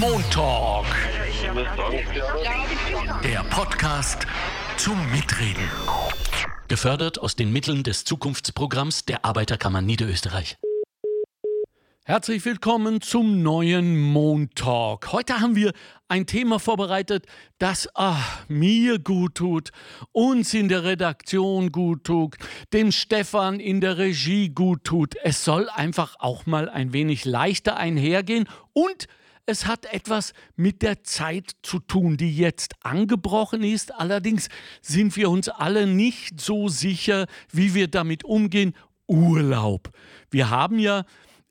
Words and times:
Montalk. 0.00 0.86
Der 3.22 3.44
Podcast 3.50 4.26
zum 4.76 4.98
Mitreden. 5.10 5.68
Gefördert 6.68 7.18
aus 7.18 7.36
den 7.36 7.52
Mitteln 7.52 7.82
des 7.82 8.04
Zukunftsprogramms 8.04 9.04
der 9.04 9.24
Arbeiterkammer 9.24 9.82
Niederösterreich. 9.82 10.56
Herzlich 12.04 12.44
willkommen 12.44 13.00
zum 13.00 13.42
neuen 13.42 14.00
Montalk. 14.00 15.12
Heute 15.12 15.40
haben 15.40 15.56
wir 15.56 15.72
ein 16.08 16.26
Thema 16.26 16.58
vorbereitet, 16.58 17.26
das 17.58 17.88
ach, 17.94 18.44
mir 18.48 18.98
gut 18.98 19.36
tut, 19.36 19.70
uns 20.10 20.52
in 20.54 20.68
der 20.68 20.84
Redaktion 20.84 21.70
gut 21.70 22.04
tut, 22.04 22.36
dem 22.72 22.92
Stefan 22.92 23.60
in 23.60 23.80
der 23.80 23.98
Regie 23.98 24.48
gut 24.48 24.84
tut. 24.84 25.14
Es 25.22 25.44
soll 25.44 25.68
einfach 25.68 26.16
auch 26.18 26.46
mal 26.46 26.68
ein 26.68 26.92
wenig 26.92 27.24
leichter 27.24 27.76
einhergehen 27.76 28.48
und 28.72 29.06
es 29.46 29.66
hat 29.66 29.86
etwas 29.92 30.32
mit 30.56 30.82
der 30.82 31.02
Zeit 31.02 31.52
zu 31.62 31.80
tun, 31.80 32.16
die 32.16 32.36
jetzt 32.36 32.74
angebrochen 32.82 33.64
ist. 33.64 33.94
Allerdings 33.94 34.48
sind 34.80 35.16
wir 35.16 35.30
uns 35.30 35.48
alle 35.48 35.86
nicht 35.86 36.40
so 36.40 36.68
sicher, 36.68 37.26
wie 37.50 37.74
wir 37.74 37.88
damit 37.88 38.24
umgehen. 38.24 38.74
Urlaub. 39.08 39.90
Wir 40.30 40.50
haben 40.50 40.78
ja 40.78 41.04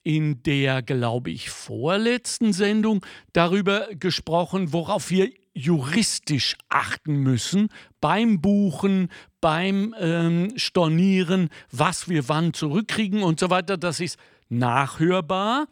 in 0.03 0.41
der, 0.43 0.81
glaube 0.81 1.29
ich, 1.29 1.49
vorletzten 1.49 2.53
Sendung 2.53 3.05
darüber 3.33 3.87
gesprochen, 3.93 4.73
worauf 4.73 5.11
wir 5.11 5.29
juristisch 5.53 6.55
achten 6.69 7.17
müssen 7.17 7.67
beim 7.99 8.41
Buchen, 8.41 9.09
beim 9.41 9.93
ähm, 9.99 10.53
Stornieren, 10.55 11.49
was 11.71 12.07
wir 12.07 12.29
wann 12.29 12.53
zurückkriegen 12.53 13.21
und 13.21 13.39
so 13.39 13.49
weiter. 13.49 13.77
Das 13.77 13.99
ist 13.99 14.17
nachhörbar 14.49 15.67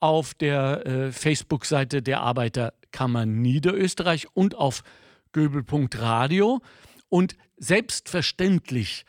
auf 0.00 0.34
der 0.34 0.86
äh, 0.86 1.12
Facebook-Seite 1.12 2.02
der 2.02 2.20
Arbeiterkammer 2.22 3.26
Niederösterreich 3.26 4.26
und 4.34 4.54
auf 4.54 4.82
göbel.radio. 5.32 6.60
Und 7.08 7.36
selbstverständlich 7.58 9.04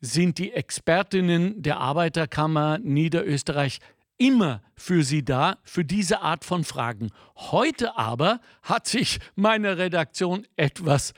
sind 0.00 0.38
die 0.38 0.52
Expertinnen 0.52 1.62
der 1.62 1.78
Arbeiterkammer 1.78 2.78
Niederösterreich 2.78 3.78
immer 4.18 4.62
für 4.76 5.02
Sie 5.02 5.24
da, 5.24 5.56
für 5.64 5.84
diese 5.84 6.20
Art 6.20 6.44
von 6.44 6.64
Fragen. 6.64 7.10
Heute 7.36 7.96
aber 7.96 8.40
hat 8.62 8.86
sich 8.86 9.18
meine 9.34 9.78
Redaktion 9.78 10.46
etwas 10.56 11.14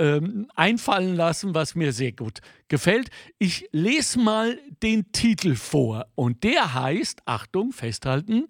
ähm, 0.00 0.50
einfallen 0.56 1.14
lassen, 1.14 1.54
was 1.54 1.74
mir 1.74 1.92
sehr 1.92 2.12
gut 2.12 2.40
gefällt. 2.68 3.10
Ich 3.38 3.68
lese 3.70 4.18
mal 4.18 4.58
den 4.82 5.12
Titel 5.12 5.54
vor 5.56 6.06
und 6.14 6.42
der 6.42 6.72
heißt, 6.72 7.20
Achtung, 7.26 7.72
festhalten, 7.72 8.48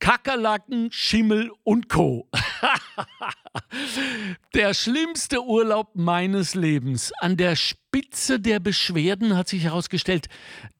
Kakerlaken, 0.00 0.90
Schimmel 0.90 1.52
und 1.62 1.88
Co. 1.88 2.28
der 4.54 4.74
schlimmste 4.74 5.44
Urlaub 5.44 5.90
meines 5.94 6.56
Lebens. 6.56 7.12
An 7.20 7.36
der 7.36 7.54
Spitze 7.54 8.40
der 8.40 8.58
Beschwerden 8.58 9.36
hat 9.36 9.48
sich 9.48 9.62
herausgestellt, 9.62 10.26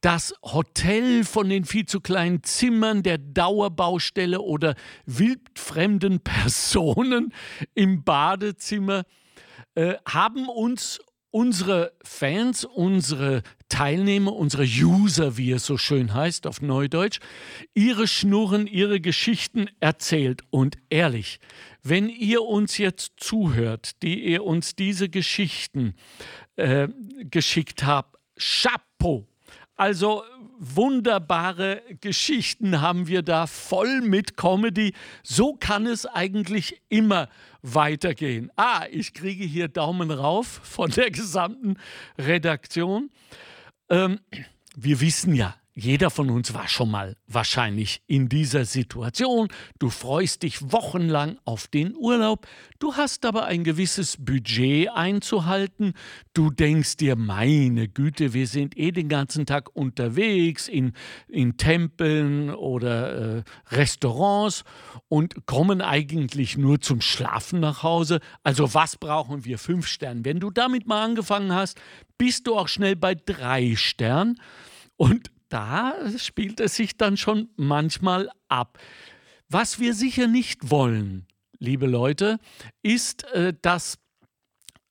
das 0.00 0.34
Hotel 0.42 1.25
von 1.25 1.48
den 1.48 1.65
viel 1.65 1.87
zu 1.87 2.00
kleinen 2.00 2.42
Zimmern, 2.42 3.05
der 3.05 3.19
Dauerbaustelle 3.19 4.41
oder 4.41 4.75
wildfremden 5.06 6.19
Personen 6.25 7.33
im 7.75 8.03
Badezimmer 8.03 9.05
äh, 9.75 9.94
haben 10.06 10.48
uns 10.48 11.00
unsere 11.30 11.92
Fans, 12.05 12.64
unsere 12.64 13.42
Teilnehmer, 13.69 14.33
unsere 14.34 14.62
User, 14.62 15.36
wie 15.36 15.50
es 15.50 15.66
so 15.66 15.77
schön 15.77 16.14
heißt 16.14 16.47
auf 16.47 16.62
Neudeutsch, 16.62 17.19
ihre 17.75 18.06
Schnurren, 18.06 18.69
ihre 18.69 19.00
Geschichten 19.00 19.69
erzählt. 19.81 20.42
Und 20.50 20.78
ehrlich, 20.91 21.41
wenn 21.83 22.08
ihr 22.08 22.42
uns 22.42 22.78
jetzt 22.78 23.14
zuhört, 23.16 24.00
die 24.05 24.25
ihr 24.25 24.44
uns 24.44 24.77
diese 24.77 25.08
Geschichten 25.08 25.97
äh, 26.55 26.86
geschickt 27.25 27.84
habt, 27.84 28.16
Chapeau! 28.38 29.27
Also 29.75 30.22
wunderbare 30.59 31.82
Geschichten 32.00 32.81
haben 32.81 33.09
wir 33.09 33.22
da 33.22 33.48
voll 33.48 34.03
mit 34.03 34.37
Comedy. 34.37 34.94
So 35.25 35.54
kann 35.54 35.87
es 35.87 36.06
eigentlich 36.06 36.81
immer 36.88 37.28
weitergehen. 37.64 38.52
Ah, 38.56 38.84
ich 38.91 39.14
kriege 39.14 39.44
hier 39.44 39.69
Daumen 39.69 40.10
rauf 40.10 40.47
von 40.62 40.91
der 40.91 41.10
gesamten 41.10 41.76
Redaktion. 42.19 43.10
Ähm, 43.88 44.20
wir 44.76 45.00
wissen 45.00 45.34
ja, 45.34 45.56
jeder 45.76 46.10
von 46.10 46.30
uns 46.30 46.54
war 46.54 46.68
schon 46.68 46.88
mal 46.88 47.16
wahrscheinlich 47.26 48.00
in 48.06 48.28
dieser 48.28 48.64
Situation. 48.64 49.48
Du 49.80 49.90
freust 49.90 50.44
dich 50.44 50.70
wochenlang 50.72 51.38
auf 51.44 51.66
den 51.66 51.96
Urlaub, 51.96 52.46
du 52.78 52.94
hast 52.94 53.26
aber 53.26 53.46
ein 53.46 53.64
gewisses 53.64 54.16
Budget 54.18 54.90
einzuhalten. 54.90 55.94
Du 56.32 56.50
denkst 56.50 56.98
dir, 56.98 57.16
meine 57.16 57.88
Güte, 57.88 58.34
wir 58.34 58.46
sind 58.46 58.76
eh 58.78 58.92
den 58.92 59.08
ganzen 59.08 59.46
Tag 59.46 59.74
unterwegs 59.74 60.68
in, 60.68 60.92
in 61.26 61.56
Tempeln 61.56 62.50
oder 62.50 63.38
äh, 63.38 63.42
Restaurants 63.70 64.62
und 65.08 65.44
kommen 65.46 65.82
eigentlich 65.82 66.56
nur 66.56 66.80
zum 66.80 67.00
Schlafen 67.00 67.58
nach 67.58 67.82
Hause. 67.82 68.20
Also 68.44 68.74
was 68.74 68.96
brauchen 68.96 69.44
wir? 69.44 69.58
Fünf 69.58 69.88
Sterne. 69.88 70.24
Wenn 70.24 70.38
du 70.38 70.50
damit 70.50 70.86
mal 70.86 71.02
angefangen 71.02 71.52
hast, 71.52 71.80
bist 72.16 72.46
du 72.46 72.56
auch 72.56 72.68
schnell 72.68 72.94
bei 72.94 73.16
drei 73.16 73.74
Sternen. 73.74 74.41
Und 74.96 75.34
da 75.54 75.94
spielt 76.19 76.59
es 76.59 76.75
sich 76.75 76.97
dann 76.97 77.16
schon 77.16 77.48
manchmal 77.56 78.28
ab. 78.48 78.76
Was 79.48 79.78
wir 79.78 79.94
sicher 79.94 80.26
nicht 80.26 80.70
wollen, 80.70 81.28
liebe 81.60 81.87
Leute, 81.87 82.38
ist, 82.82 83.22
äh, 83.32 83.54
dass 83.62 83.98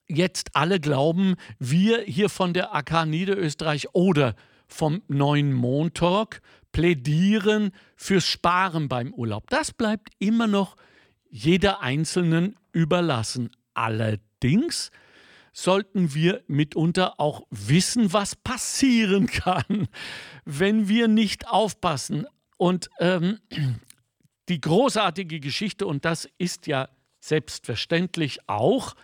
jetzt 0.07 0.55
alle 0.55 0.79
glauben, 0.79 1.35
wir 1.59 2.01
hier 2.03 2.29
von 2.29 2.53
der 2.53 2.73
AK 2.73 3.05
Niederösterreich 3.07 3.93
oder 3.93 4.35
vom 4.67 5.01
neuen 5.09 5.51
Montalk 5.51 6.41
plädieren 6.71 7.71
fürs 7.97 8.25
Sparen 8.25 8.87
beim 8.87 9.13
Urlaub. 9.13 9.49
Das 9.49 9.73
bleibt 9.73 10.11
immer 10.19 10.47
noch 10.47 10.77
jeder 11.29 11.81
Einzelnen 11.81 12.55
überlassen. 12.71 13.51
Allerdings 13.73 14.91
sollten 15.53 16.13
wir 16.13 16.43
mitunter 16.47 17.19
auch 17.19 17.43
wissen, 17.51 18.11
was 18.11 18.35
passieren 18.35 19.27
kann, 19.27 19.87
wenn 20.43 20.87
wir 20.89 21.07
nicht 21.07 21.47
aufpassen. 21.47 22.25
Und 22.57 22.89
ähm, 22.99 23.39
die 24.49 24.59
großartige 24.59 25.39
Geschichte, 25.39 25.85
und 25.87 26.05
das 26.05 26.27
ist 26.37 26.67
ja 26.67 26.89
selbstverständlich 27.19 28.49
auch 28.49 28.95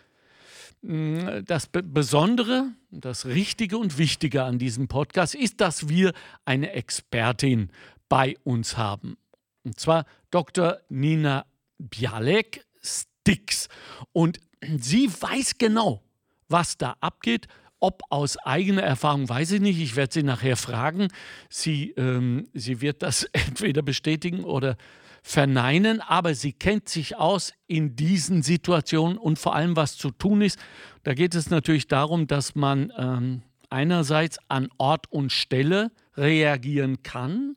mm, 0.82 1.46
das 1.46 1.68
Besondere, 1.68 2.72
das 2.90 3.28
Richtige 3.28 3.78
und 3.78 3.98
Wichtige 3.98 4.44
an 4.44 4.60
diesem 4.60 4.88
Podcast, 4.88 5.36
ist, 5.36 5.62
dass 5.62 5.88
wir 5.88 6.14
eine 6.46 6.72
Expertin 6.72 7.72
bei 8.10 8.36
uns 8.44 8.76
haben. 8.76 9.18
Und 9.64 9.80
zwar 9.80 10.06
Dr. 10.32 10.80
Nina 10.90 11.46
Bialek 11.78 12.66
Stix. 12.82 13.70
Und 14.12 14.40
sie 14.80 15.10
weiß 15.10 15.58
genau, 15.58 16.04
was 16.50 16.78
da 16.78 16.96
abgeht. 17.00 17.48
Ob 17.80 18.02
aus 18.10 18.38
eigener 18.38 18.84
Erfahrung, 18.84 19.30
weiß 19.30 19.54
ich 19.54 19.62
nicht. 19.62 19.80
Ich 19.80 19.96
werde 19.96 20.14
sie 20.14 20.24
nachher 20.24 20.58
fragen. 20.58 21.08
Sie, 21.50 21.92
ähm, 21.92 22.50
sie 22.54 22.82
wird 22.82 23.02
das 23.02 23.24
entweder 23.32 23.82
bestätigen 23.82 24.44
oder 24.44 24.76
verneinen, 25.22 26.02
aber 26.02 26.34
sie 26.34 26.54
kennt 26.54 26.90
sich 26.90 27.18
aus 27.18 27.54
in 27.68 27.96
diesen 27.96 28.42
Situationen 28.42 29.18
und 29.18 29.40
vor 29.40 29.56
allem, 29.56 29.76
was 29.76 29.98
zu 29.98 30.12
tun 30.12 30.42
ist. 30.42 30.60
Da 31.04 31.14
geht 31.14 31.36
es 31.36 31.50
natürlich 31.50 31.88
darum, 31.88 32.28
dass 32.28 32.56
man 32.56 32.92
ähm, 32.98 33.44
einerseits 33.70 34.40
an 34.48 34.70
Ort 34.78 35.12
und 35.12 35.32
Stelle 35.32 35.92
reagieren 36.18 37.04
kann. 37.04 37.56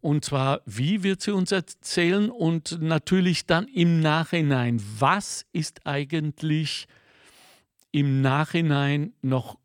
Und 0.00 0.24
zwar, 0.24 0.62
wie 0.66 1.02
wird 1.04 1.20
sie 1.20 1.32
uns 1.32 1.52
erzählen 1.52 2.28
und 2.28 2.82
natürlich 2.82 3.46
dann 3.46 3.68
im 3.68 4.00
Nachhinein, 4.00 4.82
was 4.98 5.46
ist 5.52 5.86
eigentlich 5.86 6.88
im 7.92 8.20
Nachhinein 8.20 9.12
noch 9.22 9.58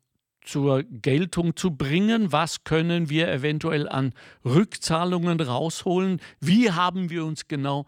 zur 0.48 0.82
Geltung 0.84 1.56
zu 1.56 1.72
bringen? 1.72 2.32
Was 2.32 2.64
können 2.64 3.10
wir 3.10 3.30
eventuell 3.30 3.88
an 3.88 4.14
Rückzahlungen 4.44 5.40
rausholen? 5.40 6.20
Wie 6.40 6.70
haben 6.70 7.10
wir 7.10 7.24
uns 7.24 7.48
genau 7.48 7.86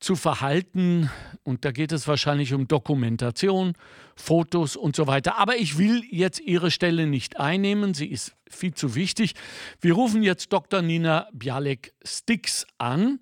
zu 0.00 0.16
verhalten? 0.16 1.10
Und 1.42 1.64
da 1.64 1.70
geht 1.70 1.92
es 1.92 2.08
wahrscheinlich 2.08 2.54
um 2.54 2.66
Dokumentation, 2.66 3.74
Fotos 4.16 4.76
und 4.76 4.96
so 4.96 5.06
weiter. 5.06 5.38
Aber 5.38 5.56
ich 5.56 5.76
will 5.76 6.02
jetzt 6.10 6.40
Ihre 6.40 6.70
Stelle 6.70 7.06
nicht 7.06 7.38
einnehmen. 7.38 7.94
Sie 7.94 8.06
ist 8.06 8.34
viel 8.48 8.72
zu 8.72 8.94
wichtig. 8.94 9.34
Wir 9.80 9.94
rufen 9.94 10.22
jetzt 10.22 10.52
Dr. 10.52 10.82
Nina 10.82 11.28
Bialek-Stix 11.32 12.66
an. 12.78 13.20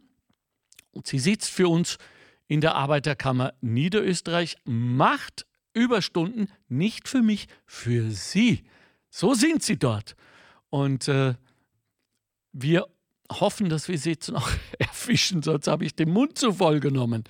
Und 0.93 1.06
sie 1.06 1.19
sitzt 1.19 1.50
für 1.50 1.69
uns 1.69 1.99
in 2.46 2.61
der 2.61 2.75
Arbeiterkammer 2.75 3.53
Niederösterreich, 3.61 4.56
macht 4.64 5.46
Überstunden 5.81 6.49
nicht 6.69 7.09
für 7.09 7.23
mich, 7.23 7.49
für 7.67 8.11
sie. 8.11 8.65
So 9.09 9.35
sind 9.35 9.62
sie 9.62 9.79
dort. 9.79 10.15
Und 10.69 11.09
äh, 11.09 11.35
wir 12.53 12.87
hoffen, 13.32 13.69
dass 13.69 13.88
wir 13.88 13.99
sie 13.99 14.11
jetzt 14.11 14.31
noch 14.31 14.50
erfischen, 14.79 15.43
sonst 15.43 15.67
habe 15.69 15.85
ich 15.85 15.94
den 15.94 16.11
Mund 16.11 16.38
zu 16.38 16.53
voll 16.53 16.81
genommen. 16.81 17.25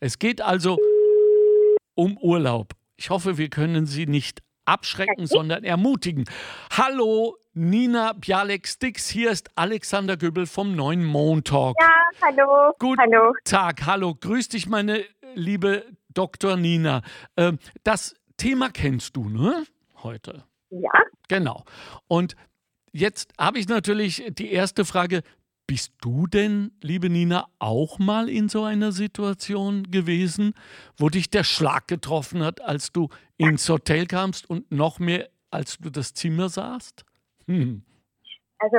Es 0.00 0.18
geht 0.18 0.40
also 0.40 0.78
um 1.94 2.16
Urlaub. 2.18 2.72
Ich 2.96 3.10
hoffe, 3.10 3.38
wir 3.38 3.50
können 3.50 3.86
Sie 3.86 4.06
nicht 4.06 4.42
abschrecken, 4.64 5.26
sondern 5.26 5.64
ermutigen. 5.64 6.24
Hallo, 6.70 7.36
Nina 7.52 8.12
Bialek-Stix, 8.12 9.08
hier 9.08 9.30
ist 9.30 9.48
Alexander 9.54 10.16
Göbel 10.16 10.46
vom 10.46 10.74
neuen 10.74 11.04
Montalk. 11.04 11.76
Ja, 11.80 11.92
hallo. 12.22 12.72
Guten 12.78 13.00
hallo. 13.00 13.34
Tag, 13.44 13.86
hallo. 13.86 14.14
Grüß 14.14 14.48
dich, 14.48 14.66
meine 14.66 15.04
liebe 15.34 15.84
Dr. 16.16 16.56
Nina. 16.56 17.02
Ähm, 17.36 17.58
das 17.84 18.14
Thema 18.36 18.70
kennst 18.70 19.16
du, 19.16 19.28
ne? 19.28 19.64
Heute. 20.02 20.44
Ja. 20.70 20.90
Genau. 21.28 21.64
Und 22.08 22.36
jetzt 22.92 23.32
habe 23.38 23.58
ich 23.58 23.68
natürlich 23.68 24.24
die 24.30 24.52
erste 24.52 24.84
Frage. 24.84 25.22
Bist 25.68 25.94
du 26.00 26.28
denn, 26.28 26.70
liebe 26.80 27.10
Nina, 27.10 27.48
auch 27.58 27.98
mal 27.98 28.28
in 28.28 28.48
so 28.48 28.62
einer 28.62 28.92
Situation 28.92 29.90
gewesen, 29.90 30.54
wo 30.96 31.08
dich 31.08 31.28
der 31.28 31.42
Schlag 31.42 31.88
getroffen 31.88 32.44
hat, 32.44 32.60
als 32.60 32.92
du 32.92 33.08
ins 33.36 33.68
Hotel 33.68 34.06
kamst 34.06 34.48
und 34.48 34.70
noch 34.70 35.00
mehr, 35.00 35.28
als 35.50 35.78
du 35.78 35.90
das 35.90 36.14
Zimmer 36.14 36.50
sahst? 36.50 37.04
Hm. 37.48 37.82
Also 38.58 38.76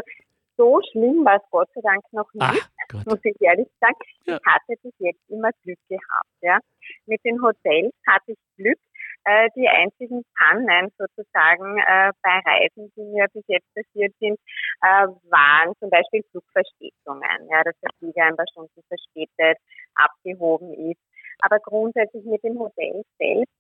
so 0.56 0.80
schlimm 0.92 1.26
war 1.26 1.36
es 1.36 1.42
Gott 1.52 1.68
sei 1.76 1.82
Dank 1.82 2.04
noch 2.14 2.34
nicht, 2.34 2.70
Gott. 2.90 3.06
muss 3.06 3.20
ich 3.24 3.36
ehrlich 3.42 3.68
sagen. 3.80 3.96
Ja. 4.26 4.38
Ich 4.38 4.46
hatte 4.46 4.74
bis 4.84 4.94
jetzt 5.00 5.22
immer 5.30 5.50
Glück 5.64 5.80
gehabt. 5.90 6.30
Ja. 6.42 6.60
Mit 7.06 7.24
den 7.26 7.42
Hotels 7.42 7.94
hatte 8.08 8.32
ich 8.34 8.38
Glück. 8.58 8.78
Äh, 9.26 9.50
die 9.58 9.68
einzigen 9.68 10.24
Pannen 10.38 10.90
sozusagen 10.98 11.78
äh, 11.80 12.12
bei 12.24 12.40
Reisen, 12.46 12.92
die 12.96 13.02
mir 13.02 13.28
bis 13.34 13.44
jetzt 13.48 13.68
passiert 13.76 14.14
sind, 14.22 14.40
äh, 14.82 15.08
waren 15.30 15.74
zum 15.80 15.90
Beispiel 15.90 16.24
Flugverspätungen, 16.32 17.50
ja, 17.50 17.62
dass 17.64 17.76
der 17.82 17.90
Flieger 18.00 18.24
ein 18.24 18.38
paar 18.38 18.46
Stunden 18.50 18.82
verspätet 18.88 19.58
abgehoben 19.96 20.74
ist. 20.92 21.00
Aber 21.40 21.60
grundsätzlich 21.60 22.24
mit 22.24 22.42
dem 22.44 22.58
Hotel 22.58 23.04
selbst 23.18 23.52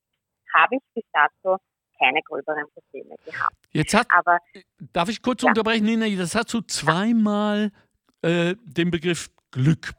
habe 0.54 0.76
ich 0.78 0.82
bis 0.96 1.04
dato 1.12 1.58
keine 2.00 2.22
gröberen 2.22 2.66
Probleme 2.74 3.16
gehabt. 3.26 3.56
Jetzt 3.72 3.94
hat, 3.94 4.08
Aber 4.10 4.40
darf 4.94 5.10
ich 5.10 5.22
kurz 5.22 5.42
Ja. 5.44 5.50
unterbrechen, 5.50 5.86
Nina? 5.86 6.06
Das 6.18 6.34
hast 6.36 6.54
du 6.54 6.62
zweimal 6.62 7.72
äh, 8.22 8.56
den 8.64 8.92
Begriff 8.92 9.30
Glück 9.52 9.94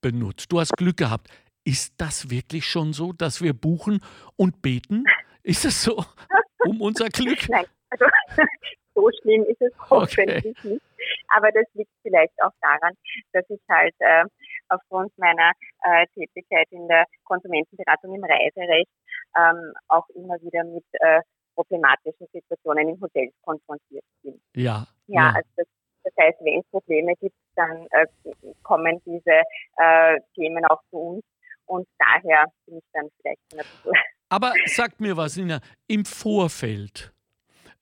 benutzt. 0.00 0.50
Du 0.50 0.60
hast 0.60 0.76
Glück 0.76 0.96
gehabt. 0.96 1.28
Ist 1.64 1.94
das 1.98 2.30
wirklich 2.30 2.64
schon 2.66 2.92
so, 2.92 3.12
dass 3.12 3.42
wir 3.42 3.52
buchen 3.52 4.02
und 4.36 4.62
beten? 4.62 5.04
Ist 5.42 5.64
es 5.64 5.82
so 5.82 6.04
um 6.66 6.80
unser 6.80 7.08
Glück? 7.08 7.48
Nein, 7.48 7.66
also 7.90 8.04
so 8.94 9.10
schlimm 9.20 9.44
ist 9.44 9.60
es 9.60 9.72
Okay. 9.90 10.26
hoffentlich 10.26 10.64
nicht. 10.64 10.82
Aber 11.28 11.50
das 11.52 11.64
liegt 11.74 11.90
vielleicht 12.02 12.34
auch 12.42 12.52
daran, 12.60 12.94
dass 13.32 13.44
ich 13.48 13.60
halt 13.68 13.94
äh, 14.00 14.24
aufgrund 14.68 15.16
meiner 15.18 15.52
äh, 15.84 16.06
Tätigkeit 16.14 16.66
in 16.70 16.86
der 16.88 17.04
Konsumentenberatung 17.24 18.14
im 18.14 18.24
Reiserecht 18.24 18.90
ähm, 19.36 19.72
auch 19.88 20.08
immer 20.10 20.40
wieder 20.42 20.64
mit 20.64 20.84
äh, 20.92 21.20
problematischen 21.54 22.26
Situationen 22.32 22.88
in 22.90 23.00
Hotels 23.00 23.32
konfrontiert 23.42 24.04
bin. 24.22 24.40
Ja. 24.54 24.86
Ja, 25.06 25.32
also 25.34 25.48
das, 25.56 25.66
das 26.04 26.12
heißt, 26.18 26.38
wenn 26.40 26.60
es 26.60 26.66
Probleme 26.70 27.14
gibt, 27.20 27.36
dann 27.56 27.86
äh, 27.90 28.06
kommen 28.62 29.00
diese 29.04 29.42
äh, 29.76 30.20
Themen 30.34 30.64
auch 30.66 30.80
zu 30.90 30.96
uns. 30.96 31.24
Und 31.66 31.86
daher 31.98 32.46
bin 32.66 32.78
ich 32.78 32.84
dann 32.92 33.08
vielleicht 33.20 33.40
ein 33.52 33.58
bisschen 33.58 33.92
Aber 34.28 34.52
sag 34.66 35.00
mir 35.00 35.16
was, 35.16 35.36
Nina, 35.36 35.60
im 35.88 36.04
Vorfeld, 36.04 37.12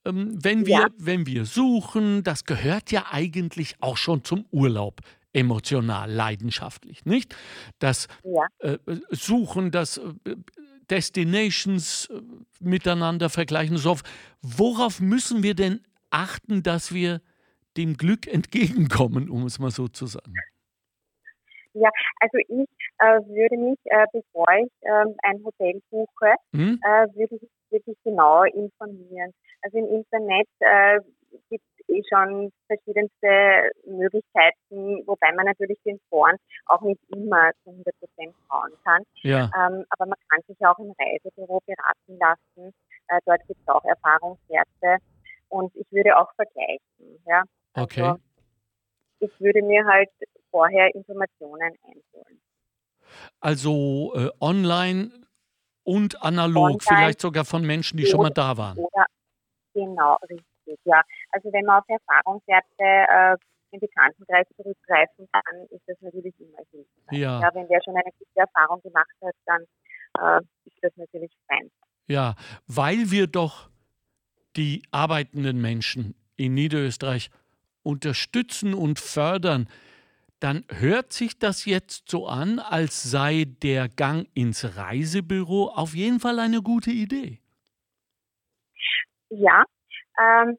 ähm, 0.05 0.37
wenn, 0.43 0.65
wir, 0.65 0.75
Ja. 0.75 0.87
wenn 0.97 1.25
wir 1.25 1.45
suchen, 1.45 2.23
das 2.23 2.45
gehört 2.45 2.91
ja 2.91 3.05
eigentlich 3.11 3.75
auch 3.81 3.97
schon 3.97 4.23
zum 4.23 4.45
Urlaub, 4.51 5.01
emotional, 5.33 6.11
leidenschaftlich, 6.11 7.05
nicht? 7.05 7.35
Das 7.77 8.07
ja. 8.23 8.47
äh, 8.59 8.77
Suchen, 9.11 9.71
das 9.71 9.97
äh, 9.97 10.35
Destinations 10.89 12.07
äh, 12.07 12.21
miteinander 12.59 13.29
vergleichen. 13.29 13.77
So, 13.77 13.97
worauf 14.41 14.99
müssen 14.99 15.43
wir 15.43 15.53
denn 15.53 15.81
achten, 16.09 16.63
dass 16.63 16.93
wir 16.93 17.21
dem 17.79 17.95
Glück 17.95 18.27
entgegenkommen, 18.27 19.29
um 19.29 19.45
es 19.45 19.57
mal 19.59 19.71
so 19.71 19.87
zu 19.87 20.05
sagen? 20.05 20.33
Also 22.19 22.37
ich 22.37 22.67
äh, 22.97 23.19
würde 23.27 23.57
mich, 23.57 23.79
äh, 23.85 24.05
bevor 24.11 24.47
ich 24.61 24.71
ähm, 24.81 25.15
ein 25.23 25.43
Hotel 25.43 25.81
buche, 25.89 26.35
Hm? 26.53 26.79
äh, 26.83 27.07
würde 27.15 27.35
ich 27.35 27.49
wirklich 27.69 27.97
genau 28.03 28.43
informieren. 28.43 29.31
Also 29.61 29.77
im 29.77 29.85
Internet 29.85 30.47
äh, 30.59 30.99
gibt 31.49 31.63
es 31.77 31.89
eh 31.89 32.01
schon 32.09 32.51
verschiedenste 32.67 33.71
Möglichkeiten, 33.85 35.05
wobei 35.05 35.31
man 35.33 35.45
natürlich 35.45 35.79
den 35.85 35.99
Foren 36.09 36.35
auch 36.65 36.81
nicht 36.81 37.01
immer 37.15 37.51
zu 37.63 37.69
100 37.69 37.99
Prozent 37.99 38.35
trauen 38.47 38.71
kann. 38.83 39.03
Ja, 39.21 39.43
Ähm, 39.55 39.85
aber 39.91 40.07
man 40.07 40.17
kann 40.29 40.41
sich 40.47 40.57
auch 40.65 40.79
im 40.79 40.93
Reisebüro 40.99 41.61
beraten 41.65 42.17
lassen. 42.19 42.73
Äh, 43.09 43.19
dort 43.25 43.45
gibt 43.47 43.61
es 43.61 43.67
auch 43.67 43.85
Erfahrungswerte 43.85 44.97
und 45.49 45.75
ich 45.75 45.85
würde 45.91 46.17
auch 46.17 46.33
vergleichen. 46.35 47.23
Ja? 47.27 47.43
Okay. 47.73 48.01
Also 48.01 48.21
ich 49.19 49.31
würde 49.39 49.61
mir 49.61 49.85
halt 49.85 50.09
vorher 50.49 50.93
Informationen 50.95 51.73
einholen. 51.83 52.41
Also 53.39 54.13
äh, 54.15 54.29
online 54.39 55.11
und 55.83 56.21
analog, 56.21 56.65
Online. 56.65 56.79
vielleicht 56.81 57.21
sogar 57.21 57.45
von 57.45 57.65
Menschen, 57.65 57.97
die 57.97 58.05
schon 58.05 58.21
mal 58.21 58.29
da 58.29 58.57
waren. 58.57 58.77
Oder 58.77 59.05
genau, 59.73 60.17
richtig, 60.29 60.79
ja. 60.85 61.01
Also 61.31 61.51
wenn 61.51 61.65
man 61.65 61.81
auf 61.81 61.85
Erfahrungswerte 61.87 62.67
äh, 62.79 63.35
im 63.71 63.79
Bekanntenkreis 63.79 64.47
zurückgreifen 64.55 65.27
kann, 65.31 65.65
ist 65.69 65.83
das 65.87 65.97
natürlich 66.01 66.33
immer 66.39 66.59
hilfreich. 66.71 67.19
Ja. 67.19 67.41
Ja, 67.41 67.49
wenn 67.53 67.67
der 67.67 67.79
schon 67.83 67.95
eine 67.95 68.11
gute 68.17 68.35
Erfahrung 68.35 68.81
gemacht 68.81 69.15
hat, 69.23 69.35
dann 69.45 69.61
äh, 70.19 70.41
ist 70.65 70.77
das 70.81 70.91
natürlich 70.95 71.31
fein. 71.47 71.69
Ja, 72.07 72.35
weil 72.67 73.11
wir 73.11 73.27
doch 73.27 73.69
die 74.55 74.83
arbeitenden 74.91 75.61
Menschen 75.61 76.15
in 76.35 76.53
Niederösterreich 76.55 77.29
unterstützen 77.89 78.73
und 78.73 78.99
fördern, 78.99 79.67
dann 80.39 80.63
hört 80.69 81.11
sich 81.11 81.37
das 81.37 81.65
jetzt 81.65 82.09
so 82.09 82.27
an, 82.27 82.59
als 82.59 83.03
sei 83.03 83.45
der 83.61 83.89
Gang 83.89 84.27
ins 84.33 84.77
Reisebüro 84.77 85.69
auf 85.75 85.93
jeden 85.95 86.19
Fall 86.19 86.39
eine 86.39 86.61
gute 86.61 86.91
Idee. 86.91 87.39
Ja, 89.29 89.63
ähm, 90.17 90.57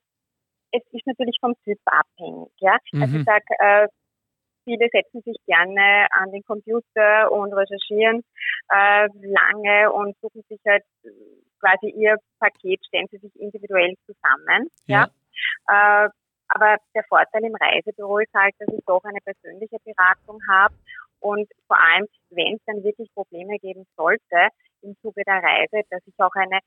es 0.72 0.82
ist 0.92 1.06
natürlich 1.06 1.36
vom 1.40 1.54
Typ 1.64 1.78
abhängig. 1.86 2.52
Ja? 2.60 2.76
Also 3.00 3.14
Mhm. 3.14 3.20
ich 3.20 3.24
sag, 3.24 3.42
äh, 3.58 3.88
viele 4.64 4.88
setzen 4.92 5.22
sich 5.22 5.36
gerne 5.46 6.06
an 6.12 6.30
den 6.30 6.42
Computer 6.44 7.32
und 7.32 7.52
recherchieren 7.52 8.22
äh, 8.68 9.08
lange 9.22 9.92
und 9.92 10.16
suchen 10.20 10.42
sich 10.48 10.60
halt 10.66 10.84
äh, 11.04 11.08
quasi 11.58 11.90
ihr 11.90 12.16
Paket, 12.38 12.84
stellen 12.86 13.06
sie 13.10 13.18
sich 13.18 13.34
individuell 13.36 13.94
zusammen. 14.06 14.68
Ja. 14.86 15.08
Äh, 15.68 16.08
aber 16.50 16.76
der 16.94 17.04
Vorteil 17.04 17.44
im 17.44 17.54
Reisebüro 17.54 18.18
ist 18.18 18.34
halt, 18.34 18.54
dass 18.58 18.68
ich 18.72 18.84
doch 18.86 19.02
eine 19.04 19.20
persönliche 19.20 19.76
Beratung 19.84 20.40
habe 20.48 20.74
und 21.20 21.48
vor 21.66 21.78
allem, 21.78 22.06
wenn 22.30 22.54
es 22.54 22.60
dann 22.66 22.82
wirklich 22.82 23.12
Probleme 23.14 23.58
geben 23.58 23.86
sollte 23.96 24.48
im 24.82 24.96
Zuge 25.02 25.22
der 25.26 25.42
Reise, 25.42 25.82
dass 25.90 26.00
ich 26.06 26.14
auch 26.18 26.34
eine, 26.34 26.58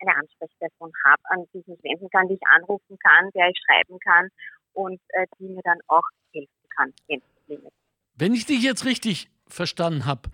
eine 0.00 0.16
Ansprechperson 0.16 0.92
habe, 1.04 1.22
an 1.24 1.44
die 1.52 1.58
ich 1.58 1.66
mich 1.66 1.82
wenden 1.82 2.08
kann, 2.10 2.28
die 2.28 2.34
ich 2.34 2.46
anrufen 2.56 2.98
kann, 2.98 3.30
der 3.34 3.48
ich 3.48 3.58
schreiben 3.66 3.98
kann 4.00 4.28
und 4.72 5.00
äh, 5.08 5.26
die 5.38 5.48
mir 5.48 5.62
dann 5.62 5.78
auch 5.88 6.02
helfen 6.32 6.68
kann, 6.76 6.92
wenn 7.06 7.18
es 7.18 7.24
Probleme 7.34 7.62
gibt. 7.64 7.74
Wenn 8.14 8.34
ich 8.34 8.46
dich 8.46 8.62
jetzt 8.62 8.84
richtig 8.86 9.30
verstanden 9.46 10.06
habe, 10.06 10.30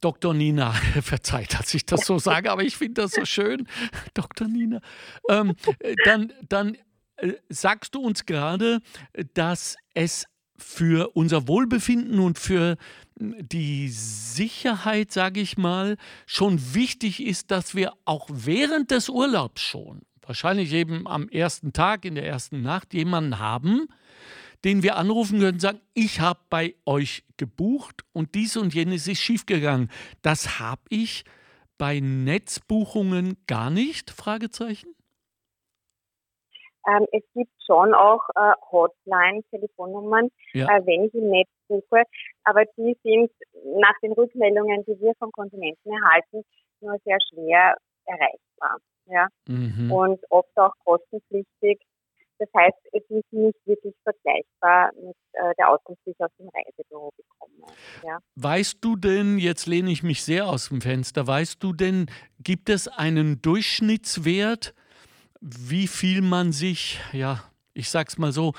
Dr. 0.00 0.34
Nina, 0.34 0.72
verzeiht, 1.02 1.54
dass 1.58 1.72
ich 1.74 1.86
das 1.86 2.04
so 2.04 2.18
sage, 2.18 2.50
aber 2.50 2.62
ich 2.62 2.76
finde 2.76 3.02
das 3.02 3.12
so 3.12 3.24
schön, 3.24 3.68
Dr. 4.14 4.48
Nina, 4.48 4.80
ähm, 5.30 5.54
äh, 5.78 5.94
dann, 6.04 6.32
dann 6.48 6.76
sagst 7.48 7.94
du 7.94 8.00
uns 8.00 8.26
gerade, 8.26 8.80
äh, 9.12 9.24
dass 9.34 9.76
es 9.94 10.26
für 10.56 11.16
unser 11.16 11.46
Wohlbefinden 11.46 12.18
und 12.18 12.38
für 12.38 12.76
mh, 13.18 13.36
die 13.42 13.88
Sicherheit, 13.88 15.12
sage 15.12 15.40
ich 15.40 15.56
mal, 15.56 15.96
schon 16.26 16.74
wichtig 16.74 17.24
ist, 17.24 17.50
dass 17.50 17.74
wir 17.74 17.92
auch 18.04 18.28
während 18.30 18.90
des 18.90 19.08
Urlaubs 19.08 19.62
schon, 19.62 20.02
wahrscheinlich 20.22 20.72
eben 20.72 21.06
am 21.06 21.28
ersten 21.28 21.72
Tag, 21.72 22.04
in 22.04 22.16
der 22.16 22.26
ersten 22.26 22.62
Nacht, 22.62 22.92
jemanden 22.92 23.38
haben, 23.38 23.86
den 24.64 24.82
wir 24.82 24.96
anrufen 24.96 25.38
können 25.38 25.54
und 25.54 25.60
sagen, 25.60 25.80
ich 25.94 26.18
habe 26.18 26.40
bei 26.50 26.74
euch 26.84 27.24
gebucht 27.36 28.02
und 28.12 28.34
dies 28.34 28.56
und 28.56 28.74
jenes 28.74 29.06
ist 29.06 29.20
schiefgegangen. 29.20 29.88
Das 30.22 30.58
habe 30.58 30.82
ich 30.88 31.24
bei 31.78 32.00
Netzbuchungen 32.00 33.36
gar 33.46 33.70
nicht? 33.70 34.10
Fragezeichen. 34.10 34.97
Ähm, 36.88 37.06
es 37.12 37.22
gibt 37.34 37.52
schon 37.66 37.92
auch 37.94 38.22
äh, 38.34 38.52
Hotline-Telefonnummern, 38.72 40.28
Ja. 40.54 40.66
äh, 40.66 40.86
wenn 40.86 41.04
ich 41.04 41.14
im 41.14 41.28
Netz 41.30 41.48
suche, 41.68 42.02
aber 42.44 42.64
die 42.76 42.96
sind 43.02 43.30
nach 43.80 43.94
den 44.02 44.12
Rückmeldungen, 44.12 44.84
die 44.86 44.98
wir 45.00 45.12
von 45.18 45.30
Konsumenten 45.32 45.90
erhalten, 45.92 46.42
nur 46.80 46.96
sehr 47.04 47.18
schwer 47.30 47.76
erreichbar. 48.06 48.78
Ja? 49.06 49.26
Mhm. 49.46 49.92
Und 49.92 50.20
oft 50.30 50.56
auch 50.56 50.72
kostenpflichtig. 50.84 51.80
das 52.38 52.48
heißt, 52.56 52.78
es 52.92 53.02
ist 53.10 53.32
nicht 53.32 53.58
wirklich 53.66 53.94
vergleichbar 54.04 54.92
mit 54.94 55.16
äh, 55.32 55.52
der 55.58 55.70
Auskunft, 55.70 56.00
die 56.06 56.10
ich 56.10 56.20
aus 56.20 56.30
dem 56.38 56.48
Reisebüro 56.48 57.10
bekomme. 57.16 57.76
Ja. 58.06 58.18
Weißt 58.36 58.78
du 58.84 58.94
denn, 58.96 59.38
jetzt 59.38 59.66
lehne 59.66 59.90
ich 59.90 60.02
mich 60.04 60.22
sehr 60.24 60.46
aus 60.46 60.68
dem 60.68 60.80
Fenster, 60.80 61.26
weißt 61.26 61.60
du 61.62 61.72
denn, 61.72 62.06
gibt 62.38 62.68
es 62.68 62.86
einen 62.86 63.42
Durchschnittswert, 63.42 64.72
wie 65.40 65.86
viel 65.86 66.22
man 66.22 66.52
sich, 66.52 67.00
ja, 67.12 67.42
ich 67.74 67.90
sag's 67.90 68.18
mal 68.18 68.32
so, 68.32 68.54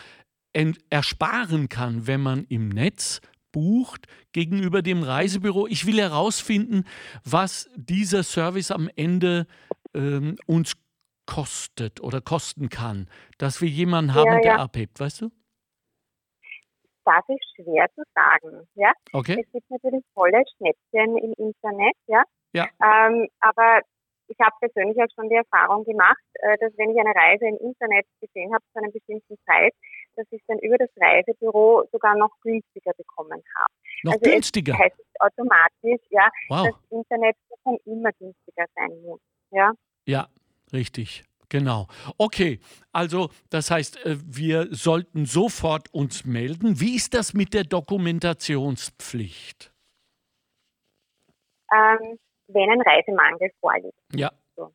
ersparen 0.89 1.69
kann, 1.69 2.07
wenn 2.07 2.21
man 2.21 2.45
im 2.49 2.69
Netz 2.69 3.21
bucht 3.51 4.07
gegenüber 4.31 4.81
dem 4.81 5.03
Reisebüro. 5.03 5.67
Ich 5.67 5.85
will 5.85 5.99
herausfinden, 5.99 6.85
was 7.23 7.69
dieser 7.75 8.23
Service 8.23 8.71
am 8.71 8.89
Ende 8.95 9.47
ähm, 9.93 10.35
uns 10.45 10.75
kostet 11.25 12.01
oder 12.01 12.21
kosten 12.21 12.69
kann, 12.69 13.07
dass 13.37 13.61
wir 13.61 13.69
jemanden 13.69 14.13
haben, 14.13 14.25
ja, 14.25 14.33
ja. 14.33 14.41
der 14.41 14.59
abhebt, 14.59 14.99
weißt 14.99 15.21
du? 15.21 15.31
Das 17.05 17.23
ist 17.27 17.45
schwer 17.55 17.87
zu 17.95 18.03
sagen, 18.13 18.67
ja. 18.75 18.91
Okay. 19.13 19.37
Es 19.39 19.51
gibt 19.51 19.69
natürlich 19.69 20.03
tolle 20.13 20.43
Schnäppchen 20.57 21.17
im 21.17 21.33
Internet, 21.37 21.95
ja. 22.07 22.23
Ja. 22.53 22.67
Ähm, 22.83 23.27
aber 23.39 23.81
ich 24.29 24.39
habe 24.39 24.55
persönlich 24.59 24.97
auch 24.97 25.07
schon 25.15 25.29
die 25.29 25.35
Erfahrung 25.35 25.83
gemacht, 25.83 26.23
äh, 26.35 26.57
dass 26.59 26.71
wenn 26.77 26.91
ich 26.91 26.99
eine 26.99 27.13
Reise 27.13 27.47
im 27.47 27.57
Internet 27.57 28.05
gesehen 28.21 28.53
habe 28.53 28.63
zu 28.71 28.79
einem 28.79 28.91
bestimmten 28.91 29.35
Preis, 29.45 29.73
dass 30.15 30.27
ich 30.31 30.41
dann 30.47 30.59
über 30.59 30.77
das 30.77 30.89
Reisebüro 30.97 31.85
sogar 31.91 32.15
noch 32.15 32.31
günstiger 32.41 32.93
bekommen 32.95 33.43
habe. 33.55 33.73
Noch 34.03 34.13
also 34.13 34.29
günstiger? 34.29 34.71
Das 34.73 34.81
heißt 34.81 34.95
automatisch, 35.19 36.05
ja, 36.09 36.29
wow. 36.49 36.67
dass 36.67 36.75
Internet 36.91 37.35
immer 37.85 38.11
günstiger 38.13 38.65
sein 38.75 39.01
muss. 39.01 39.19
Ja, 39.51 39.73
ja 40.05 40.27
richtig. 40.71 41.23
Genau. 41.49 41.87
Okay, 42.17 42.59
also 42.91 43.29
das 43.49 43.71
heißt, 43.71 44.05
äh, 44.05 44.17
wir 44.23 44.67
sollten 44.69 45.25
sofort 45.25 45.91
uns 45.93 46.23
melden. 46.23 46.79
Wie 46.79 46.95
ist 46.95 47.15
das 47.15 47.33
mit 47.33 47.55
der 47.55 47.63
Dokumentationspflicht? 47.63 49.73
Ähm, 51.71 52.19
wenn 52.49 52.69
ein 52.69 52.81
Reisemangel 52.81 53.51
vorliegt. 53.59 53.99
Ja. 54.13 54.31
So. 54.55 54.71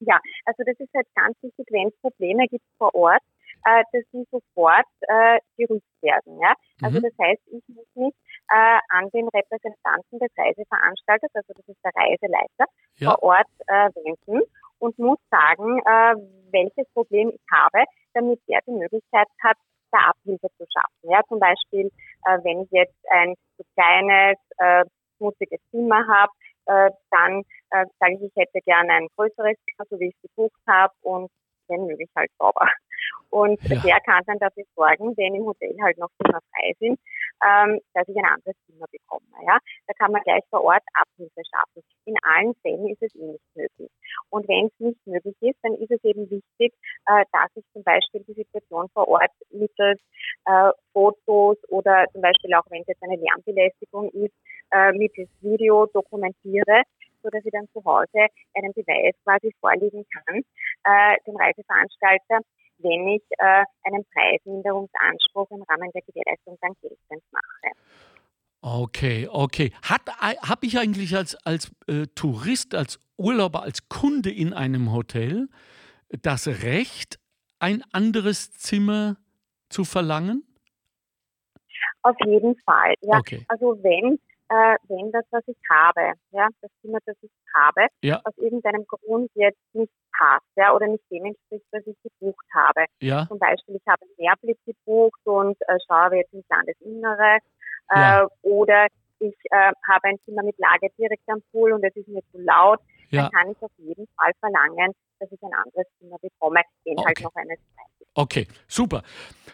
Ja, 0.00 0.20
also 0.46 0.62
das 0.64 0.78
ist 0.78 0.92
halt 0.94 1.06
ganz 1.14 1.36
wichtig, 1.42 1.66
wenn 1.70 1.88
es 1.88 1.96
Probleme 2.00 2.46
gibt 2.48 2.64
vor 2.78 2.94
Ort, 2.94 3.22
äh, 3.64 3.84
dass 3.92 4.02
die 4.12 4.26
sofort 4.30 4.86
äh, 5.02 5.38
gerügt 5.56 5.84
werden. 6.00 6.40
Ja? 6.40 6.54
Also 6.82 6.98
mhm. 6.98 7.02
das 7.02 7.12
heißt, 7.20 7.42
ich 7.46 7.62
muss 7.68 7.86
mich 7.94 8.14
äh, 8.50 8.78
an 8.88 9.08
den 9.10 9.28
Repräsentanten 9.28 10.18
des 10.18 10.30
Reiseveranstalters, 10.36 11.30
also 11.34 11.52
das 11.54 11.68
ist 11.68 11.84
der 11.84 11.92
Reiseleiter, 11.94 12.66
ja. 12.96 13.10
vor 13.10 13.22
Ort 13.22 13.50
äh, 13.66 13.90
wenden 13.94 14.42
und 14.78 14.98
muss 14.98 15.18
sagen, 15.30 15.78
äh, 15.78 16.14
welches 16.50 16.88
Problem 16.92 17.30
ich 17.30 17.40
habe, 17.52 17.84
damit 18.14 18.40
er 18.48 18.60
die 18.66 18.72
Möglichkeit 18.72 19.28
hat, 19.42 19.56
da 19.92 20.10
Abhilfe 20.10 20.48
zu 20.56 20.64
schaffen. 20.72 21.10
Ja, 21.10 21.20
zum 21.28 21.38
Beispiel, 21.38 21.90
äh, 22.26 22.38
wenn 22.42 22.62
ich 22.62 22.70
jetzt 22.70 22.98
ein 23.10 23.34
zu 23.56 23.62
kleines, 23.74 24.38
äh, 24.58 24.84
schmutziges 25.18 25.60
Zimmer 25.70 26.04
habe, 26.08 26.31
dann 27.12 27.42
äh, 27.70 27.86
sage 28.00 28.14
ich, 28.14 28.22
ich 28.22 28.32
hätte 28.36 28.60
gerne 28.64 28.92
ein 28.92 29.08
größeres 29.16 29.56
Zimmer, 29.64 29.86
so 29.90 30.00
wie 30.00 30.08
ich 30.08 30.14
es 30.16 30.30
gebucht 30.30 30.60
habe 30.66 30.92
und 31.02 31.30
wenn 31.68 31.86
möglich 31.86 32.10
halt 32.16 32.30
sauber. 32.38 32.68
Und 33.30 33.60
ja. 33.64 33.80
der 33.80 34.00
kann 34.00 34.22
dann 34.26 34.38
dafür 34.38 34.64
sorgen, 34.76 35.16
wenn 35.16 35.34
im 35.34 35.46
Hotel 35.46 35.74
halt 35.82 35.98
noch 35.98 36.10
Zimmer 36.22 36.40
frei 36.52 36.72
sind, 36.78 37.00
ähm, 37.42 37.80
dass 37.94 38.06
ich 38.06 38.16
ein 38.16 38.26
anderes 38.26 38.54
Zimmer 38.66 38.86
bekomme. 38.92 39.26
Ja? 39.46 39.58
Da 39.86 39.94
kann 39.94 40.12
man 40.12 40.22
gleich 40.22 40.44
vor 40.50 40.62
Ort 40.62 40.82
Abhilfe 40.94 41.40
schaffen. 41.50 41.82
In 42.04 42.14
allen 42.22 42.54
Fällen 42.62 42.88
ist 42.88 43.02
es 43.02 43.14
eh 43.14 43.24
nicht 43.24 43.56
möglich. 43.56 43.90
Und 44.30 44.46
wenn 44.48 44.66
es 44.66 44.72
nicht 44.78 45.06
möglich 45.06 45.36
ist, 45.40 45.58
dann 45.62 45.74
ist 45.74 45.90
es 45.90 46.04
eben 46.04 46.30
wichtig, 46.30 46.74
äh, 47.06 47.24
dass 47.32 47.50
ich 47.54 47.64
zum 47.72 47.82
Beispiel 47.82 48.22
die 48.28 48.34
Situation 48.34 48.88
vor 48.92 49.08
Ort 49.08 49.32
mittels 49.50 50.00
äh, 50.44 50.70
Fotos 50.92 51.56
oder 51.68 52.06
zum 52.12 52.20
Beispiel 52.20 52.54
auch 52.54 52.66
wenn 52.70 52.82
es 52.82 52.88
jetzt 52.88 53.02
eine 53.02 53.16
Lärmbelästigung 53.16 54.10
ist, 54.10 54.34
äh, 54.72 54.92
mittels 54.92 55.30
Video 55.40 55.86
dokumentiere, 55.86 56.82
so 57.22 57.30
dass 57.30 57.44
ich 57.44 57.52
dann 57.52 57.68
zu 57.72 57.84
Hause 57.84 58.26
einen 58.54 58.72
Beweis 58.72 59.14
quasi 59.24 59.54
vorlegen 59.60 60.04
kann, 60.12 60.42
äh, 60.84 61.16
dem 61.26 61.36
Reiseveranstalter, 61.36 62.40
wenn 62.78 63.08
ich 63.08 63.22
äh, 63.38 63.64
einen 63.84 64.04
Preisminderungsanspruch 64.12 65.50
im 65.50 65.62
Rahmen 65.62 65.90
der 65.92 66.02
Gewährleistung 66.02 66.58
dann 66.60 66.72
geltend 66.80 67.22
mache. 67.30 67.74
Okay, 68.64 69.28
okay. 69.30 69.72
Habe 69.82 70.66
ich 70.66 70.78
eigentlich 70.78 71.16
als, 71.16 71.34
als 71.44 71.72
äh, 71.88 72.06
Tourist, 72.14 72.76
als 72.76 73.00
Urlauber, 73.16 73.62
als 73.62 73.88
Kunde 73.88 74.30
in 74.30 74.52
einem 74.52 74.92
Hotel 74.92 75.48
das 76.08 76.46
Recht, 76.46 77.18
ein 77.58 77.82
anderes 77.92 78.52
Zimmer 78.52 79.16
zu 79.68 79.84
verlangen? 79.84 80.44
Auf 82.02 82.16
jeden 82.24 82.56
Fall. 82.60 82.94
Ja. 83.00 83.18
Okay. 83.18 83.44
Also 83.48 83.78
wenn 83.82 84.18
äh, 84.52 84.76
wenn 84.88 85.10
das, 85.12 85.24
was 85.30 85.42
ich 85.46 85.56
habe, 85.70 86.12
ja, 86.32 86.46
das 86.60 86.70
Zimmer, 86.82 86.98
das 87.06 87.16
ich 87.22 87.30
habe, 87.54 87.86
ja. 88.02 88.20
aus 88.24 88.36
irgendeinem 88.36 88.84
Grund 88.86 89.30
jetzt 89.34 89.58
nicht 89.72 89.92
passt, 90.16 90.44
ja, 90.56 90.74
oder 90.74 90.88
nicht 90.88 91.04
dem 91.10 91.24
entspricht, 91.24 91.64
was 91.70 91.86
ich 91.86 91.96
gebucht 92.02 92.44
habe. 92.54 92.84
Ja. 93.00 93.26
Zum 93.28 93.38
Beispiel, 93.38 93.76
ich 93.76 93.86
habe 93.86 94.02
einen 94.02 94.14
Mehrblick 94.18 94.58
gebucht 94.66 95.20
und 95.24 95.56
äh, 95.68 95.78
schaue 95.88 96.16
jetzt 96.16 96.34
ins 96.34 96.44
Landesinnere, 96.50 97.38
äh, 97.90 97.98
ja. 97.98 98.28
oder 98.42 98.86
ich 99.20 99.34
äh, 99.50 99.72
habe 99.88 100.08
ein 100.08 100.18
Zimmer 100.26 100.42
mit 100.42 100.58
Lage 100.58 100.88
direkt 100.98 101.26
am 101.28 101.42
Pool 101.50 101.72
und 101.72 101.84
es 101.84 101.96
ist 101.96 102.08
mir 102.08 102.22
zu 102.30 102.38
laut, 102.38 102.80
ja. 103.08 103.22
dann 103.22 103.30
kann 103.30 103.50
ich 103.52 103.62
auf 103.62 103.72
jeden 103.78 104.06
Fall 104.16 104.32
verlangen, 104.40 104.92
dass 105.18 105.32
ich 105.32 105.42
ein 105.42 105.54
anderes 105.54 105.86
Zimmer 105.98 106.18
bekomme, 106.18 106.60
den 106.84 106.98
halt 106.98 107.06
okay. 107.06 107.06
halt 107.06 107.22
noch 107.22 107.36
eines 107.36 107.58
Preises. 107.74 108.08
Okay, 108.14 108.46
super. 108.68 109.02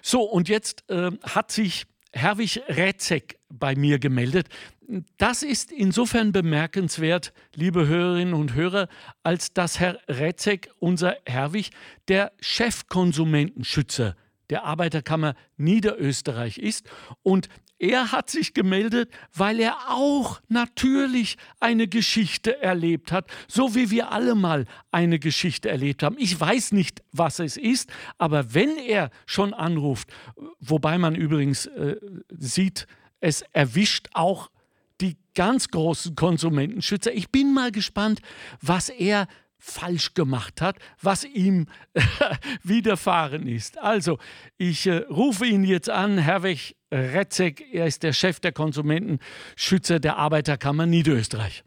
So, 0.02 0.22
und 0.22 0.48
jetzt 0.48 0.90
äh, 0.90 1.12
hat 1.22 1.52
sich 1.52 1.86
Herwig 2.12 2.62
Rätzek 2.68 3.38
bei 3.48 3.74
mir 3.74 3.98
gemeldet. 3.98 4.48
Das 5.18 5.42
ist 5.42 5.70
insofern 5.70 6.32
bemerkenswert, 6.32 7.34
liebe 7.54 7.86
Hörerinnen 7.86 8.34
und 8.34 8.54
Hörer, 8.54 8.88
als 9.22 9.52
dass 9.52 9.78
Herr 9.78 9.98
Rätzek, 10.08 10.70
unser 10.78 11.16
Herwig, 11.26 11.70
der 12.08 12.32
Chefkonsumentenschützer 12.40 14.16
der 14.48 14.64
Arbeiterkammer 14.64 15.34
Niederösterreich 15.58 16.56
ist 16.56 16.88
und 17.22 17.48
er 17.78 18.12
hat 18.12 18.28
sich 18.28 18.54
gemeldet, 18.54 19.10
weil 19.34 19.60
er 19.60 19.90
auch 19.90 20.40
natürlich 20.48 21.36
eine 21.60 21.86
Geschichte 21.86 22.60
erlebt 22.60 23.12
hat, 23.12 23.30
so 23.46 23.74
wie 23.74 23.90
wir 23.90 24.10
alle 24.10 24.34
mal 24.34 24.64
eine 24.90 25.18
Geschichte 25.18 25.68
erlebt 25.68 26.02
haben. 26.02 26.16
Ich 26.18 26.38
weiß 26.38 26.72
nicht, 26.72 27.02
was 27.12 27.38
es 27.38 27.56
ist, 27.56 27.90
aber 28.18 28.54
wenn 28.54 28.76
er 28.76 29.10
schon 29.26 29.54
anruft, 29.54 30.08
wobei 30.60 30.98
man 30.98 31.14
übrigens 31.14 31.66
äh, 31.66 31.96
sieht, 32.30 32.86
es 33.20 33.42
erwischt 33.52 34.08
auch 34.14 34.50
die 35.00 35.16
ganz 35.34 35.68
großen 35.68 36.16
Konsumentenschützer. 36.16 37.12
Ich 37.12 37.30
bin 37.30 37.54
mal 37.54 37.70
gespannt, 37.70 38.20
was 38.60 38.88
er 38.88 39.28
falsch 39.58 40.14
gemacht 40.14 40.60
hat, 40.60 40.76
was 41.02 41.24
ihm 41.24 41.66
widerfahren 42.62 43.46
ist. 43.46 43.78
Also, 43.78 44.18
ich 44.56 44.86
äh, 44.86 44.98
rufe 45.10 45.46
ihn 45.46 45.64
jetzt 45.64 45.90
an, 45.90 46.18
Herwig 46.18 46.76
Retzek, 46.90 47.72
er 47.72 47.86
ist 47.86 48.02
der 48.02 48.12
Chef 48.12 48.40
der 48.40 48.52
Konsumentenschützer 48.52 50.00
der 50.00 50.16
Arbeiterkammer 50.16 50.86
Niederösterreich. 50.86 51.64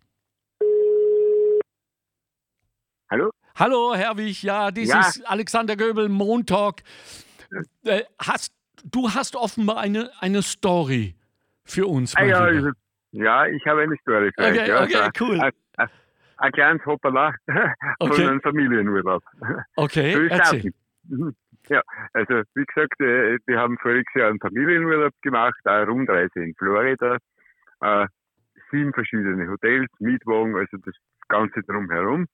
Hallo? 3.10 3.30
Hallo, 3.56 3.94
Herwig, 3.94 4.42
ja, 4.42 4.72
dies 4.72 4.90
ja. 4.90 5.02
ist 5.02 5.28
Alexander 5.28 5.76
Göbel, 5.76 6.10
Montag. 6.10 6.84
Äh, 7.84 8.04
hast, 8.18 8.54
du 8.84 9.14
hast 9.14 9.36
offenbar 9.36 9.78
eine, 9.78 10.10
eine 10.20 10.42
Story 10.42 11.16
für 11.66 11.86
uns. 11.88 12.16
Ah, 12.16 12.24
ja, 12.24 12.50
ja, 13.12 13.46
ich 13.46 13.66
habe 13.66 13.82
eine 13.82 13.98
Story 13.98 14.32
für 14.34 14.48
okay, 14.48 14.62
euch. 14.62 14.92
Ja. 14.92 15.06
Okay, 15.08 15.10
cool. 15.20 15.42
Ein, 15.42 15.52
ein, 16.42 16.48
ein 16.48 16.52
kleines 16.52 16.86
Hoppala 16.86 17.34
von 17.48 17.74
okay. 18.00 18.28
einem 18.28 18.42
Familienurlaub. 18.42 19.24
Okay, 19.76 20.28
erzähl. 20.30 20.74
Ja, 21.70 21.82
also 22.14 22.42
wie 22.56 22.66
gesagt, 22.66 23.00
äh, 23.02 23.38
wir 23.46 23.60
haben 23.60 23.78
voriges 23.78 24.14
Jahr 24.16 24.30
einen 24.30 24.40
Familienurlaub 24.40 25.14
gemacht, 25.22 25.60
eine 25.66 25.86
Rundreise 25.86 26.40
in 26.44 26.56
Florida, 26.56 27.18
äh, 27.82 28.08
sieben 28.72 28.94
verschiedene 28.94 29.48
Hotels, 29.48 29.90
Mietwagen, 30.00 30.56
also 30.56 30.78
das 30.84 30.96
Ganze 31.28 31.62
drumherum. 31.62 32.26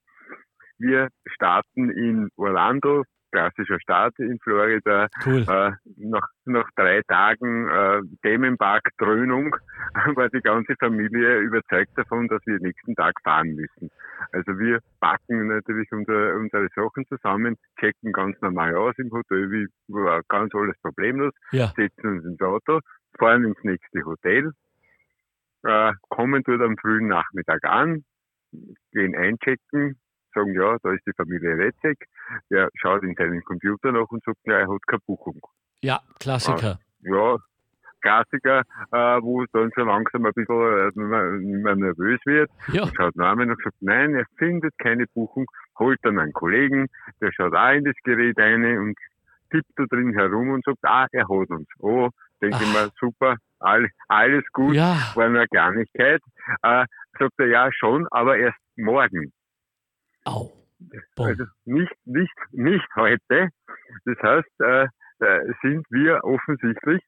Wir 0.80 1.10
starten 1.26 1.90
in 1.90 2.30
Orlando, 2.38 3.04
klassischer 3.32 3.80
Start 3.80 4.18
in 4.20 4.40
Florida. 4.40 5.08
Cool. 5.26 5.42
Äh, 5.42 5.72
nach, 5.98 6.28
nach 6.46 6.70
drei 6.76 7.02
Tagen 7.08 7.68
äh, 7.68 8.02
Themenpark-Dröhnung 8.24 9.56
war 10.16 10.30
die 10.30 10.42
ganze 10.42 10.76
Familie 10.80 11.40
überzeugt 11.40 11.92
davon, 11.96 12.28
dass 12.28 12.42
wir 12.46 12.60
nächsten 12.60 12.96
Tag 12.96 13.14
fahren 13.24 13.56
müssen. 13.56 13.90
Also 14.32 14.58
wir 14.60 14.80
packen 15.00 15.48
natürlich 15.48 15.92
unser, 15.92 16.36
unsere 16.36 16.68
Sachen 16.76 17.06
zusammen, 17.08 17.56
checken 17.80 18.12
ganz 18.12 18.40
normal 18.42 18.76
aus 18.76 18.96
im 18.98 19.12
Hotel, 19.12 19.52
wie 19.52 19.68
war 19.88 20.22
ganz 20.28 20.54
alles 20.56 20.76
problemlos, 20.82 21.34
ja. 21.52 21.68
setzen 21.76 22.18
uns 22.18 22.26
ins 22.26 22.42
Auto, 22.42 22.80
fahren 23.18 23.46
ins 23.46 23.64
nächste 23.64 24.04
Hotel, 24.06 24.52
äh, 25.64 25.94
kommen 26.10 26.44
dort 26.46 26.62
am 26.62 26.78
frühen 26.78 27.08
Nachmittag 27.08 27.64
an, 27.64 28.04
gehen 28.92 29.16
einchecken, 29.16 30.00
sagen, 30.38 30.54
ja, 30.54 30.78
da 30.84 30.92
ist 30.92 31.06
die 31.06 31.14
Familie 31.16 31.58
Retzek, 31.58 32.08
der 32.50 32.70
schaut 32.76 33.04
in 33.04 33.16
seinen 33.16 33.44
Computer 33.44 33.92
nach 33.92 34.10
und 34.10 34.24
sagt, 34.24 34.40
ja, 34.46 34.60
er 34.60 34.68
hat 34.68 34.88
keine 34.88 35.02
Buchung. 35.06 35.40
Ja, 35.82 36.02
Klassiker. 36.20 36.80
Ja, 37.02 37.38
Klassiker, 38.02 38.62
äh, 38.92 39.22
wo 39.22 39.44
es 39.44 39.50
dann 39.52 39.72
schon 39.74 39.88
langsam 39.88 40.26
ein 40.26 40.34
bisschen 40.34 41.66
äh, 41.68 41.76
nervös 41.76 42.20
wird. 42.26 42.50
Ja. 42.72 42.84
Und 42.84 42.96
schaut 42.96 43.16
nach 43.16 43.36
und 43.36 43.50
sagt, 43.64 43.76
nein, 43.82 44.16
er 44.16 44.26
findet 44.38 44.78
keine 44.78 45.06
Buchung, 45.14 45.46
holt 45.80 46.00
dann 46.04 46.20
einen 46.20 46.34
Kollegen, 46.34 46.88
der 47.22 47.32
schaut 47.32 47.54
auch 47.54 47.72
in 47.72 47.84
das 47.84 47.96
Gerät 48.04 48.38
ein 48.38 48.64
und 48.78 48.98
tippt 49.52 49.72
da 49.76 49.86
drin 49.86 50.14
herum 50.14 50.52
und 50.52 50.64
sagt, 50.66 50.80
ah, 50.84 51.08
er 51.12 51.24
hat 51.24 51.50
uns. 51.50 51.68
Oh, 51.80 52.10
denke 52.42 52.58
ich 52.62 52.74
mir, 52.74 52.90
super, 53.00 53.36
all, 53.60 53.90
alles 54.08 54.44
gut, 54.52 54.76
Ja, 54.76 54.98
war 55.16 55.30
nur 55.30 55.40
eine 55.40 55.48
Kleinigkeit. 55.48 56.22
Äh, 56.64 56.86
sagt 57.20 57.34
er, 57.38 57.48
ja, 57.48 57.70
schon, 57.72 58.08
aber 58.12 58.38
erst 58.38 58.60
morgen. 58.76 59.32
Au. 60.28 60.52
Boom. 61.16 61.28
Also 61.28 61.46
nicht, 61.66 61.96
nicht, 62.06 62.36
nicht 62.52 62.88
heute. 62.96 63.50
Das 64.06 64.18
heißt, 64.22 64.62
äh, 64.62 64.88
äh, 65.20 65.54
sind 65.62 65.86
wir 65.90 66.24
offensichtlich 66.24 67.02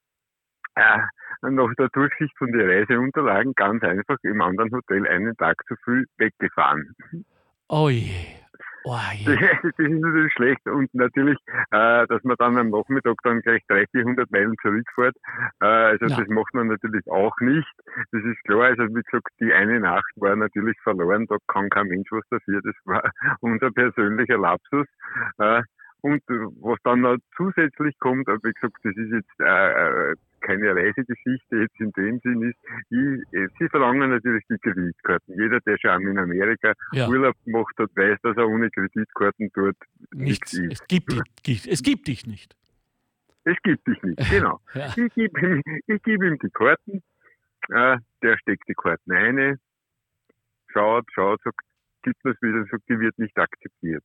äh, 0.76 0.98
nach 1.42 1.74
der 1.78 1.90
Durchsicht 1.90 2.36
von 2.38 2.52
den 2.52 2.68
Reiseunterlagen 2.68 3.54
ganz 3.54 3.84
einfach 3.84 4.18
im 4.24 4.42
anderen 4.42 4.72
Hotel 4.72 5.08
einen 5.08 5.36
Tag 5.38 5.58
zu 5.68 5.76
früh 5.84 6.06
weggefahren. 6.18 6.96
Oh 7.68 7.90
je. 7.90 8.10
Oh 8.86 8.98
Das 9.26 9.36
je. 9.36 9.36
ist 9.78 9.78
natürlich 10.02 10.34
schlecht 10.34 10.66
und 10.66 10.94
natürlich, 10.94 11.38
äh, 11.72 12.08
dass 12.08 12.24
man 12.24 12.36
dann 12.40 12.58
am 12.58 12.70
Nachmittag 12.70 13.16
dann 13.24 13.42
gleich 13.42 13.62
300, 13.68 13.90
400 13.92 14.32
Meilen 14.32 14.56
zurückfährt, 14.62 15.16
äh, 15.62 15.66
also 15.66 16.08
Ja. 16.08 16.16
das 16.16 16.28
macht 16.30 16.54
man 16.54 16.68
natürlich 16.68 17.06
auch 17.12 17.34
nicht. 17.42 17.68
Das 18.12 18.24
ist 18.24 18.42
klar, 18.46 18.64
also 18.64 18.84
wie 18.84 19.02
gesagt, 19.02 19.28
die 19.42 19.54
eine 19.54 19.80
Nacht 19.82 20.12
war 20.16 20.36
natürlich 20.36 20.78
verloren, 20.84 21.26
da 21.28 21.38
kann 21.48 21.70
kein 21.70 21.88
Mensch 21.88 22.10
was 22.12 22.24
dafür, 22.30 22.62
das 22.64 22.76
war 22.86 23.04
unser 23.42 23.72
persönlicher 23.72 24.38
Lapsus. 24.38 24.88
Äh, 25.40 25.62
und 26.02 26.22
was 26.28 26.80
dann 26.84 27.02
noch 27.02 27.18
zusätzlich 27.36 27.98
kommt, 28.00 28.28
äh, 28.28 28.38
wie 28.44 28.54
gesagt, 28.54 28.78
das 28.84 28.96
ist 28.96 29.12
jetzt 29.12 29.40
äh, 29.40 30.12
äh, 30.12 30.16
keine 30.42 30.76
Reisegeschichte 30.76 31.58
jetzt 31.58 31.80
in 31.80 31.92
dem 31.92 32.20
Sinn 32.20 32.42
ist, 32.44 32.58
ich, 32.90 33.34
äh, 33.38 33.48
sie 33.60 33.68
verlangen 33.70 34.10
natürlich 34.10 34.44
die 34.50 34.58
Kreditkarten. 34.58 35.36
Jeder, 35.36 35.60
der 35.62 35.78
schon 35.78 35.92
einmal 35.92 36.12
in 36.12 36.18
Amerika 36.20 36.74
Ja, 36.94 37.08
Urlaub 37.10 37.36
gemacht 37.46 37.74
hat, 37.78 37.90
weiß, 37.96 38.20
dass 38.24 38.38
er 38.38 38.48
ohne 38.48 38.70
Kreditkarten 38.70 39.52
dort 39.54 39.76
nichts. 40.12 40.54
nichts 40.54 40.54
ist. 40.54 40.82
Es 40.82 40.88
gibt, 40.88 41.14
dich, 41.46 41.68
es 41.68 41.84
gibt 41.84 42.08
dich 42.08 42.26
nicht. 42.26 42.56
Es 43.44 43.58
gibt 43.64 43.86
dich 43.88 44.02
nicht, 44.04 44.30
genau. 44.30 44.60
Ja. 44.74 44.94
Ich 44.96 45.14
gebe 45.14 45.40
ihm, 45.42 45.64
geb 45.88 46.08
ihm 46.08 46.38
die 46.40 46.50
Karten, 46.52 47.02
äh, 47.70 47.98
der 48.22 48.38
steckt 48.38 48.68
die 48.68 48.74
Karten 48.74 49.12
ein, 49.12 49.60
schaut, 50.68 51.06
schaut, 51.14 51.42
sagt, 51.44 51.60
gibt 52.04 52.24
mir's 52.24 52.42
wieder, 52.42 52.66
sagt, 52.70 52.84
die 52.90 53.00
wird 53.00 53.18
nicht 53.18 53.38
akzeptiert. 53.38 54.04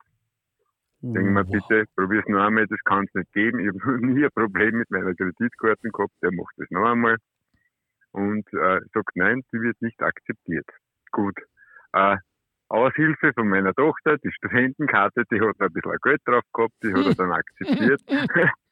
Denk 1.13 1.31
mal 1.31 1.45
Wow. 1.47 1.53
bitte, 1.53 1.85
probier's 1.97 2.27
noch 2.29 2.45
einmal, 2.47 2.67
das 2.67 2.81
kann 2.85 3.05
es 3.05 3.15
nicht 3.15 3.33
geben. 3.33 3.59
Ich 3.61 3.69
habe 3.69 3.75
nie 4.07 4.25
ein 4.25 4.31
Problem 4.35 4.79
mit 4.79 4.91
meiner 4.91 5.15
Kreditkarte 5.15 5.91
gehabt, 5.91 6.15
der 6.23 6.33
macht 6.33 6.55
das 6.57 6.71
noch 6.71 6.85
einmal 6.91 7.17
und 8.13 8.47
äh, 8.55 8.81
sagt, 8.95 9.17
nein, 9.17 9.43
die 9.53 9.61
wird 9.61 9.81
nicht 9.83 10.01
akzeptiert. 10.03 10.67
Gut. 11.13 11.37
Äh, 11.93 12.17
Aushilfe 12.69 13.33
von 13.35 13.49
meiner 13.49 13.75
Tochter, 13.75 14.19
die 14.19 14.33
Studentenkarte, 14.33 15.25
die 15.31 15.41
hat 15.41 15.61
ein 15.61 15.73
bisschen 15.73 15.99
Geld 16.03 16.21
drauf 16.25 16.45
gehabt, 16.53 16.75
die 16.83 16.93
hat 16.95 17.07
er 17.07 17.15
dann 17.15 17.33
akzeptiert. 17.33 18.03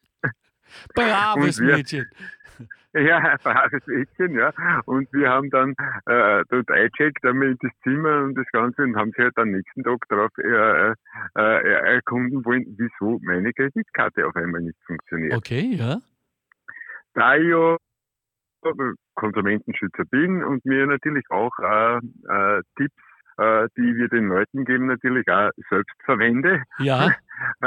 Braves 0.95 1.61
wir- 1.61 1.77
Mädchen. 1.77 2.07
Ja, 2.95 3.37
braves 3.43 3.87
Mädchen, 3.87 4.35
ja. 4.35 4.53
Und 4.85 5.11
wir 5.15 5.31
haben 5.31 5.49
dann 5.49 5.71
äh, 6.05 6.45
dort 6.51 6.71
eingecheckt, 6.71 7.25
einmal 7.25 7.49
in 7.53 7.57
das 7.63 7.71
Zimmer 7.83 8.25
und 8.25 8.35
das 8.35 8.45
Ganze 8.53 8.83
und 8.83 8.97
haben 8.97 9.13
sie 9.17 9.23
halt 9.23 9.35
am 9.39 9.51
nächsten 9.51 9.83
Tag 9.83 10.07
darauf 10.11 10.31
äh, 10.37 10.91
äh, 10.91 10.95
äh, 11.37 11.95
erkunden 11.95 12.45
wollen, 12.45 12.67
wieso 12.77 13.19
meine 13.23 13.51
Kreditkarte 13.55 14.27
auf 14.27 14.37
einmal 14.37 14.61
nicht 14.61 14.77
funktioniert. 14.85 15.33
Okay, 15.35 15.75
ja. 15.75 16.01
Da 17.15 17.37
ich 17.37 17.47
ja 17.49 17.77
Konsumentenschützer 19.15 20.05
bin 20.05 20.45
und 20.45 20.63
mir 20.67 20.87
natürlich 20.87 21.25
auch 21.31 21.53
äh, 21.61 21.97
äh, 21.97 22.63
Tipps, 22.77 22.95
äh, 23.39 23.69
die 23.77 23.97
wir 23.97 24.09
den 24.09 24.29
Leuten 24.29 24.67
geben, 24.67 24.87
natürlich 24.87 25.27
auch 25.29 25.51
selbst 25.71 25.97
verwende, 26.05 26.63
Ja, 26.79 27.11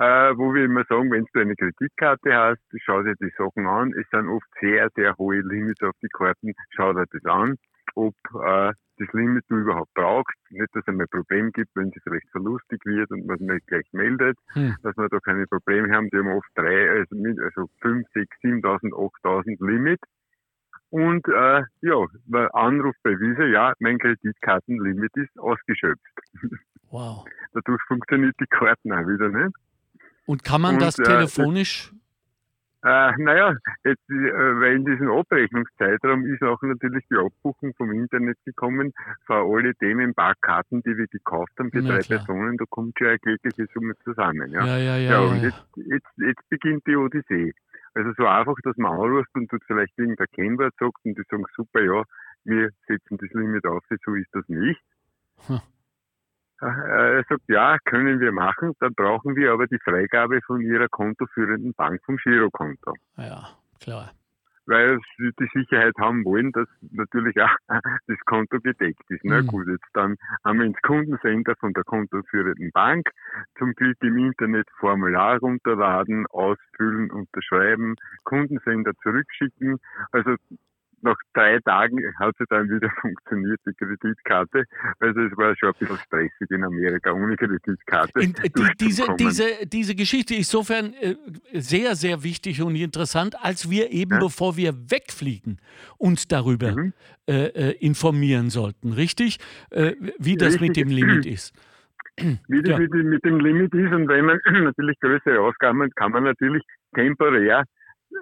äh, 0.00 0.36
wo 0.36 0.52
wir 0.54 0.64
immer 0.64 0.84
sagen, 0.88 1.10
wenn 1.10 1.26
du 1.32 1.40
eine 1.40 1.54
Kreditkarte 1.54 2.34
hast, 2.34 2.62
schau 2.84 3.02
dir 3.02 3.14
die 3.20 3.32
Sachen 3.36 3.66
an. 3.66 3.92
Es 4.00 4.08
sind 4.10 4.28
oft 4.28 4.46
sehr, 4.60 4.88
sehr 4.96 5.14
hohe 5.18 5.40
Limits 5.40 5.82
auf 5.82 5.94
die 6.02 6.08
Karten. 6.08 6.52
Schau 6.70 6.92
dir 6.94 7.04
das 7.10 7.24
an, 7.26 7.56
ob 7.94 8.14
äh, 8.34 8.72
das 8.96 9.12
Limit 9.12 9.44
du 9.48 9.56
überhaupt 9.58 9.92
brauchst. 9.94 10.36
Nicht, 10.50 10.74
dass 10.74 10.82
es 10.86 10.88
ein 10.88 11.04
Problem 11.10 11.52
gibt, 11.52 11.70
wenn 11.74 11.88
es 11.88 12.02
vielleicht 12.02 12.28
verlustig 12.30 12.80
wird 12.84 13.10
und 13.10 13.26
man 13.26 13.36
es 13.36 13.42
nicht 13.42 13.66
gleich 13.66 13.86
meldet, 13.92 14.36
Hm. 14.52 14.74
dass 14.82 14.96
wir 14.96 15.08
da 15.08 15.18
keine 15.20 15.46
Probleme 15.46 15.94
haben. 15.94 16.08
Die 16.10 16.16
haben 16.18 16.28
oft 16.28 16.48
drei, 16.54 16.90
also, 16.90 17.14
mit- 17.16 17.38
also 17.40 17.66
fünf, 17.80 18.06
sechs, 18.14 18.36
7.000, 18.42 18.92
8.000 18.94 19.56
Limit. 19.60 20.00
Und 20.90 21.26
äh, 21.28 21.62
ja, 21.82 22.04
Anruf 22.52 22.94
bei 23.04 23.10
Visa, 23.18 23.44
ja, 23.44 23.72
mein 23.78 23.98
Kreditkartenlimit 23.98 25.16
ist 25.16 25.38
ausgeschöpft. 25.38 26.00
wow. 26.90 27.24
Dadurch 27.52 27.82
funktioniert 27.86 28.34
die 28.40 28.46
Karten 28.46 28.92
auch 28.92 29.06
wieder 29.06 29.28
nicht. 29.28 29.54
Und 30.26 30.44
kann 30.44 30.60
man 30.60 30.74
Und, 30.74 30.82
das 30.82 30.98
äh, 30.98 31.02
telefonisch? 31.02 31.92
Äh, 32.82 33.12
naja, 33.18 33.54
jetzt, 33.84 34.08
äh, 34.08 34.14
weil 34.60 34.76
in 34.76 34.86
diesem 34.86 35.10
Abrechnungszeitraum 35.10 36.24
ist 36.24 36.42
auch 36.42 36.62
natürlich 36.62 37.04
die 37.10 37.16
Abbuchung 37.16 37.74
vom 37.74 37.92
Internet 37.92 38.38
gekommen 38.46 38.94
für 39.26 39.34
alle 39.34 39.74
Themen, 39.74 40.14
paar 40.14 40.34
Karten, 40.40 40.82
die 40.82 40.96
wir 40.96 41.06
gekauft 41.08 41.52
haben 41.58 41.70
für 41.70 41.82
Na 41.82 41.90
drei 41.90 41.98
klar. 41.98 42.24
Personen, 42.24 42.56
da 42.56 42.64
kommt 42.70 42.96
schon 42.96 43.08
eine 43.08 43.18
klägliche 43.18 43.66
Summe 43.74 43.94
zusammen. 44.02 44.50
Ja, 44.52 44.64
Ja, 44.64 44.78
ja, 44.78 44.96
ja. 44.96 45.10
ja, 45.10 45.20
und 45.20 45.42
Jetzt, 45.42 45.62
jetzt, 45.76 46.08
jetzt 46.16 46.48
beginnt 46.48 46.86
die 46.86 46.96
Odyssee. 46.96 47.52
Also 47.92 48.12
so 48.16 48.26
einfach, 48.26 48.56
dass 48.62 48.76
man 48.78 48.92
anruft 48.92 49.34
und 49.34 49.50
tut 49.50 49.62
vielleicht 49.66 49.98
irgendein 49.98 50.28
Kennwort 50.32 50.74
sagt 50.78 51.04
und 51.04 51.18
die 51.18 51.22
sagen, 51.28 51.44
super, 51.54 51.82
ja, 51.82 52.02
wir 52.44 52.70
setzen 52.86 53.18
das 53.18 53.30
Limit 53.32 53.66
auf, 53.66 53.84
so 53.90 54.14
ist 54.14 54.30
das 54.32 54.48
nicht. 54.48 54.80
Hm. 55.48 55.60
Er 56.60 57.24
sagt, 57.28 57.42
ja, 57.48 57.78
können 57.84 58.20
wir 58.20 58.32
machen, 58.32 58.72
dann 58.80 58.94
brauchen 58.94 59.34
wir 59.36 59.52
aber 59.52 59.66
die 59.66 59.78
Freigabe 59.82 60.40
von 60.46 60.60
Ihrer 60.60 60.88
kontoführenden 60.88 61.72
Bank 61.74 62.00
vom 62.04 62.16
Girokonto. 62.16 62.94
ja, 63.16 63.48
klar. 63.80 64.10
Weil 64.66 65.00
sie 65.16 65.30
die 65.40 65.48
Sicherheit 65.52 65.94
haben 65.98 66.24
wollen, 66.24 66.52
dass 66.52 66.68
natürlich 66.92 67.34
auch 67.40 67.56
das 68.06 68.18
Konto 68.26 68.60
gedeckt 68.60 69.02
ist. 69.08 69.24
Na 69.24 69.40
Mhm. 69.42 69.46
gut, 69.48 69.66
jetzt 69.68 69.88
dann 69.94 70.16
haben 70.44 70.58
wir 70.60 70.66
ins 70.66 70.80
Kundencenter 70.82 71.56
von 71.56 71.72
der 71.72 71.82
kontoführenden 71.82 72.70
Bank 72.72 73.08
zum 73.58 73.72
Glück 73.74 73.96
im 74.02 74.18
Internet 74.18 74.68
Formular 74.78 75.38
runterladen, 75.38 76.26
ausfüllen, 76.28 77.10
unterschreiben, 77.10 77.96
Kundencenter 78.22 78.92
zurückschicken. 79.02 79.80
Also 80.12 80.36
nach 81.02 81.16
drei 81.34 81.58
Tagen 81.60 81.98
hat 82.18 82.34
sie 82.38 82.44
dann 82.48 82.68
wieder 82.70 82.90
funktioniert, 83.00 83.60
die 83.66 83.72
Kreditkarte. 83.74 84.64
Also 84.98 85.20
es 85.20 85.36
war 85.36 85.54
schon 85.56 85.70
ein 85.70 85.74
bisschen 85.78 85.98
stressig 85.98 86.50
in 86.50 86.64
Amerika 86.64 87.12
ohne 87.12 87.36
Kreditkarte. 87.36 88.20
In, 88.20 88.34
äh, 88.42 88.50
die, 88.50 88.64
diese, 88.80 89.04
diese, 89.18 89.44
diese 89.66 89.94
Geschichte 89.94 90.34
ist 90.34 90.52
insofern 90.52 90.94
äh, 90.94 91.14
sehr, 91.54 91.94
sehr 91.96 92.22
wichtig 92.22 92.60
und 92.62 92.74
interessant, 92.76 93.34
als 93.42 93.70
wir 93.70 93.90
eben, 93.90 94.12
Ja. 94.14 94.18
bevor 94.20 94.56
wir 94.56 94.74
wegfliegen, 94.90 95.58
uns 95.98 96.26
darüber 96.28 96.72
Mhm. 96.72 96.92
äh, 97.28 97.46
äh, 97.46 97.70
informieren 97.78 98.50
sollten, 98.50 98.92
richtig? 98.92 99.38
Äh, 99.70 99.92
wie 100.18 100.36
das 100.36 100.54
mit 100.60 100.70
Richtig. 100.70 100.84
dem 100.84 100.90
Limit 100.90 101.26
ist. 101.26 101.54
wie 102.48 102.60
das 102.62 102.72
Ja. 102.72 102.78
mit, 102.78 102.92
dem- 102.92 103.08
mit 103.08 103.24
dem 103.24 103.40
Limit 103.40 103.72
ist 103.74 103.92
und 103.92 104.08
wenn 104.08 104.24
man 104.26 104.38
natürlich 104.64 104.98
größere 105.00 105.40
Ausgaben 105.40 105.82
hat, 105.82 105.94
kann 105.96 106.12
man 106.12 106.24
natürlich 106.24 106.62
temporär 106.94 107.64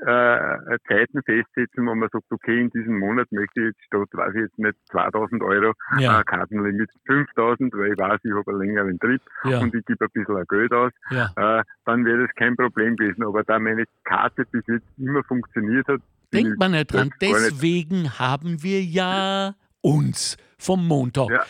äh, 0.07 0.79
Zeiten 0.89 1.23
festsetzen, 1.23 1.87
wo 1.87 1.95
man 1.95 2.09
sagt, 2.13 2.25
okay, 2.31 2.61
in 2.61 2.71
diesem 2.71 2.99
Monat 2.99 3.31
möchte 3.33 3.61
ich 3.61 3.67
jetzt 3.69 3.83
statt, 3.87 4.09
weiß 4.13 4.35
ich 4.35 4.41
jetzt 4.43 4.59
nicht, 4.59 4.75
2000 4.91 5.43
Euro 5.43 5.73
Ja, 5.99 6.21
äh, 6.21 6.25
Kartenlimit 6.25 6.91
5000, 7.07 7.73
weil 7.75 7.93
ich 7.93 7.99
weiß, 7.99 8.21
ich 8.23 8.33
habe 8.33 8.51
einen 8.51 8.61
längeren 8.61 8.99
Trip 8.99 9.21
ja, 9.45 9.59
und 9.61 9.75
ich 9.75 9.85
gebe 9.87 10.05
ein 10.05 10.11
bisschen 10.13 10.45
Geld 10.49 10.73
aus, 10.73 10.93
ja. 11.11 11.31
äh, 11.37 11.63
dann 11.85 12.05
wäre 12.05 12.27
das 12.27 12.35
kein 12.37 12.55
Problem 12.57 12.97
gewesen. 12.97 13.25
Aber 13.25 13.43
da 13.45 13.59
meine 13.59 13.85
Karte 14.05 14.45
bis 14.51 14.63
jetzt 14.67 14.87
immer 14.99 15.23
funktioniert 15.25 15.87
hat, 15.89 16.01
Denkt 16.33 16.59
man 16.59 16.73
nicht 16.73 16.93
dran. 16.93 17.09
gar 17.09 17.29
nicht- 17.29 17.51
Deswegen 17.53 18.19
haben 18.19 18.63
wir 18.63 18.83
ja 18.83 19.55
uns 19.81 20.37
vom 20.59 20.87
Montag. 20.87 21.31
Ja. 21.31 21.45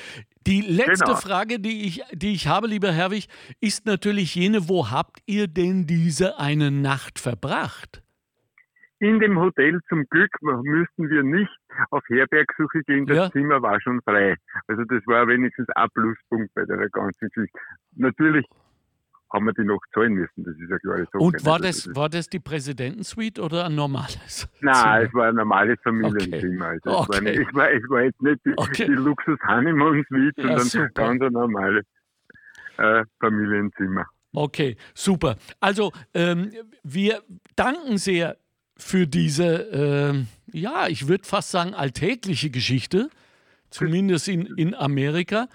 Die 0.46 0.61
letzte 0.62 1.05
Genau. 1.07 1.16
Frage, 1.16 1.59
die 1.59 1.85
ich, 1.87 2.03
die 2.12 2.33
ich 2.33 2.46
habe, 2.46 2.68
lieber 2.68 2.90
Herwig, 2.92 3.29
ist 3.61 3.85
natürlich 3.87 4.35
jene, 4.35 4.68
wo 4.68 4.90
habt 4.90 5.18
ihr 5.27 5.46
denn 5.48 5.87
diese 5.87 6.38
eine 6.38 6.70
Nacht 6.70 7.18
verbracht? 7.18 8.03
In 9.00 9.20
dem 9.20 9.38
Hotel 9.38 9.80
zum 9.88 10.04
Glück 10.11 10.30
müssten 10.42 11.08
wir 11.08 11.22
nicht 11.22 11.50
auf 11.90 12.02
Herbergsuche 12.08 12.82
gehen, 12.84 13.06
das 13.06 13.16
Ja. 13.16 13.30
Zimmer 13.30 13.62
war 13.62 13.80
schon 13.80 14.00
frei. 14.02 14.34
Also 14.66 14.82
das 14.84 15.06
war 15.06 15.28
wenigstens 15.28 15.68
ein 15.76 15.88
Pluspunkt 15.94 16.52
bei 16.54 16.64
der 16.64 16.88
ganzen 16.90 17.28
Geschichte. 17.28 17.58
Natürlich 17.94 18.44
haben 19.32 19.44
wir 19.46 19.52
die 19.52 19.62
noch 19.64 19.78
zahlen 19.94 20.14
müssen, 20.14 20.42
das 20.42 20.56
ist 20.56 20.70
ja 20.70 20.78
klare 20.78 21.04
Sache. 21.04 21.18
Und 21.18 21.44
war 21.44 21.54
Also 21.54 21.64
das, 21.66 21.76
ist- 21.87 21.94
war 21.96 22.08
das 22.08 22.28
die 22.28 22.40
Präsidentensuite 22.40 23.42
oder 23.42 23.66
ein 23.66 23.74
normales? 23.74 24.48
Nein, 24.62 24.74
Zimmer? 24.74 25.00
es 25.02 25.14
war 25.14 25.28
ein 25.28 25.34
normales 25.37 25.78
Familienzimmer. 25.82 26.66
Also 26.66 26.90
es, 26.90 26.94
war 26.96 27.00
Okay. 27.18 27.20
nicht, 27.38 27.48
es, 27.48 27.54
war, 27.54 27.70
es 27.70 27.82
war 27.90 28.02
jetzt 28.02 28.22
nicht 28.22 28.40
die, 28.46 28.54
Okay. 28.56 28.87
die 28.87 28.92
Luxus 28.94 29.38
Honeymoon 29.46 30.04
Suite, 30.08 30.34
Ja, 30.38 30.42
sondern 30.44 30.64
super. 30.66 30.88
ganz 30.88 31.20
eine 31.22 31.30
normale. 31.30 31.82
äh, 32.78 33.04
Familienzimmer. 33.20 34.06
Okay, 34.32 34.76
super. 34.94 35.37
Also 35.61 35.92
ähm, 36.14 36.50
wir 36.82 37.22
danken 37.56 37.96
sehr 37.98 38.37
für 38.78 39.06
diese, 39.06 40.24
äh, 40.52 40.58
ja, 40.58 40.88
ich 40.88 41.08
würde 41.08 41.24
fast 41.24 41.50
sagen, 41.50 41.74
alltägliche 41.74 42.50
Geschichte, 42.50 43.10
zumindest 43.70 44.28
in, 44.28 44.46
in 44.56 44.74
Amerika. 44.74 45.48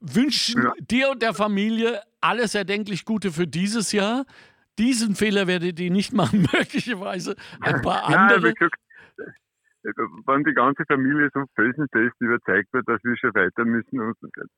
Wünschen 0.00 0.62
ja. 0.62 0.72
dir 0.80 1.10
und 1.10 1.22
der 1.22 1.34
Familie 1.34 2.00
alles 2.20 2.54
erdenklich 2.54 3.04
Gute 3.04 3.32
für 3.32 3.46
dieses 3.46 3.92
Jahr. 3.92 4.24
Diesen 4.78 5.14
Fehler 5.14 5.46
werdet 5.46 5.78
ihr 5.78 5.90
nicht 5.90 6.12
machen, 6.12 6.48
möglicherweise 6.52 7.36
ein 7.60 7.82
paar 7.82 8.04
andere. 8.04 8.54
Ja, 8.58 8.68
wenn 9.82 10.44
die 10.44 10.52
ganze 10.52 10.84
Familie 10.86 11.30
so 11.32 11.44
felsenfest 11.54 12.14
überzeugt 12.20 12.72
wird, 12.72 12.88
dass 12.88 13.02
wir 13.02 13.16
schon 13.16 13.34
weiter 13.34 13.64
müssen. 13.64 14.00
Und 14.00 14.16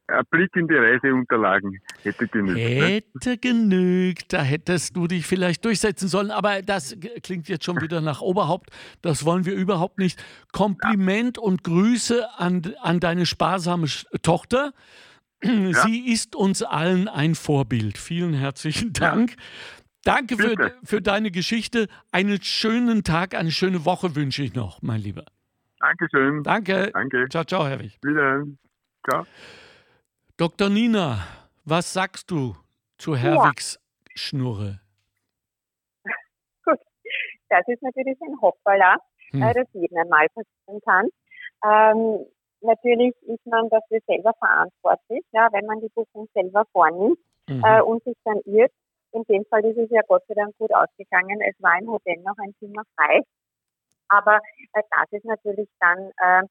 ein 0.08 0.24
Blick 0.30 0.54
in 0.56 0.68
die 0.68 0.74
Reiseunterlagen 0.74 1.78
hätte 2.02 2.26
genügt. 2.28 2.56
Ne? 2.56 2.62
Hätte 2.62 3.38
genügt, 3.38 4.32
da 4.32 4.42
hättest 4.42 4.96
du 4.96 5.06
dich 5.06 5.26
vielleicht 5.26 5.64
durchsetzen 5.64 6.08
sollen, 6.08 6.30
aber 6.30 6.62
das 6.62 6.96
klingt 7.22 7.48
jetzt 7.48 7.64
schon 7.64 7.80
wieder 7.80 8.00
nach 8.00 8.20
Oberhaupt. 8.20 8.70
Das 9.02 9.24
wollen 9.24 9.46
wir 9.46 9.54
überhaupt 9.54 9.98
nicht. 9.98 10.22
Kompliment 10.52 11.37
ja. 11.37 11.42
und 11.42 11.64
Grüße 11.64 12.26
an, 12.38 12.62
an 12.80 13.00
deine 13.00 13.26
sparsame 13.26 13.87
Tochter. 14.22 14.72
Sie 15.42 16.06
ja. 16.06 16.12
ist 16.12 16.37
uns 16.37 16.62
allen 16.62 17.08
ein 17.08 17.35
Vorbild. 17.35 17.98
Vielen 17.98 18.32
herzlichen 18.32 18.92
Dank. 18.92 19.30
Ja. 19.30 19.37
Danke 20.04 20.36
für, 20.36 20.72
für 20.82 21.00
deine 21.00 21.30
Geschichte. 21.30 21.88
Einen 22.10 22.42
schönen 22.42 23.04
Tag, 23.04 23.34
eine 23.34 23.50
schöne 23.50 23.84
Woche 23.84 24.16
wünsche 24.16 24.42
ich 24.42 24.54
noch, 24.54 24.82
mein 24.82 25.00
Lieber. 25.00 25.24
Dankeschön. 25.78 26.42
Danke. 26.42 26.90
Danke. 26.92 27.26
Ciao, 27.28 27.44
ciao, 27.44 27.66
Herwig. 27.66 27.98
Wieder. 28.02 28.44
Ciao. 29.08 29.26
Dr. 30.36 30.68
Nina, 30.70 31.18
was 31.64 31.92
sagst 31.92 32.30
du 32.30 32.56
zu 32.98 33.16
Herwigs 33.16 33.74
ja. 33.74 34.12
Schnurre? 34.14 34.80
Gut, 36.64 36.78
das 37.48 37.66
ist 37.68 37.82
natürlich 37.82 38.18
ein 38.22 38.40
Hoppala, 38.40 38.96
hm. 39.30 39.42
Äh, 39.42 39.54
das 39.54 39.66
jedem 39.72 39.98
einmal 39.98 40.26
passieren 40.28 40.80
kann. 40.84 41.08
Ähm, 41.64 42.26
natürlich 42.60 43.14
ist 43.22 43.46
man 43.46 43.68
dafür 43.70 44.00
selber 44.06 44.32
verantwortlich, 44.38 45.24
ja, 45.32 45.48
wenn 45.52 45.66
man 45.66 45.80
die 45.80 45.90
Buchung 45.94 46.28
selber 46.34 46.64
vornimmt 46.72 47.18
mhm. 47.48 47.62
äh, 47.64 47.82
und 47.82 48.02
sich 48.04 48.16
dann 48.24 48.40
irrt. 48.44 48.72
In 49.12 49.25
dem 49.25 49.44
Fall 49.46 49.64
ist 49.64 49.79
es 49.79 49.90
ja 49.90 50.01
Gott 50.09 50.22
sei 50.27 50.35
Dank 50.35 50.57
gut 50.59 50.72
ausgegangen. 50.75 51.40
Es 51.42 51.55
war 51.62 51.79
im 51.79 51.88
Hotel 51.88 52.16
noch 52.22 52.37
ein 52.38 52.55
Zimmer 52.59 52.83
frei. 52.96 53.20
Aber 54.09 54.37
äh, 54.37 54.83
das 54.90 55.12
ist 55.12 55.25
natürlich 55.25 55.68
dann 55.81 56.11
äh, 56.16 56.46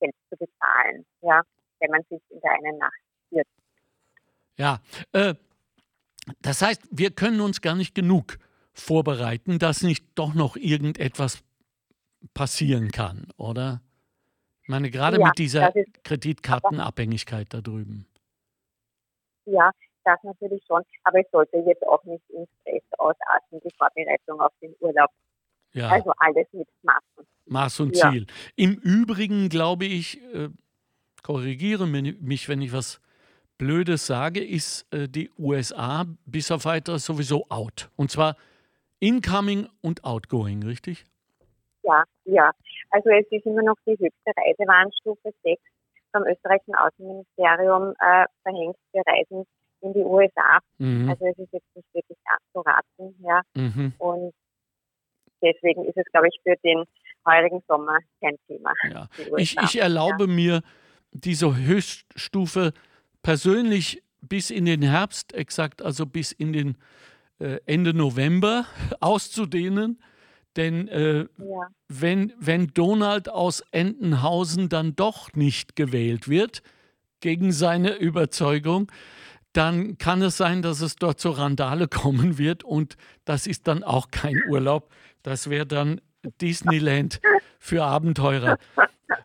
selbst 0.00 0.20
zu 0.30 0.36
bezahlen, 0.36 1.04
ja, 1.22 1.42
wenn 1.80 1.90
man 1.90 2.02
sich 2.08 2.20
in 2.30 2.40
der 2.40 2.52
einen 2.52 2.78
Nacht 2.78 3.00
irrt. 3.30 3.48
Ja, 4.56 4.80
äh, 5.12 5.34
das 6.40 6.62
heißt, 6.62 6.82
wir 6.90 7.10
können 7.10 7.40
uns 7.40 7.60
gar 7.60 7.74
nicht 7.74 7.94
genug 7.94 8.38
vorbereiten, 8.72 9.58
dass 9.58 9.82
nicht 9.82 10.04
doch 10.14 10.34
noch 10.34 10.56
irgendetwas 10.56 11.42
passieren 12.34 12.90
kann, 12.90 13.28
oder? 13.36 13.80
Ich 14.62 14.68
meine, 14.68 14.90
gerade 14.90 15.18
ja, 15.18 15.26
mit 15.26 15.38
dieser 15.38 15.72
Kreditkartenabhängigkeit 16.04 17.52
da 17.54 17.60
drüben. 17.60 18.06
Ja, 19.46 19.70
das 20.08 20.22
natürlich 20.22 20.62
schon, 20.66 20.82
aber 21.04 21.20
es 21.20 21.30
sollte 21.30 21.58
jetzt 21.58 21.86
auch 21.86 22.02
nicht 22.04 22.24
in 22.30 22.46
Stress 22.60 22.82
ausarten, 22.98 23.60
die 23.62 23.74
Vorbereitung 23.76 24.40
auf 24.40 24.52
den 24.62 24.74
Urlaub. 24.80 25.10
Ja. 25.72 25.88
Also 25.88 26.12
alles 26.18 26.46
mit 26.52 26.68
Maß 26.82 27.02
und 27.16 27.26
Ziel. 27.26 27.52
Maß 27.52 27.80
und 27.80 27.96
Ziel. 27.96 28.26
Ja. 28.26 28.34
Im 28.56 28.74
Übrigen 28.74 29.48
glaube 29.48 29.84
ich, 29.84 30.22
äh, 30.34 30.48
korrigiere 31.22 31.86
mich, 31.86 32.48
wenn 32.48 32.62
ich 32.62 32.72
was 32.72 33.00
Blödes 33.58 34.06
sage, 34.06 34.42
ist 34.42 34.86
äh, 34.94 35.08
die 35.08 35.30
USA 35.38 36.04
bis 36.24 36.50
auf 36.50 36.64
weiteres 36.64 37.04
sowieso 37.04 37.44
out. 37.48 37.90
Und 37.96 38.10
zwar 38.10 38.36
incoming 39.00 39.68
und 39.82 40.04
outgoing, 40.04 40.62
richtig? 40.62 41.04
Ja, 41.82 42.04
ja. 42.24 42.52
Also 42.90 43.10
es 43.10 43.26
ist 43.30 43.44
immer 43.46 43.62
noch 43.62 43.76
die 43.84 43.92
höchste 43.92 44.32
Reisewarnstufe 44.36 45.32
6 45.42 45.60
vom 46.12 46.22
österreichischen 46.22 46.74
Außenministerium 46.74 47.94
äh, 48.00 48.24
verhängt 48.42 48.76
für 48.92 49.02
Reisen 49.06 49.44
in 49.80 49.92
die 49.92 50.00
USA. 50.00 50.58
Mhm. 50.78 51.08
Also 51.08 51.26
es 51.26 51.38
ist 51.38 51.52
jetzt 51.52 51.76
nicht 51.76 51.94
wirklich 51.94 52.18
abzuraten, 52.24 53.14
ja. 53.20 53.42
Mhm. 53.54 53.92
Und 53.98 54.32
deswegen 55.42 55.84
ist 55.84 55.96
es, 55.96 56.04
glaube 56.12 56.28
ich, 56.28 56.40
für 56.42 56.56
den 56.64 56.84
heurigen 57.26 57.62
Sommer 57.68 57.98
kein 58.20 58.36
Thema. 58.46 58.72
Ja. 58.90 59.08
Ich, 59.36 59.56
ich, 59.58 59.80
erlaube 59.80 60.24
ja. 60.24 60.32
mir 60.32 60.62
diese 61.12 61.56
Höchststufe 61.56 62.72
persönlich 63.22 64.02
bis 64.20 64.50
in 64.50 64.64
den 64.64 64.82
Herbst, 64.82 65.34
exakt 65.34 65.82
also 65.82 66.06
bis 66.06 66.32
in 66.32 66.52
den 66.52 66.76
äh, 67.38 67.58
Ende 67.66 67.94
November 67.94 68.66
auszudehnen. 69.00 70.02
Denn 70.56 70.88
äh, 70.88 71.20
ja. 71.20 71.68
wenn, 71.88 72.32
wenn 72.38 72.68
Donald 72.68 73.28
aus 73.28 73.62
Entenhausen 73.70 74.68
dann 74.68 74.96
doch 74.96 75.32
nicht 75.34 75.76
gewählt 75.76 76.28
wird, 76.28 76.62
gegen 77.20 77.52
seine 77.52 77.96
Überzeugung, 77.96 78.90
dann 79.58 79.98
kann 79.98 80.22
es 80.22 80.36
sein, 80.36 80.62
dass 80.62 80.80
es 80.80 80.94
dort 80.94 81.18
zur 81.18 81.36
Randale 81.36 81.88
kommen 81.88 82.38
wird 82.38 82.62
und 82.62 82.96
das 83.24 83.48
ist 83.48 83.66
dann 83.66 83.82
auch 83.82 84.12
kein 84.12 84.40
Urlaub. 84.48 84.88
Das 85.24 85.50
wäre 85.50 85.66
dann 85.66 86.00
Disneyland 86.40 87.20
für 87.58 87.82
Abenteurer. 87.82 88.56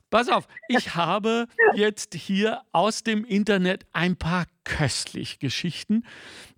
Pass 0.09 0.29
auf, 0.29 0.47
ich 0.67 0.95
habe 0.95 1.45
jetzt 1.75 2.15
hier 2.15 2.61
aus 2.71 3.03
dem 3.03 3.25
Internet 3.25 3.85
ein 3.93 4.15
paar 4.15 4.47
köstlich 4.63 5.37
Geschichten, 5.37 6.03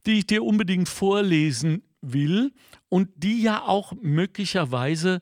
die 0.06 0.20
ich 0.20 0.28
dir 0.28 0.46
unbedingt 0.46 0.88
vorlesen 0.88 1.84
will 2.00 2.54
und 2.88 3.10
die 3.16 3.42
ja 3.42 3.62
auch 3.62 3.92
möglicherweise 4.02 5.20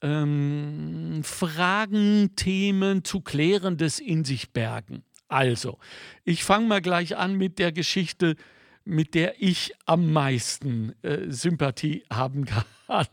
ähm, 0.00 1.20
Fragen, 1.22 2.34
Themen 2.34 3.04
zu 3.04 3.20
klärendes 3.20 4.00
in 4.00 4.24
sich 4.24 4.52
bergen. 4.52 5.04
Also, 5.32 5.78
ich 6.24 6.44
fange 6.44 6.66
mal 6.66 6.82
gleich 6.82 7.16
an 7.16 7.36
mit 7.36 7.58
der 7.58 7.72
Geschichte, 7.72 8.36
mit 8.84 9.14
der 9.14 9.40
ich 9.42 9.72
am 9.86 10.12
meisten 10.12 10.94
äh, 11.02 11.30
Sympathie 11.30 12.04
haben 12.12 12.44
kann. 12.86 13.06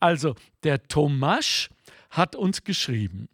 Also, 0.00 0.34
der 0.62 0.88
Tomasch 0.88 1.68
hat 2.08 2.34
uns 2.34 2.64
geschrieben, 2.64 3.28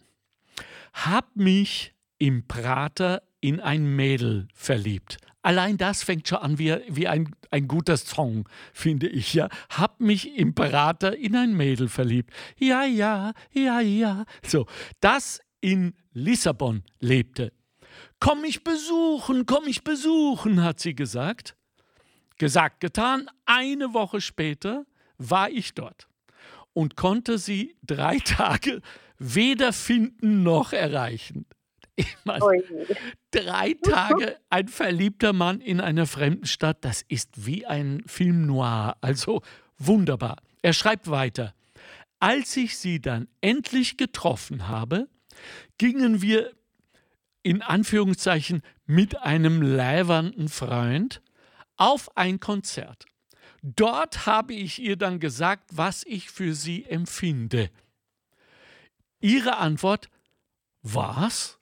hab 0.93 1.37
mich 1.37 1.95
im 2.19 2.49
Prater 2.49 3.23
in 3.41 3.61
ein 3.61 3.95
Mädel 3.95 4.49
verliebt. 4.55 5.19
Allein 5.43 5.77
das 5.77 6.03
fängt 6.03 6.27
schon 6.27 6.39
an 6.39 6.59
wie, 6.59 6.77
wie 6.89 7.07
ein, 7.07 7.35
ein 7.53 7.69
guter 7.69 7.97
Song, 7.97 8.49
finde 8.73 9.09
ich, 9.09 9.35
ja. 9.35 9.49
Hab 9.71 10.01
mich 10.01 10.37
im 10.37 10.55
Prater 10.55 11.17
in 11.17 11.37
ein 11.37 11.57
Mädel 11.57 11.89
verliebt. 11.89 12.33
Ja, 12.59 12.85
ja, 12.85 13.35
ja, 13.53 13.81
ja. 13.81 14.25
So, 14.45 14.67
das 15.01 15.41
in 15.61 15.95
Lissabon 16.13 16.83
lebte. 16.99 17.53
Komm 18.23 18.43
mich 18.43 18.63
besuchen, 18.63 19.47
komm 19.47 19.65
mich 19.65 19.83
besuchen, 19.83 20.63
hat 20.63 20.79
sie 20.79 20.95
gesagt. 20.95 21.57
Gesagt, 22.39 22.79
getan. 22.79 23.29
Eine 23.47 23.95
Woche 23.95 24.21
später 24.21 24.87
war 25.19 25.51
ich 25.51 25.75
dort 25.75 26.07
und 26.73 26.95
konnte 26.95 27.37
sie 27.37 27.75
drei 27.83 28.19
Tage 28.25 28.81
weder 29.19 29.73
finden 29.73 30.45
noch 30.45 30.73
erreichen. 30.73 31.47
Ich 31.97 32.17
meine, 32.23 32.63
drei 33.33 33.75
Tage 33.83 34.37
ein 34.51 34.69
verliebter 34.69 35.33
Mann 35.33 35.61
in 35.61 35.81
einer 35.81 36.07
fremden 36.07 36.47
Stadt, 36.47 36.85
das 36.85 37.03
ist 37.09 37.45
wie 37.45 37.67
ein 37.67 38.05
Film 38.07 38.47
noir, 38.47 38.99
also 39.01 39.43
wunderbar. 39.79 40.37
Er 40.63 40.75
schreibt 40.75 41.11
weiter. 41.11 41.57
Als 42.21 42.57
ich 42.57 42.79
sie 42.79 43.01
dann 43.01 43.27
endlich 43.41 43.97
getroffen 43.97 44.69
habe, 44.69 45.09
gingen 45.77 46.23
wir 46.23 46.53
in 47.43 47.63
Anführungszeichen 47.63 48.63
mit 48.87 49.21
einem 49.23 49.63
leibernden 49.63 50.49
Freund 50.49 51.23
auf 51.77 52.17
ein 52.17 52.41
Konzert. 52.41 53.07
Dort 53.63 54.27
habe 54.27 54.55
ich 54.55 54.81
ihr 54.81 54.97
dann 54.97 55.21
gesagt, 55.21 55.71
was 55.73 56.05
ich 56.05 56.31
für 56.31 56.55
sie 56.55 56.85
empfinde. 56.85 57.71
Ihre 59.21 59.59
Antwort, 59.59 60.09
was? 60.83 61.59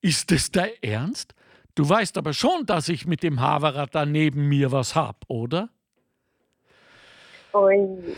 Ist 0.00 0.30
es 0.30 0.50
der 0.50 0.84
Ernst? 0.84 1.34
Du 1.74 1.88
weißt 1.88 2.18
aber 2.18 2.34
schon, 2.34 2.66
dass 2.66 2.88
ich 2.88 3.06
mit 3.06 3.22
dem 3.22 3.40
Haverrad 3.40 3.94
da 3.94 4.04
neben 4.04 4.48
mir 4.48 4.72
was 4.72 4.94
hab, 4.94 5.24
oder? 5.28 5.70
Ui. 7.54 8.16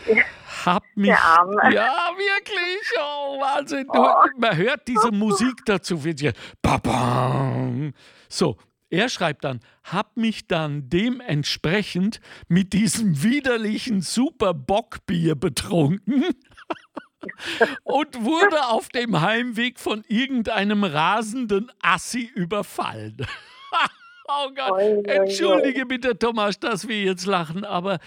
Hab 0.65 0.83
mich. 0.95 1.07
Ja, 1.07 1.45
wirklich. 1.45 2.91
Oh, 2.99 3.39
Wahnsinn. 3.39 3.87
Oh. 3.89 4.13
Man 4.37 4.57
hört 4.57 4.87
diese 4.87 5.11
Musik 5.11 5.65
dazu. 5.65 6.01
So, 8.29 8.57
er 8.89 9.07
schreibt 9.07 9.45
dann, 9.45 9.61
hab 9.85 10.17
mich 10.17 10.47
dann 10.47 10.89
dementsprechend 10.89 12.19
mit 12.49 12.73
diesem 12.73 13.23
widerlichen 13.23 14.01
Super 14.01 14.53
Bockbier 14.53 15.35
betrunken 15.35 16.25
und 17.83 18.23
wurde 18.23 18.67
auf 18.67 18.89
dem 18.89 19.21
Heimweg 19.21 19.79
von 19.79 20.03
irgendeinem 20.09 20.83
rasenden 20.83 21.71
Assi 21.81 22.29
überfallen. 22.35 23.17
Oh 24.33 24.49
Gott, 24.55 24.79
entschuldige 25.07 25.85
bitte, 25.85 26.17
Thomas, 26.17 26.57
dass 26.57 26.87
wir 26.87 27.01
jetzt 27.03 27.25
lachen, 27.25 27.65
aber 27.65 27.99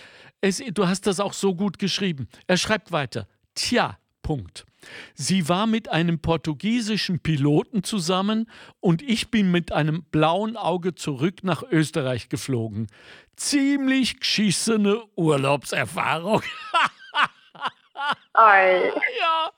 es, 0.45 0.63
du 0.73 0.87
hast 0.87 1.07
das 1.07 1.21
auch 1.21 1.33
so 1.33 1.55
gut 1.55 1.79
geschrieben. 1.79 2.29
Er 2.47 2.59
schreibt 2.59 2.93
weiter. 2.93 3.27
Tja, 3.55 3.99
Punkt. 4.23 4.67
Sie 5.15 5.49
war 5.49 5.67
mit 5.67 5.89
einem 5.89 6.19
portugiesischen 6.19 7.21
Piloten 7.21 7.83
zusammen 7.83 8.51
und 8.81 9.01
ich 9.01 9.31
bin 9.31 9.51
mit 9.51 9.73
einem 9.73 10.05
blauen 10.05 10.59
Auge 10.59 10.95
zurück 10.95 11.43
nach 11.43 11.63
Österreich 11.63 12.29
geflogen. 12.29 12.89
Ziemlich 13.37 14.21
geschissene 14.21 15.03
Urlaubserfahrung. 15.17 16.43
ja, 18.35 19.51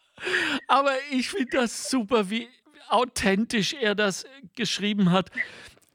aber 0.68 0.92
ich 1.10 1.30
finde 1.30 1.58
das 1.58 1.90
super, 1.90 2.30
wie 2.30 2.48
authentisch 2.88 3.74
er 3.74 3.96
das 3.96 4.24
geschrieben 4.54 5.10
hat. 5.10 5.30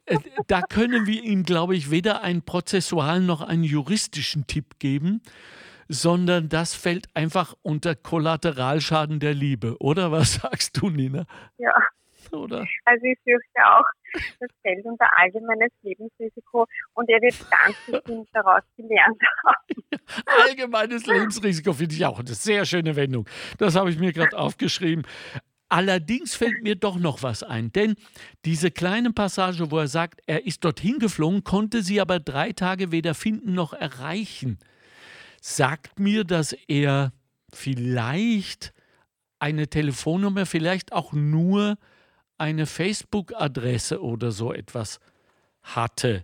Äh, 0.06 0.18
da 0.48 0.62
können 0.62 1.06
wir 1.06 1.22
ihm, 1.22 1.44
glaube 1.44 1.76
ich, 1.76 1.90
weder 1.90 2.22
einen 2.22 2.42
prozessualen 2.42 3.26
noch 3.26 3.40
einen 3.40 3.64
juristischen 3.64 4.46
Tipp 4.46 4.78
geben, 4.78 5.22
sondern 5.88 6.48
das 6.48 6.74
fällt 6.74 7.08
einfach 7.14 7.54
unter 7.62 7.94
Kollateralschaden 7.94 9.20
der 9.20 9.34
Liebe. 9.34 9.76
Oder 9.80 10.10
was 10.10 10.34
sagst 10.42 10.76
du, 10.80 10.90
Nina? 10.90 11.26
Ja. 11.58 11.74
Oder? 12.30 12.66
Also 12.84 13.04
ich 13.04 13.18
fürchte 13.24 13.60
auch, 13.66 13.84
das 14.40 14.48
fällt 14.62 14.84
unter 14.86 15.06
allgemeines 15.18 15.70
Lebensrisiko 15.82 16.66
und 16.94 17.10
er 17.10 17.20
wird 17.20 17.34
ganz 17.50 17.76
bestimmt 17.86 18.28
daraus 18.32 18.62
gelernt 18.76 19.20
haben. 19.44 19.82
Allgemeines 20.46 21.06
Lebensrisiko 21.06 21.72
finde 21.72 21.94
ich 21.94 22.06
auch 22.06 22.20
eine 22.20 22.28
sehr 22.28 22.64
schöne 22.64 22.96
Wendung. 22.96 23.28
Das 23.58 23.76
habe 23.76 23.90
ich 23.90 23.98
mir 23.98 24.12
gerade 24.12 24.36
aufgeschrieben. 24.38 25.04
Allerdings 25.72 26.34
fällt 26.34 26.62
mir 26.62 26.76
doch 26.76 26.98
noch 26.98 27.22
was 27.22 27.42
ein, 27.42 27.72
denn 27.72 27.94
diese 28.44 28.70
kleine 28.70 29.10
Passage, 29.10 29.70
wo 29.70 29.78
er 29.78 29.88
sagt, 29.88 30.20
er 30.26 30.44
ist 30.44 30.62
dorthin 30.66 30.98
geflogen, 30.98 31.44
konnte 31.44 31.82
sie 31.82 31.98
aber 31.98 32.20
drei 32.20 32.52
Tage 32.52 32.92
weder 32.92 33.14
finden 33.14 33.54
noch 33.54 33.72
erreichen, 33.72 34.58
sagt 35.40 35.98
mir, 35.98 36.24
dass 36.24 36.52
er 36.68 37.14
vielleicht 37.54 38.74
eine 39.38 39.66
Telefonnummer, 39.66 40.44
vielleicht 40.44 40.92
auch 40.92 41.14
nur 41.14 41.78
eine 42.36 42.66
Facebook-Adresse 42.66 44.02
oder 44.02 44.30
so 44.30 44.52
etwas 44.52 45.00
hatte. 45.62 46.22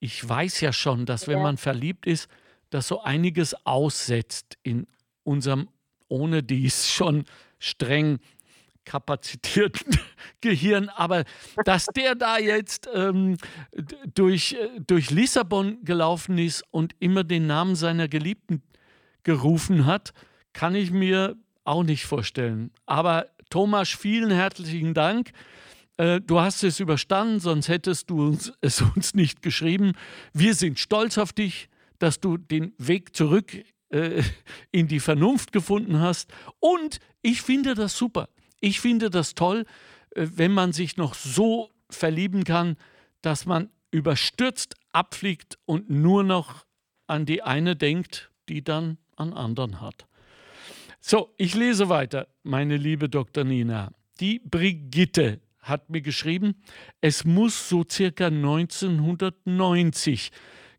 Ich 0.00 0.28
weiß 0.28 0.60
ja 0.60 0.74
schon, 0.74 1.06
dass 1.06 1.28
wenn 1.28 1.40
man 1.40 1.56
verliebt 1.56 2.04
ist, 2.04 2.28
dass 2.68 2.88
so 2.88 3.00
einiges 3.00 3.54
aussetzt 3.64 4.58
in 4.62 4.86
unserem 5.22 5.70
ohne 6.08 6.42
dies 6.42 6.90
schon 6.90 7.24
streng 7.58 8.18
kapazitierten 8.84 9.98
Gehirn, 10.40 10.88
aber 10.90 11.24
dass 11.64 11.86
der 11.86 12.14
da 12.14 12.38
jetzt 12.38 12.88
ähm, 12.92 13.36
durch, 14.14 14.54
äh, 14.54 14.80
durch 14.86 15.10
Lissabon 15.10 15.84
gelaufen 15.84 16.38
ist 16.38 16.64
und 16.70 16.94
immer 16.98 17.24
den 17.24 17.46
Namen 17.46 17.76
seiner 17.76 18.08
Geliebten 18.08 18.62
gerufen 19.22 19.86
hat, 19.86 20.12
kann 20.52 20.74
ich 20.74 20.90
mir 20.90 21.36
auch 21.64 21.84
nicht 21.84 22.04
vorstellen. 22.04 22.70
Aber 22.86 23.26
Thomas, 23.50 23.90
vielen 23.90 24.30
herzlichen 24.30 24.94
Dank. 24.94 25.32
Äh, 25.96 26.20
du 26.20 26.40
hast 26.40 26.64
es 26.64 26.80
überstanden, 26.80 27.40
sonst 27.40 27.68
hättest 27.68 28.10
du 28.10 28.26
uns, 28.26 28.52
es 28.60 28.80
uns 28.80 29.14
nicht 29.14 29.42
geschrieben. 29.42 29.92
Wir 30.32 30.54
sind 30.54 30.78
stolz 30.78 31.18
auf 31.18 31.32
dich, 31.32 31.68
dass 31.98 32.20
du 32.20 32.36
den 32.36 32.72
Weg 32.78 33.14
zurück 33.14 33.52
äh, 33.90 34.22
in 34.70 34.88
die 34.88 35.00
Vernunft 35.00 35.52
gefunden 35.52 36.00
hast. 36.00 36.32
Und 36.58 36.98
ich 37.20 37.42
finde 37.42 37.74
das 37.74 37.96
super. 37.96 38.28
Ich 38.62 38.80
finde 38.80 39.10
das 39.10 39.34
toll, 39.34 39.66
äh, 40.14 40.26
wenn 40.34 40.52
man 40.52 40.72
sich 40.72 40.96
noch 40.96 41.14
so 41.14 41.70
verlieben 41.90 42.44
kann, 42.44 42.76
dass 43.20 43.44
man 43.44 43.68
überstürzt 43.90 44.76
abfliegt 44.92 45.58
und 45.66 45.90
nur 45.90 46.22
noch 46.22 46.64
an 47.06 47.26
die 47.26 47.42
eine 47.42 47.76
denkt, 47.76 48.30
die 48.48 48.62
dann 48.62 48.98
an 49.16 49.32
anderen 49.32 49.80
hat. 49.80 50.06
So, 51.00 51.34
ich 51.36 51.54
lese 51.54 51.88
weiter, 51.88 52.28
meine 52.44 52.76
liebe 52.76 53.08
Dr. 53.08 53.42
Nina. 53.44 53.92
Die 54.20 54.38
Brigitte 54.38 55.40
hat 55.58 55.90
mir 55.90 56.00
geschrieben, 56.00 56.62
es 57.00 57.24
muss 57.24 57.68
so 57.68 57.84
circa 57.88 58.26
1990 58.26 60.30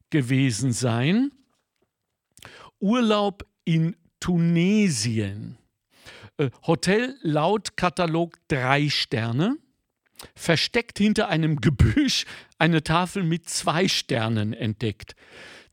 gewesen 0.10 0.72
sein. 0.72 1.32
Urlaub 2.80 3.46
in 3.65 3.98
Tunesien. 4.22 5.58
Äh, 6.38 6.50
Hotel 6.65 7.17
laut 7.22 7.78
Katalog 7.78 8.38
drei 8.48 8.89
Sterne. 8.89 9.58
Versteckt 10.36 10.98
hinter 10.98 11.30
einem 11.30 11.58
Gebüsch 11.62 12.26
eine 12.58 12.84
Tafel 12.84 13.24
mit 13.24 13.50
zwei 13.50 13.88
Sternen 13.88 14.54
entdeckt. 14.54 15.15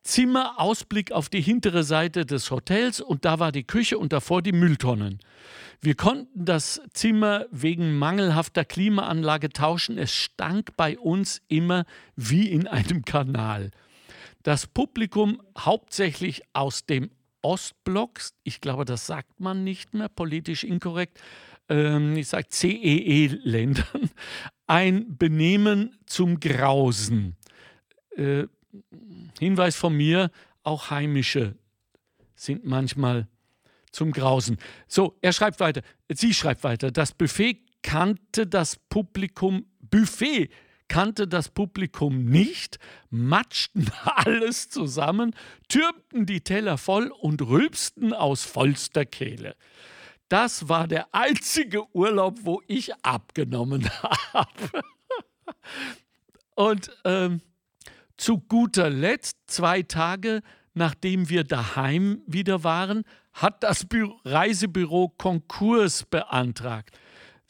Zimmer, 0.02 0.58
Ausblick 0.58 1.12
auf 1.12 1.28
die 1.28 1.42
hintere 1.42 1.84
Seite 1.84 2.24
des 2.24 2.50
Hotels 2.50 3.00
und 3.00 3.26
da 3.26 3.38
war 3.38 3.52
die 3.52 3.64
Küche 3.64 3.98
und 3.98 4.12
davor 4.14 4.40
die 4.40 4.52
Mülltonnen. 4.52 5.18
Wir 5.82 5.94
konnten 5.94 6.44
das 6.44 6.80
Zimmer 6.94 7.46
wegen 7.50 7.98
mangelhafter 7.98 8.64
Klimaanlage 8.64 9.50
tauschen. 9.50 9.98
Es 9.98 10.14
stank 10.14 10.76
bei 10.76 10.98
uns 10.98 11.42
immer 11.48 11.84
wie 12.16 12.48
in 12.48 12.66
einem 12.66 13.04
Kanal. 13.04 13.70
Das 14.42 14.66
Publikum 14.66 15.42
hauptsächlich 15.58 16.42
aus 16.54 16.86
dem 16.86 17.10
Ostblocks, 17.42 18.34
ich 18.42 18.60
glaube, 18.60 18.84
das 18.84 19.06
sagt 19.06 19.40
man 19.40 19.64
nicht 19.64 19.94
mehr, 19.94 20.08
politisch 20.08 20.64
inkorrekt, 20.64 21.20
ähm, 21.68 22.16
ich 22.16 22.28
sage 22.28 22.48
CEE-Ländern, 22.48 24.10
ein 24.66 25.16
Benehmen 25.16 25.96
zum 26.06 26.40
Grausen. 26.40 27.36
Äh, 28.16 28.44
Hinweis 29.38 29.76
von 29.76 29.96
mir, 29.96 30.30
auch 30.62 30.90
heimische 30.90 31.56
sind 32.34 32.64
manchmal 32.64 33.28
zum 33.92 34.12
Grausen. 34.12 34.58
So, 34.86 35.16
er 35.20 35.32
schreibt 35.32 35.60
weiter, 35.60 35.82
sie 36.08 36.32
schreibt 36.34 36.64
weiter, 36.64 36.90
das 36.90 37.12
Buffet 37.12 37.60
kannte 37.82 38.46
das 38.46 38.76
Publikum, 38.76 39.66
Buffet 39.80 40.50
kannte 40.90 41.28
das 41.28 41.48
Publikum 41.48 42.24
nicht, 42.24 42.78
matschten 43.08 43.90
alles 44.04 44.68
zusammen, 44.68 45.34
türmten 45.68 46.26
die 46.26 46.42
Teller 46.42 46.76
voll 46.76 47.08
und 47.08 47.40
rülpsten 47.40 48.12
aus 48.12 48.44
vollster 48.44 49.06
Kehle. 49.06 49.56
Das 50.28 50.68
war 50.68 50.86
der 50.86 51.14
einzige 51.14 51.84
Urlaub, 51.94 52.40
wo 52.42 52.60
ich 52.66 52.92
abgenommen 53.02 53.88
habe. 54.32 54.82
Und 56.54 56.90
ähm, 57.04 57.40
zu 58.16 58.38
guter 58.38 58.90
Letzt, 58.90 59.38
zwei 59.46 59.82
Tage 59.82 60.42
nachdem 60.74 61.28
wir 61.28 61.44
daheim 61.44 62.22
wieder 62.26 62.64
waren, 62.64 63.04
hat 63.32 63.62
das 63.62 63.84
Bü 63.86 64.08
Reisebüro 64.24 65.08
Konkurs 65.16 66.04
beantragt. 66.04 66.98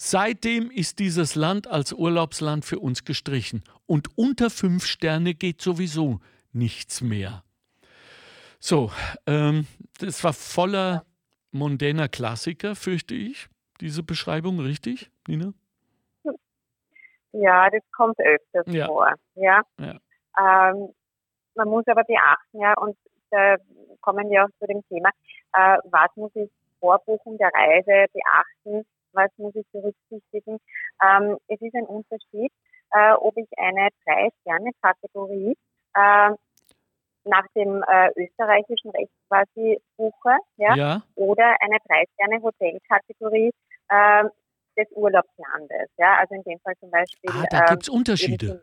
Seitdem 0.03 0.71
ist 0.71 0.99
dieses 0.99 1.35
Land 1.35 1.67
als 1.67 1.93
Urlaubsland 1.93 2.65
für 2.65 2.79
uns 2.79 3.05
gestrichen. 3.05 3.63
Und 3.85 4.17
unter 4.17 4.49
fünf 4.49 4.87
Sterne 4.87 5.35
geht 5.35 5.61
sowieso 5.61 6.21
nichts 6.55 7.03
mehr. 7.03 7.45
So, 8.59 8.91
ähm, 9.27 9.67
das 10.01 10.25
war 10.25 10.33
voller 10.33 11.05
mondäner 11.53 12.09
Klassiker, 12.09 12.77
fürchte 12.77 13.15
ich, 13.15 13.51
diese 13.83 14.03
Beschreibung, 14.03 14.59
richtig, 14.61 15.11
Nina? 15.29 15.53
Ja, 17.33 17.69
das 17.69 17.83
kommt 17.95 18.19
öfters 18.21 18.65
ja. 18.69 18.87
vor. 18.87 19.13
Ja. 19.35 19.61
ja. 19.79 19.99
Ähm, 20.39 20.95
man 21.55 21.69
muss 21.69 21.87
aber 21.89 22.05
beachten, 22.05 22.59
ja, 22.59 22.73
und 22.79 22.97
da 23.31 23.57
kommen 24.01 24.31
wir 24.31 24.47
auch 24.47 24.51
zu 24.61 24.67
dem 24.67 24.83
Thema, 24.89 25.11
äh, 25.53 25.77
was 25.91 26.09
muss 26.17 26.35
ich 26.37 26.51
vor 26.81 26.99
Buchung 27.05 27.37
der 27.37 27.51
Reise 27.53 28.07
beachten, 28.15 28.87
was 29.13 29.31
muss 29.37 29.55
ich 29.55 29.67
berücksichtigen. 29.73 30.59
Ähm, 31.03 31.39
es 31.49 31.61
ist 31.61 31.75
ein 31.75 31.87
Unterschied, 31.87 32.53
äh, 32.93 33.13
ob 33.13 33.37
ich 33.37 33.49
eine 33.57 33.89
Drei-Sterne-Kategorie 34.05 35.57
äh, 35.95 36.31
nach 37.25 37.47
dem 37.55 37.83
äh, 37.83 38.11
österreichischen 38.17 38.91
Recht 38.91 39.13
quasi 39.29 39.81
buche, 39.97 40.37
ja, 40.57 40.75
ja. 40.75 41.03
oder 41.15 41.57
eine 41.61 41.79
Drei-Sterne-Hotel-Kategorie 41.87 43.51
äh, 43.89 44.25
des 44.77 44.87
Urlaubslandes, 44.93 45.91
ja, 45.99 46.17
also 46.19 46.35
in 46.35 46.43
dem 46.43 46.59
Fall 46.61 46.75
zum 46.81 46.91
Beispiel. 46.91 47.31
Ah, 47.31 47.45
da 47.51 47.67
gibt 47.67 47.83
es 47.83 47.89
ähm, 47.89 47.95
Unterschiede. 47.95 48.63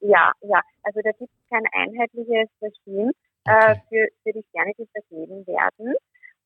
Ja, 0.00 0.32
ja, 0.42 0.62
also 0.84 1.00
da 1.02 1.10
gibt 1.10 1.32
es 1.32 1.50
kein 1.50 1.64
einheitliches 1.72 2.48
Regime 2.62 3.10
äh, 3.46 3.72
okay. 3.72 3.82
für, 3.88 4.08
für 4.22 4.32
die 4.32 4.46
Sterne, 4.50 4.72
die 4.78 4.86
vergeben 4.92 5.44
werden, 5.46 5.94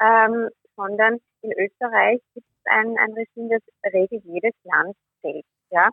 ähm, 0.00 0.48
sondern 0.74 1.20
in 1.42 1.52
Österreich 1.52 2.20
gibt 2.34 2.46
ein, 2.66 2.96
ein 2.98 3.12
Regime, 3.12 3.58
das 3.58 3.92
regelt 3.92 4.24
jedes 4.24 4.54
Land 4.64 4.96
selbst, 5.22 5.50
ja, 5.70 5.88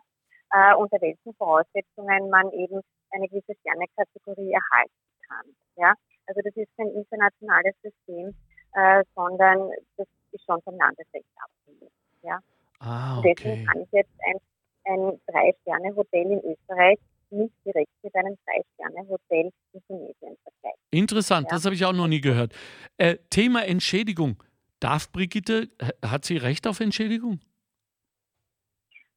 äh, 0.52 0.74
unter 0.74 1.00
welchen 1.00 1.34
Voraussetzungen 1.34 2.30
man 2.30 2.50
eben 2.52 2.80
eine 3.10 3.28
gewisse 3.28 3.54
Sternekategorie 3.60 4.52
erhalten 4.52 5.00
kann, 5.28 5.46
ja. 5.76 5.94
Also 6.26 6.40
das 6.44 6.54
ist 6.56 6.70
kein 6.76 6.88
internationales 6.88 7.74
System, 7.82 8.34
äh, 8.74 9.02
sondern 9.14 9.70
das 9.96 10.06
ist 10.32 10.44
schon 10.44 10.60
vom 10.62 10.76
Landesrecht 10.76 11.26
abhängig, 11.36 11.92
ja. 12.22 12.38
Ah, 12.78 13.18
okay. 13.18 13.34
deswegen 13.36 13.66
kann 13.66 13.82
ich 13.82 13.88
jetzt 13.92 14.14
ein, 14.26 14.36
ein 14.84 15.20
Drei-Sterne-Hotel 15.26 16.32
in 16.32 16.52
Österreich 16.52 16.98
nicht 17.30 17.54
direkt 17.64 17.90
mit 18.02 18.14
einem 18.14 18.36
Drei-Sterne-Hotel 18.44 19.50
in 19.72 19.82
Tunesien 19.86 20.36
vergleichen. 20.42 20.80
Interessant, 20.90 21.46
ja. 21.50 21.56
das 21.56 21.64
habe 21.64 21.74
ich 21.74 21.84
auch 21.84 21.92
noch 21.92 22.08
nie 22.08 22.20
gehört. 22.20 22.52
Äh, 22.96 23.16
Thema 23.30 23.66
Entschädigung. 23.66 24.42
Darf 24.80 25.12
Brigitte, 25.12 25.68
hat 26.04 26.24
sie 26.24 26.38
Recht 26.38 26.66
auf 26.66 26.80
Entschädigung? 26.80 27.40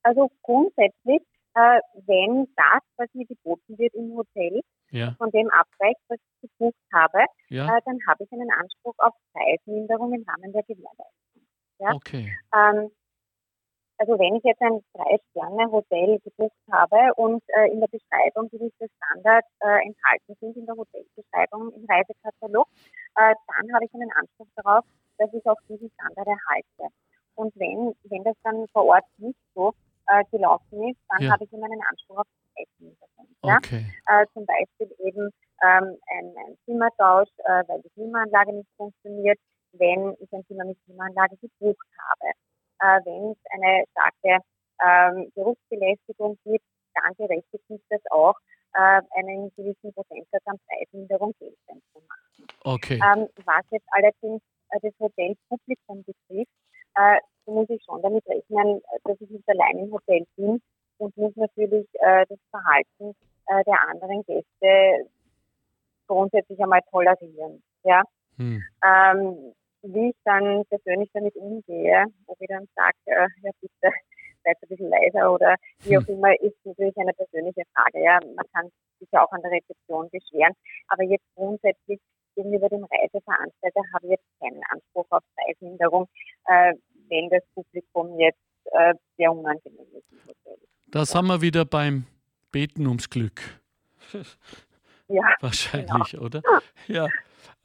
Also 0.04 0.30
grundsätzlich, 0.42 1.22
äh, 1.56 1.80
wenn 2.06 2.48
das, 2.56 2.82
was 2.98 3.08
mir 3.14 3.26
geboten 3.26 3.78
wird 3.78 3.94
im 3.94 4.14
Hotel, 4.16 4.62
ja. 4.92 5.16
von 5.18 5.32
dem 5.32 5.50
abweicht, 5.50 6.02
was 6.10 6.20
ich 6.20 6.50
gebucht 6.50 6.76
habe, 6.94 7.26
ja. 7.50 7.66
äh, 7.66 7.82
dann 7.86 7.98
habe 8.08 8.24
ich 8.24 8.32
einen 8.32 8.52
Anspruch 8.52 8.96
auf 8.98 9.14
Preisminderung 9.34 10.14
im 10.14 10.26
Rahmen 10.28 10.52
der 10.52 10.64
Gewährleistung. 10.64 11.48
Ja? 11.80 11.94
Okay. 11.94 12.36
Ähm, 12.54 12.92
also 13.98 14.20
wenn 14.20 14.36
ich 14.36 14.44
jetzt 14.44 14.62
ein 14.62 14.84
Drei-Sterne-Hotel 14.94 16.20
gebucht 16.20 16.60
habe 16.72 17.14
und 17.16 17.42
äh, 17.56 17.72
in 17.72 17.80
der 17.80 17.88
Beschreibung 17.88 18.50
gewisse 18.50 18.92
Standards 18.98 19.48
äh, 19.62 19.86
enthalten 19.86 20.36
sind, 20.42 20.58
in 20.58 20.66
der 20.66 20.76
Hotelbeschreibung 20.76 21.72
im 21.72 21.86
Reisekatalog, 21.86 22.68
äh, 23.16 23.34
dann 23.48 23.74
habe 23.74 23.86
ich 23.86 23.94
einen 23.94 24.12
Anspruch 24.12 24.48
darauf, 24.56 24.84
dass 25.24 25.34
ich 25.34 25.46
auch 25.48 25.60
diesen 25.70 25.90
Standard 25.92 26.28
erhalte. 26.28 26.94
Und 27.36 27.54
wenn, 27.56 27.94
wenn 28.04 28.24
das 28.24 28.36
dann 28.44 28.68
vor 28.74 28.86
Ort 28.86 29.06
nicht 29.18 29.40
so 29.56 29.74
äh, 30.08 30.24
gelaufen 30.32 30.90
ist, 30.90 31.00
dann 31.10 31.24
ja. 31.24 31.32
habe 31.32 31.44
ich 31.44 31.54
immer 31.54 31.66
einen 31.66 31.82
Anspruch 31.90 32.20
auf 32.20 32.28
Preisminderung. 32.54 33.28
Ja? 33.44 33.58
Okay. 33.58 33.86
Äh, 34.08 34.26
zum 34.34 34.46
Beispiel 34.46 34.96
eben 35.00 35.30
ähm, 35.64 35.98
ein, 36.12 36.36
ein 36.46 36.58
Zimmertausch, 36.66 37.30
äh, 37.46 37.64
weil 37.68 37.82
die 37.82 37.90
Klimaanlage 37.92 38.54
nicht 38.54 38.70
funktioniert, 38.78 39.40
wenn 39.74 40.16
ich 40.20 40.32
ein 40.32 40.46
Zimmer 40.46 40.66
mit 40.66 40.78
Klimaanlage 40.86 41.38
gebucht 41.38 41.88
habe. 41.98 42.32
Äh, 42.82 43.06
wenn 43.06 43.32
es 43.32 43.38
eine 43.52 43.86
starke 43.92 44.44
ähm, 44.84 45.32
Geruchsbelästigung 45.36 46.38
gibt, 46.44 46.66
dann 46.94 47.16
berechtigt 47.16 47.70
mich 47.70 47.82
das 47.90 48.02
auch, 48.12 48.36
äh, 48.76 49.02
einen 49.18 49.52
gewissen 49.56 49.94
Prozentsatz 49.94 50.44
an 50.46 50.60
Preisminderung 50.68 51.34
geltend 51.40 51.84
zu 51.94 52.02
machen. 52.08 52.48
Okay. 52.64 52.96
Ähm, 52.96 53.28
was 53.46 53.64
jetzt 53.72 53.88
allerdings 53.92 54.42
das 54.82 54.94
Hotelpublikum 55.00 56.04
betrifft, 56.04 56.52
äh, 56.96 57.20
muss 57.46 57.70
ich 57.70 57.84
schon 57.84 58.02
damit 58.02 58.26
rechnen, 58.28 58.82
dass 59.04 59.20
ich 59.20 59.30
nicht 59.30 59.48
allein 59.48 59.80
im 59.80 59.92
Hotel 59.92 60.26
bin 60.36 60.62
und 60.98 61.18
muss 61.18 61.36
natürlich 61.36 61.88
äh, 61.94 62.26
das 62.28 62.40
Verhalten 62.50 63.16
äh, 63.48 63.64
der 63.66 63.90
anderen 63.90 64.24
Gäste 64.24 65.10
grundsätzlich 66.08 66.60
einmal 66.60 66.82
tolerieren. 66.90 67.62
Ja? 67.84 68.04
Hm. 68.38 68.62
Ähm, 68.86 69.54
wie 69.84 70.10
ich 70.10 70.16
dann 70.24 70.64
persönlich 70.70 71.10
damit 71.14 71.36
umgehe, 71.36 72.06
ob 72.28 72.40
ich 72.40 72.48
dann 72.48 72.68
sage, 72.76 72.96
äh, 73.06 73.28
ja 73.42 73.52
bitte, 73.60 73.96
seid 74.44 74.58
ein 74.62 74.68
bisschen 74.70 74.90
leiser 74.90 75.34
oder 75.34 75.56
wie 75.80 75.98
auch 75.98 76.08
hm. 76.08 76.16
immer, 76.16 76.34
ist 76.42 76.56
natürlich 76.64 76.98
eine 76.98 77.14
persönliche 77.14 77.64
Frage. 77.74 78.04
Ja, 78.04 78.20
man 78.36 78.46
kann 78.54 78.70
sich 79.00 79.10
ja 79.12 79.26
auch 79.26 79.32
an 79.32 79.42
der 79.42 79.52
Rezeption 79.52 80.10
beschweren, 80.10 80.54
aber 80.88 81.04
jetzt 81.04 81.26
grundsätzlich 81.36 82.00
gegenüber 82.36 82.70
dem 82.70 82.84
Reiseveranstalter 82.84 83.82
habe 83.94 84.06
ich 84.06 84.12
jetzt 84.12 84.26
keinen 84.40 84.62
Anspruch 84.70 85.06
auf 85.10 85.24
Preisminderung, 85.36 86.08
äh, 86.46 86.74
wenn 87.10 87.30
das 87.30 87.44
Publikum 87.54 88.20
jetzt 88.20 88.40
äh, 88.66 88.94
sehr 89.18 89.32
unangenehm 89.32 89.88
ist. 89.98 90.08
Das 90.88 91.16
haben 91.16 91.28
wir 91.28 91.42
wieder 91.42 91.66
beim 91.66 92.06
Beten 92.52 92.88
ums 92.88 93.10
Glück. 93.10 93.42
Ja. 95.10 95.36
Wahrscheinlich, 95.42 96.12
genau. 96.12 96.24
oder? 96.24 96.42
Ja. 96.88 97.08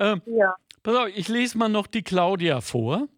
Ähm, 0.00 0.20
ja. 0.26 0.54
Pass 0.83 0.96
auf, 0.96 1.09
ich 1.14 1.28
lese 1.28 1.57
mal 1.57 1.68
noch 1.68 1.87
die 1.87 2.02
Claudia 2.02 2.61
vor. 2.61 3.09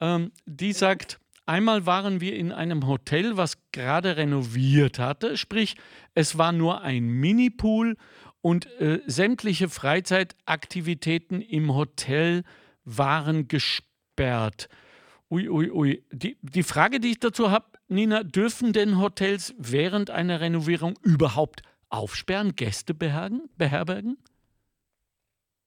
Ähm, 0.00 0.32
die 0.46 0.72
sagt, 0.72 1.20
einmal 1.46 1.86
waren 1.86 2.20
wir 2.20 2.34
in 2.36 2.52
einem 2.52 2.86
Hotel, 2.86 3.36
was 3.36 3.56
gerade 3.72 4.16
renoviert 4.16 4.98
hatte, 4.98 5.36
sprich, 5.36 5.76
es 6.14 6.38
war 6.38 6.52
nur 6.52 6.82
ein 6.82 7.06
Minipool 7.06 7.96
und 8.42 8.66
äh, 8.80 9.00
sämtliche 9.06 9.68
Freizeitaktivitäten 9.68 11.42
im 11.42 11.74
Hotel 11.74 12.44
waren 12.84 13.48
gesperrt. 13.48 14.68
Ui, 15.30 15.48
ui, 15.48 15.70
ui. 15.70 16.04
Die, 16.10 16.36
die 16.42 16.62
Frage, 16.62 16.98
die 17.00 17.12
ich 17.12 17.20
dazu 17.20 17.50
habe, 17.50 17.66
Nina, 17.88 18.22
dürfen 18.22 18.72
denn 18.72 19.00
Hotels 19.00 19.54
während 19.58 20.10
einer 20.10 20.40
Renovierung 20.40 20.94
überhaupt 21.02 21.62
aufsperren, 21.88 22.56
Gäste 22.56 22.94
beherbergen? 22.94 23.48
beherbergen? 23.56 24.18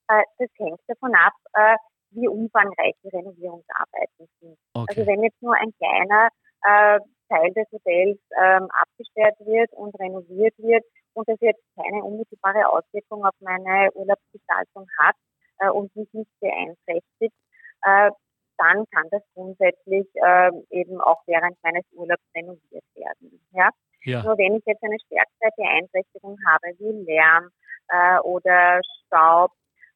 Äh, 0.08 0.24
das 0.38 0.50
hängt 0.58 0.80
davon 0.88 1.14
ab, 1.16 1.34
äh, 1.54 1.76
wie 2.12 2.28
umfangreich 2.28 2.96
die 3.04 3.10
Renovierungsarbeiten 3.10 4.28
sind. 4.40 4.58
Okay. 4.74 4.86
Also 4.90 5.08
wenn 5.08 5.24
jetzt 5.24 5.42
nur 5.42 5.56
ein 5.56 5.74
kleiner 5.78 6.30
äh, 6.64 7.00
Teil 7.30 7.52
des 7.54 7.72
Hotels 7.72 8.20
ähm, 8.42 8.68
abgesperrt 8.82 9.40
wird 9.40 9.72
und 9.74 9.98
renoviert 10.00 10.54
wird 10.58 10.84
und 11.14 11.28
das 11.28 11.40
jetzt 11.42 11.64
keine 11.76 12.04
unmittelbare 12.04 12.68
Auswirkung 12.70 13.26
auf 13.26 13.36
meine 13.40 13.92
Urlaubsgestaltung 13.94 14.88
hat 15.00 15.16
äh, 15.60 15.70
und 15.70 15.96
mich 15.96 16.12
nicht 16.14 16.32
beeinträchtigt, 16.40 17.36
äh, 17.84 18.12
dann 18.58 18.86
kann 18.92 19.08
das 19.12 19.22
grundsätzlich 19.34 20.08
äh, 20.16 20.52
eben 20.70 21.02
auch 21.02 21.22
während 21.26 21.58
meines 21.64 21.84
Urlaubs 21.94 22.24
renoviert 22.36 22.86
werden. 22.96 23.42
Ja? 23.52 23.70
ja. 24.04 24.24
Nur 24.24 24.38
wenn 24.38 24.56
ich 24.56 24.64
jetzt 24.66 24.84
eine 24.84 25.00
stärkere 25.06 25.50
Beeinträchtigung 25.58 26.38
habe, 26.48 26.68
wie 26.78 27.06
Lärm 27.06 27.50
äh, 27.90 28.20
oder 28.20 28.80
Staub, 29.06 29.52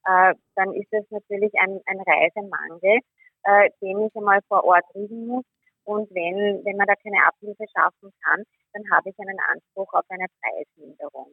äh, 0.06 0.34
dann 0.56 0.74
ist 0.74 0.88
das 0.92 1.06
natürlich 1.10 1.54
ein, 1.60 1.80
ein 1.86 2.00
Reisemangel, 2.00 3.00
äh, 3.44 3.70
den 3.82 4.08
ich 4.08 4.16
einmal 4.16 4.40
vor 4.48 4.64
Ort 4.64 4.86
riegen 4.96 5.28
muss. 5.28 5.46
Und 5.88 6.12
wenn, 6.12 6.66
wenn 6.66 6.76
man 6.76 6.86
da 6.86 6.96
keine 6.96 7.24
Abhilfe 7.26 7.64
schaffen 7.72 8.12
kann, 8.22 8.44
dann 8.74 8.84
habe 8.92 9.10
ich 9.10 9.16
einen 9.20 9.40
Anspruch 9.48 9.88
auf 9.94 10.04
eine 10.10 10.28
Preisminderung. 10.42 11.32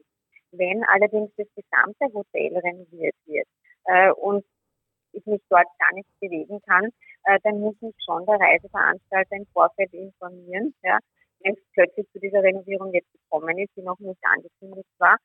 Wenn 0.51 0.81
allerdings 0.85 1.29
das 1.35 1.47
gesamte 1.53 2.05
Hotel 2.13 2.57
renoviert 2.59 3.15
wird 3.25 3.47
äh, 3.83 4.11
und 4.11 4.45
ich 5.11 5.25
mich 5.25 5.41
dort 5.49 5.67
gar 5.77 5.93
nicht 5.93 6.07
bewegen 6.21 6.61
kann, 6.61 6.85
äh, 7.25 7.37
dann 7.43 7.59
muss 7.59 7.75
mich 7.81 7.95
schon 8.05 8.25
der 8.25 8.39
Reiseveranstalter 8.39 9.35
im 9.35 9.45
Vorfeld 9.51 9.91
informieren, 9.93 10.73
ja, 10.83 10.99
wenn 11.41 11.53
es 11.55 11.63
plötzlich 11.73 12.07
zu 12.13 12.19
dieser 12.19 12.41
Renovierung 12.41 12.93
jetzt 12.93 13.11
gekommen 13.11 13.59
ist, 13.59 13.75
die 13.75 13.81
noch 13.81 13.99
nicht 13.99 14.23
angekündigt 14.23 14.89
war, 14.99 15.17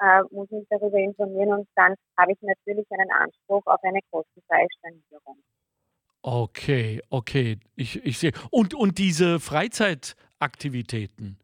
äh, 0.00 0.22
muss 0.30 0.50
mich 0.50 0.66
darüber 0.68 0.98
informieren 0.98 1.54
und 1.54 1.68
dann 1.74 1.94
habe 2.18 2.32
ich 2.32 2.42
natürlich 2.42 2.86
einen 2.90 3.10
Anspruch 3.12 3.62
auf 3.64 3.82
eine 3.82 4.00
kostenfreie 4.10 4.68
Stornierung. 4.76 5.42
Okay, 6.26 7.02
okay, 7.10 7.58
ich, 7.76 8.02
ich 8.02 8.18
sehe. 8.18 8.32
Und, 8.50 8.72
und 8.72 8.96
diese 8.96 9.40
Freizeitaktivitäten, 9.40 11.36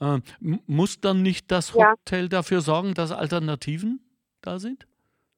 äh, 0.00 0.18
muss 0.38 1.00
dann 1.00 1.22
nicht 1.22 1.50
das 1.50 1.74
Hotel 1.74 2.22
ja. 2.22 2.28
dafür 2.28 2.60
sorgen, 2.60 2.94
dass 2.94 3.10
Alternativen 3.10 3.98
da 4.40 4.60
sind? 4.60 4.86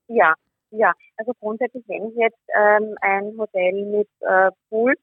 Ja, 0.09 0.35
ja. 0.72 0.92
Also 1.16 1.33
grundsätzlich, 1.40 1.83
wenn 1.88 2.11
ich 2.11 2.16
jetzt 2.16 2.37
ähm, 2.55 2.94
ein 3.00 3.33
Hotel 3.38 3.83
mit 3.87 4.11
äh, 4.20 4.50
Pool 4.68 4.94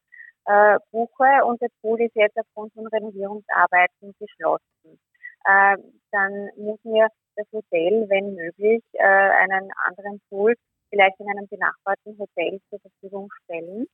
äh, 0.45 0.77
buche 0.91 1.43
und 1.47 1.59
der 1.59 1.69
Pool 1.81 1.99
ist 1.99 2.15
jetzt 2.15 2.37
aufgrund 2.37 2.71
von 2.73 2.85
Renovierungsarbeiten 2.85 4.13
geschlossen, 4.19 4.99
äh, 5.45 5.77
dann 6.11 6.49
muss 6.57 6.77
mir 6.83 7.07
das 7.35 7.47
Hotel, 7.51 8.05
wenn 8.07 8.35
möglich, 8.35 8.83
äh, 8.93 9.03
einen 9.03 9.71
anderen 9.87 10.21
Pool 10.29 10.53
vielleicht 10.89 11.19
in 11.19 11.29
einem 11.29 11.47
benachbarten 11.47 12.17
Hotel 12.17 12.59
zur 12.69 12.79
Verfügung 12.79 13.31
stellen. 13.43 13.87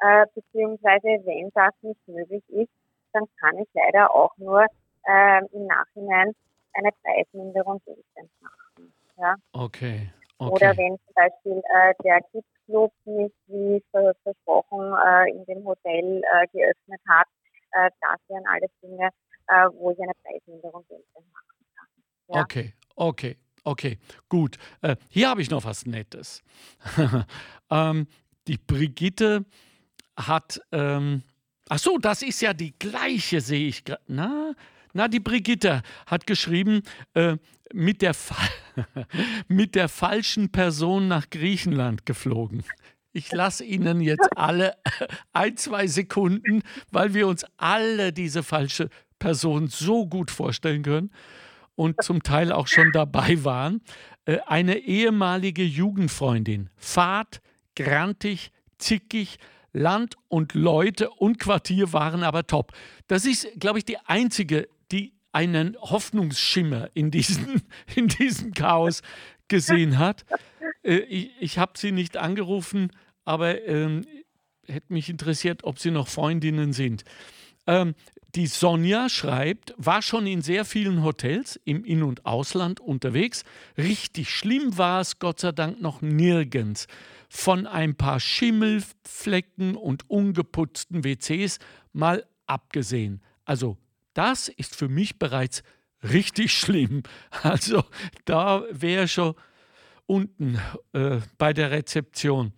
Äh, 0.00 0.26
beziehungsweise, 0.34 1.08
wenn 1.24 1.50
das 1.54 1.72
nicht 1.82 2.08
möglich 2.08 2.42
ist, 2.48 2.70
dann 3.12 3.24
kann 3.40 3.58
ich 3.58 3.68
leider 3.74 4.14
auch 4.14 4.36
nur 4.38 4.66
äh, 5.06 5.44
im 5.52 5.66
Nachhinein 5.66 6.32
eine 6.74 6.90
Preisminderung 7.02 7.80
geltend 7.84 8.30
machen. 8.40 8.92
Ja? 9.16 9.36
Okay. 9.52 10.10
okay. 10.38 10.50
Oder 10.50 10.76
wenn 10.76 10.98
zum 10.98 11.14
Beispiel 11.14 11.62
äh, 11.74 11.94
der 12.02 12.20
Kids-Club 12.32 12.92
nicht 13.04 13.34
wie 13.46 13.82
versprochen 13.90 14.94
äh, 15.06 15.30
in 15.30 15.44
dem 15.44 15.64
Hotel 15.64 16.22
äh, 16.22 16.46
geöffnet 16.48 17.00
hat, 17.08 17.28
äh, 17.72 17.90
das 18.00 18.18
wären 18.28 18.44
alles 18.46 18.70
Dinge, 18.82 19.08
äh, 19.48 19.68
wo 19.74 19.92
ich 19.92 20.00
eine 20.00 20.12
Preisminderung 20.22 20.84
geltend 20.88 21.32
machen 21.32 21.66
kann. 21.76 21.88
Ja? 22.28 22.42
Okay, 22.42 22.72
okay. 22.96 23.36
Okay, 23.64 23.98
gut. 24.28 24.58
Äh, 24.82 24.96
hier 25.08 25.30
habe 25.30 25.40
ich 25.40 25.50
noch 25.50 25.64
was 25.64 25.86
Nettes. 25.86 26.42
ähm, 27.70 28.06
die 28.46 28.58
Brigitte 28.58 29.46
hat, 30.16 30.60
ähm, 30.70 31.22
ach 31.70 31.78
so, 31.78 31.96
das 31.96 32.20
ist 32.20 32.42
ja 32.42 32.52
die 32.52 32.78
gleiche, 32.78 33.40
sehe 33.40 33.66
ich 33.66 33.84
gerade. 33.84 34.02
Na, 34.06 34.52
na, 34.92 35.08
die 35.08 35.20
Brigitte 35.20 35.82
hat 36.06 36.26
geschrieben, 36.26 36.82
äh, 37.14 37.38
mit, 37.72 38.02
der 38.02 38.14
mit 39.48 39.74
der 39.74 39.88
falschen 39.88 40.52
Person 40.52 41.08
nach 41.08 41.30
Griechenland 41.30 42.04
geflogen. 42.04 42.64
Ich 43.12 43.32
lasse 43.32 43.64
Ihnen 43.64 44.00
jetzt 44.00 44.28
alle 44.36 44.76
ein, 45.32 45.56
zwei 45.56 45.86
Sekunden, 45.86 46.62
weil 46.90 47.14
wir 47.14 47.26
uns 47.28 47.46
alle 47.56 48.12
diese 48.12 48.42
falsche 48.42 48.90
Person 49.18 49.68
so 49.68 50.06
gut 50.06 50.30
vorstellen 50.30 50.82
können 50.82 51.10
und 51.76 52.02
zum 52.02 52.22
Teil 52.22 52.52
auch 52.52 52.66
schon 52.66 52.92
dabei 52.92 53.44
waren. 53.44 53.82
Äh, 54.24 54.38
eine 54.46 54.78
ehemalige 54.78 55.64
Jugendfreundin, 55.64 56.70
fad, 56.76 57.40
grantig, 57.76 58.50
zickig, 58.78 59.38
Land 59.72 60.14
und 60.28 60.54
Leute 60.54 61.10
und 61.10 61.40
Quartier 61.40 61.92
waren 61.92 62.22
aber 62.22 62.46
top. 62.46 62.72
Das 63.08 63.26
ist, 63.26 63.48
glaube 63.58 63.78
ich, 63.78 63.84
die 63.84 63.98
einzige, 63.98 64.68
die 64.92 65.14
einen 65.32 65.76
Hoffnungsschimmer 65.80 66.90
in 66.94 67.10
diesem, 67.10 67.60
in 67.96 68.06
diesem 68.08 68.54
Chaos 68.54 69.02
gesehen 69.48 69.98
hat. 69.98 70.24
Äh, 70.82 70.98
ich 70.98 71.32
ich 71.40 71.58
habe 71.58 71.72
sie 71.76 71.92
nicht 71.92 72.16
angerufen, 72.16 72.90
aber 73.24 73.66
ähm, 73.66 74.06
hätte 74.66 74.92
mich 74.92 75.08
interessiert, 75.08 75.64
ob 75.64 75.78
sie 75.78 75.90
noch 75.90 76.08
Freundinnen 76.08 76.72
sind. 76.72 77.04
Ähm, 77.66 77.94
die 78.34 78.46
Sonja 78.46 79.08
schreibt, 79.08 79.74
war 79.76 80.02
schon 80.02 80.26
in 80.26 80.42
sehr 80.42 80.64
vielen 80.64 81.04
Hotels 81.04 81.60
im 81.64 81.84
In- 81.84 82.02
und 82.02 82.26
Ausland 82.26 82.80
unterwegs. 82.80 83.44
Richtig 83.78 84.30
schlimm 84.30 84.76
war 84.76 85.00
es 85.00 85.18
Gott 85.18 85.40
sei 85.40 85.52
Dank 85.52 85.80
noch 85.80 86.02
nirgends. 86.02 86.86
Von 87.28 87.66
ein 87.66 87.94
paar 87.94 88.20
Schimmelflecken 88.20 89.76
und 89.76 90.08
ungeputzten 90.10 91.04
WCs 91.04 91.58
mal 91.92 92.26
abgesehen. 92.46 93.22
Also 93.44 93.76
das 94.14 94.48
ist 94.48 94.74
für 94.76 94.88
mich 94.88 95.18
bereits 95.18 95.62
richtig 96.02 96.52
schlimm. 96.52 97.02
Also 97.42 97.84
da 98.24 98.62
wäre 98.70 99.08
schon 99.08 99.34
unten 100.06 100.58
äh, 100.92 101.20
bei 101.38 101.52
der 101.52 101.70
Rezeption. 101.70 102.52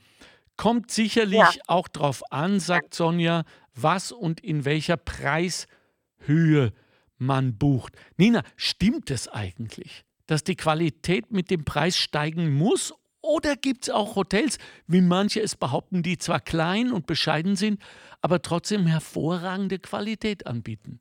Kommt 0.57 0.91
sicherlich 0.91 1.39
ja. 1.39 1.51
auch 1.66 1.87
drauf 1.89 2.22
an, 2.33 2.61
sagt 2.61 2.95
Sonja, 2.95 3.45
was 3.77 4.12
und 4.12 4.41
in 4.41 4.64
welcher 4.64 4.97
Preishöhe 4.97 6.72
man 7.18 7.57
bucht. 7.59 7.97
Nina, 8.16 8.43
stimmt 8.57 9.11
es 9.11 9.29
eigentlich, 9.29 10.05
dass 10.27 10.45
die 10.45 10.57
Qualität 10.57 11.31
mit 11.31 11.51
dem 11.51 11.64
Preis 11.64 11.97
steigen 11.97 12.55
muss? 12.55 12.95
Oder 13.22 13.57
gibt 13.57 13.85
es 13.85 13.91
auch 13.91 14.14
Hotels, 14.14 14.59
wie 14.87 15.01
manche 15.01 15.41
es 15.41 15.57
behaupten, 15.57 16.03
die 16.03 16.16
zwar 16.16 16.41
klein 16.41 16.93
und 16.93 17.07
bescheiden 17.07 17.57
sind, 17.57 17.83
aber 18.20 18.41
trotzdem 18.41 18.87
hervorragende 18.87 19.79
Qualität 19.79 20.47
anbieten? 20.47 21.01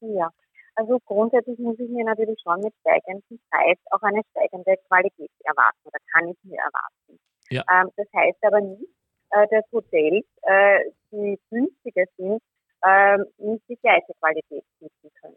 Ja, 0.00 0.30
also 0.76 0.98
grundsätzlich 1.06 1.58
muss 1.58 1.78
ich 1.78 1.88
mir 1.88 2.04
natürlich 2.04 2.38
schon 2.42 2.60
mit 2.60 2.74
steigendem 2.80 3.38
Preis 3.50 3.78
auch 3.90 4.02
eine 4.02 4.22
steigende 4.30 4.76
Qualität 4.88 5.30
erwarten 5.44 5.78
oder 5.84 5.98
kann 6.12 6.28
ich 6.28 6.36
mir 6.42 6.58
erwarten. 6.58 7.20
Ja. 7.50 7.62
Ähm, 7.70 7.90
das 7.96 8.06
heißt 8.14 8.38
aber 8.42 8.60
nicht, 8.60 8.88
äh, 9.30 9.46
dass 9.48 9.64
Hotels, 9.72 10.24
äh, 10.42 10.80
die 11.14 11.38
günstiger 11.50 12.04
sind, 12.16 12.42
äh, 12.82 13.18
nicht 13.38 13.64
die 13.68 13.76
gleiche 13.76 14.12
Qualität 14.20 14.64
bieten 14.78 15.10
können. 15.20 15.36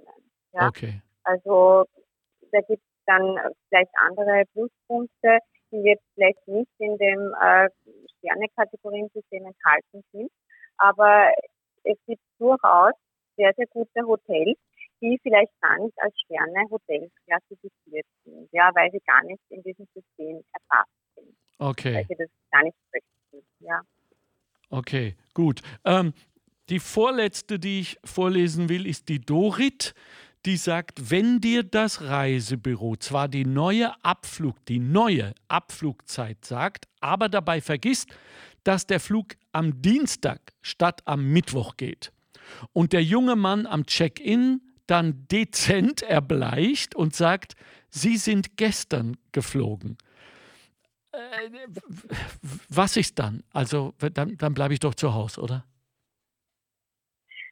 Ja? 0.53 0.67
Okay. 0.67 1.01
Also 1.23 1.85
da 2.51 2.59
gibt 2.61 2.81
es 2.83 3.03
dann 3.05 3.37
vielleicht 3.69 3.91
andere 4.05 4.43
Pluspunkte, 4.53 5.39
die 5.71 5.81
jetzt 5.83 6.03
vielleicht 6.13 6.47
nicht 6.47 6.71
in 6.79 6.97
dem 6.97 7.33
äh, 7.41 7.69
Sterne-Kategoriensystem 8.17 9.45
enthalten 9.45 10.03
sind. 10.11 10.31
Aber 10.77 11.31
es 11.83 11.97
gibt 12.05 12.21
durchaus 12.39 12.93
sehr, 13.35 13.53
sehr 13.55 13.67
gute 13.67 14.01
Hotels, 14.05 14.57
die 15.01 15.19
vielleicht 15.21 15.51
gar 15.61 15.77
nicht 15.79 15.97
als 16.01 16.13
Sterne-Hotels 16.21 17.11
klassifiziert 17.25 18.05
sind, 18.23 18.49
ja, 18.51 18.71
weil 18.73 18.91
sie 18.91 19.01
gar 19.05 19.23
nicht 19.23 19.41
in 19.49 19.61
diesem 19.63 19.87
System 19.93 20.43
erfasst 20.53 20.91
sind. 21.15 21.35
Okay. 21.59 21.95
Weil 21.95 22.05
sie 22.05 22.15
das 22.15 22.29
gar 22.51 22.63
nicht 22.63 22.77
möchten, 22.93 23.47
ja. 23.59 23.81
Okay, 24.69 25.15
gut. 25.33 25.61
Ähm, 25.85 26.13
die 26.69 26.79
vorletzte, 26.79 27.59
die 27.59 27.79
ich 27.79 27.97
vorlesen 28.03 28.69
will, 28.69 28.85
ist 28.85 29.07
die 29.09 29.19
Dorit. 29.19 29.93
Die 30.45 30.57
sagt, 30.57 31.09
wenn 31.09 31.41
dir 31.41 31.63
das 31.63 32.01
Reisebüro 32.01 32.95
zwar 32.97 33.27
die 33.27 33.45
neue 33.45 33.93
Abflug, 34.03 34.65
die 34.65 34.79
neue 34.79 35.33
Abflugzeit 35.47 36.45
sagt, 36.45 36.85
aber 37.01 37.27
dabei 37.27 37.59
vergisst, 37.59 38.09
dass 38.63 38.85
der 38.85 38.99
Flug 38.99 39.35
am 39.51 39.81
Dienstag 39.81 40.53
statt 40.61 41.01
am 41.05 41.31
Mittwoch 41.31 41.77
geht 41.77 42.11
und 42.73 42.93
der 42.93 43.03
junge 43.03 43.35
Mann 43.35 43.65
am 43.65 43.85
Check-in 43.85 44.61
dann 44.87 45.27
dezent 45.29 46.01
erbleicht 46.01 46.95
und 46.95 47.15
sagt, 47.15 47.55
Sie 47.89 48.17
sind 48.17 48.57
gestern 48.57 49.17
geflogen. 49.31 49.97
Was 52.69 52.97
ist 52.97 53.17
dann? 53.19 53.43
Also 53.53 53.93
dann, 54.13 54.37
dann 54.37 54.53
bleibe 54.53 54.73
ich 54.73 54.79
doch 54.79 54.95
zu 54.95 55.13
Hause, 55.13 55.41
oder? 55.41 55.63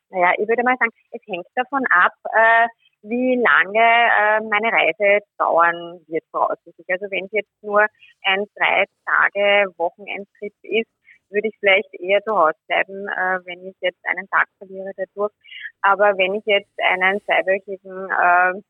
Naja, 0.10 0.34
ich 0.38 0.48
würde 0.48 0.64
mal 0.64 0.78
sagen, 0.78 0.92
es 1.12 1.22
hängt 1.28 1.48
davon 1.56 1.84
ab, 1.90 2.14
äh, 2.34 2.68
wie 3.02 3.36
lange 3.36 3.80
äh, 3.80 4.40
meine 4.42 4.72
Reise 4.72 5.26
dauern 5.38 6.02
wird 6.08 6.24
voraussichtlich. 6.32 6.88
Also 6.90 7.06
wenn 7.12 7.26
es 7.26 7.32
jetzt 7.32 7.64
nur 7.64 7.86
ein 8.24 8.46
drei 8.56 8.86
Tage 9.06 9.72
Wochenendtrip 9.78 10.54
ist, 10.64 10.90
würde 11.30 11.48
ich 11.48 11.56
vielleicht 11.60 11.94
eher 11.96 12.22
zu 12.24 12.36
Hause 12.38 12.58
bleiben, 12.68 13.08
äh, 13.08 13.40
wenn 13.46 13.68
ich 13.68 13.76
jetzt 13.82 14.00
einen 14.06 14.28
Tag 14.30 14.48
verliere 14.58 14.92
dadurch. 14.96 15.34
Aber 15.82 16.18
wenn 16.18 16.36
ich 16.36 16.46
jetzt 16.46 16.80
einen 16.80 17.22
zweiwöchigen 17.26 18.10
äh, 18.10 18.62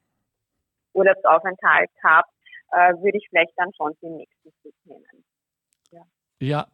Urlaubsaufenthalt 0.94 1.92
habe, 2.04 2.28
äh, 2.72 2.94
würde 3.02 3.18
ich 3.18 3.28
vielleicht 3.30 3.54
dann 3.58 3.72
schon 3.74 3.94
den 4.02 4.18
nächsten 4.18 4.52
Flug 4.62 4.74
nehmen. 4.86 5.26
Ja, 5.92 6.02
ja, 6.40 6.68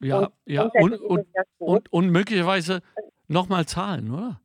ja. 0.00 0.18
Und, 0.18 0.32
ja. 0.46 0.70
Und, 0.74 1.00
und, 1.00 1.26
und, 1.58 1.92
und 1.92 2.10
möglicherweise 2.10 2.80
nochmal 3.28 3.66
zahlen, 3.66 4.12
oder? 4.12 4.40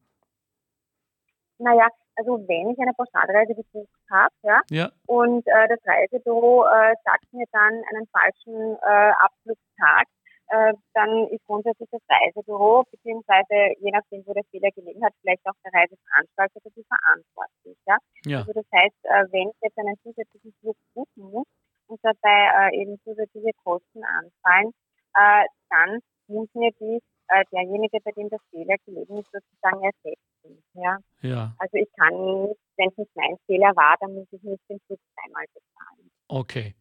Naja, 1.59 1.87
also 2.15 2.39
wenn 2.47 2.71
ich 2.71 2.79
eine 2.79 2.93
Pauschalreise 2.93 3.53
gebucht 3.55 3.89
habe, 4.09 4.33
ja, 4.43 4.61
ja, 4.69 4.91
und 5.05 5.45
äh, 5.47 5.67
das 5.67 5.79
Reisebüro 5.85 6.65
äh, 6.65 6.95
sagt 7.03 7.31
mir 7.31 7.45
dann 7.51 7.73
einen 7.91 8.07
falschen 8.11 8.77
äh, 8.81 9.11
Abflugstag, 9.19 10.07
äh, 10.49 10.73
dann 10.93 11.27
ist 11.27 11.45
grundsätzlich 11.45 11.89
das 11.91 12.01
Reisebüro, 12.09 12.83
beziehungsweise 12.91 13.75
je 13.79 13.91
nachdem, 13.91 14.25
wo 14.25 14.33
der 14.33 14.43
Fehler 14.51 14.71
gelegen 14.71 15.03
hat, 15.03 15.13
vielleicht 15.21 15.45
auch 15.45 15.55
der 15.63 15.73
Reiseveranstalter 15.73 16.59
dafür 16.63 16.83
verantwortlich. 16.87 17.77
Ja? 17.85 17.97
ja? 18.25 18.39
Also 18.39 18.53
das 18.53 18.65
heißt, 18.73 18.95
äh, 19.03 19.25
wenn 19.31 19.49
ich 19.49 19.57
jetzt 19.61 19.77
einen 19.77 19.97
zusätzlichen 20.03 20.53
Flug 20.61 20.77
buchen 20.93 21.31
muss 21.31 21.47
und 21.87 21.99
dabei 22.03 22.71
äh, 22.71 22.81
eben 22.81 22.99
zusätzliche 23.03 23.51
Kosten 23.63 24.03
anfallen, 24.03 24.71
äh, 25.15 25.45
dann 25.69 25.99
muss 26.27 26.49
mir 26.53 26.71
die 26.79 26.99
äh, 27.29 27.43
derjenige, 27.51 27.99
bei 28.03 28.11
dem 28.11 28.29
der 28.29 28.39
Fehler 28.51 28.75
gelegen 28.85 29.17
ist, 29.17 29.31
sozusagen 29.31 29.83
ersetzen. 29.83 30.63
Ja? 30.73 30.97
ja. 31.21 31.53
Also 31.59 31.77
ich 31.77 31.89
kann 31.97 32.55
wenn 32.77 32.89
es 32.89 32.97
nicht 32.97 33.15
mein 33.15 33.37
Fehler 33.45 33.75
war, 33.75 33.95
dann 33.99 34.13
muss 34.13 34.27
ich 34.31 34.41
nicht 34.43 34.61
den 34.69 34.79
Flug 34.85 34.99
zweimal 35.13 35.45
bezahlen. 35.53 36.11
Okay. 36.27 36.75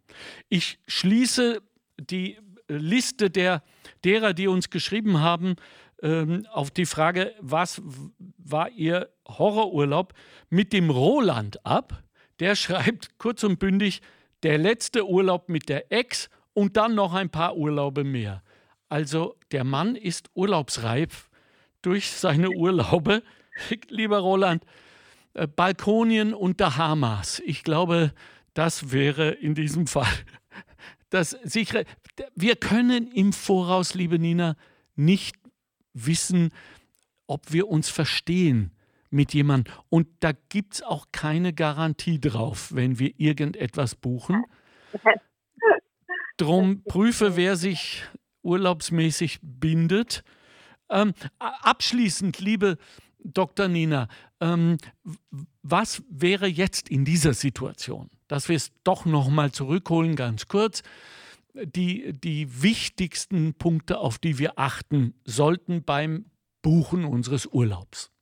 Ich 0.48 0.78
schließe 0.86 1.62
die 1.98 2.38
Liste 2.68 3.30
der, 3.30 3.62
derer, 4.04 4.32
die 4.32 4.48
uns 4.48 4.70
geschrieben 4.70 5.20
haben, 5.20 5.56
ähm, 6.02 6.46
auf 6.52 6.70
die 6.70 6.86
Frage, 6.86 7.34
was 7.40 7.80
war 8.38 8.70
Ihr 8.70 9.10
Horrorurlaub, 9.26 10.12
mit 10.50 10.72
dem 10.72 10.90
Roland 10.90 11.64
ab. 11.64 12.02
Der 12.40 12.54
schreibt 12.56 13.18
kurz 13.18 13.44
und 13.44 13.58
bündig, 13.58 14.02
der 14.42 14.58
letzte 14.58 15.06
Urlaub 15.08 15.48
mit 15.48 15.68
der 15.68 15.90
Ex 15.92 16.28
und 16.52 16.76
dann 16.76 16.94
noch 16.94 17.14
ein 17.14 17.30
paar 17.30 17.56
Urlaube 17.56 18.04
mehr. 18.04 18.42
Also 18.88 19.36
der 19.52 19.64
Mann 19.64 19.96
ist 19.96 20.30
urlaubsreif 20.34 21.28
durch 21.82 22.10
seine 22.10 22.50
Urlaube. 22.50 23.22
Lieber 23.88 24.18
Roland, 24.18 24.64
äh, 25.34 25.46
Balkonien 25.46 26.34
und 26.34 26.56
Bahamas. 26.56 27.42
Ich 27.44 27.64
glaube, 27.64 28.12
das 28.54 28.92
wäre 28.92 29.30
in 29.30 29.54
diesem 29.54 29.86
Fall 29.86 30.06
das 31.10 31.30
sichere. 31.42 31.84
Wir 32.34 32.56
können 32.56 33.10
im 33.10 33.32
Voraus, 33.32 33.94
liebe 33.94 34.18
Nina, 34.18 34.56
nicht 34.94 35.36
wissen, 35.92 36.50
ob 37.26 37.52
wir 37.52 37.68
uns 37.68 37.88
verstehen 37.88 38.72
mit 39.10 39.34
jemandem. 39.34 39.72
Und 39.88 40.08
da 40.20 40.32
gibt 40.48 40.74
es 40.74 40.82
auch 40.82 41.06
keine 41.12 41.52
Garantie 41.52 42.20
drauf, 42.20 42.74
wenn 42.74 42.98
wir 42.98 43.12
irgendetwas 43.18 43.94
buchen. 43.94 44.44
Drum 46.36 46.82
prüfe, 46.84 47.36
wer 47.36 47.56
sich 47.56 48.04
urlaubsmäßig 48.42 49.38
bindet. 49.42 50.22
Ähm, 50.90 51.14
abschließend, 51.38 52.38
liebe 52.40 52.78
Dr. 53.18 53.68
Nina, 53.68 54.08
ähm, 54.40 54.76
was 55.70 56.02
wäre 56.08 56.46
jetzt 56.46 56.88
in 56.88 57.04
dieser 57.04 57.32
Situation? 57.32 58.10
Dass 58.28 58.48
wir 58.48 58.56
es 58.56 58.72
doch 58.84 59.04
nochmal 59.06 59.52
zurückholen, 59.52 60.16
ganz 60.16 60.48
kurz. 60.48 60.82
Die, 61.54 62.12
die 62.12 62.62
wichtigsten 62.62 63.54
Punkte, 63.54 63.98
auf 63.98 64.18
die 64.18 64.38
wir 64.38 64.58
achten 64.58 65.14
sollten 65.24 65.84
beim 65.84 66.26
Buchen 66.62 67.04
unseres 67.04 67.46
Urlaubs. 67.46 68.12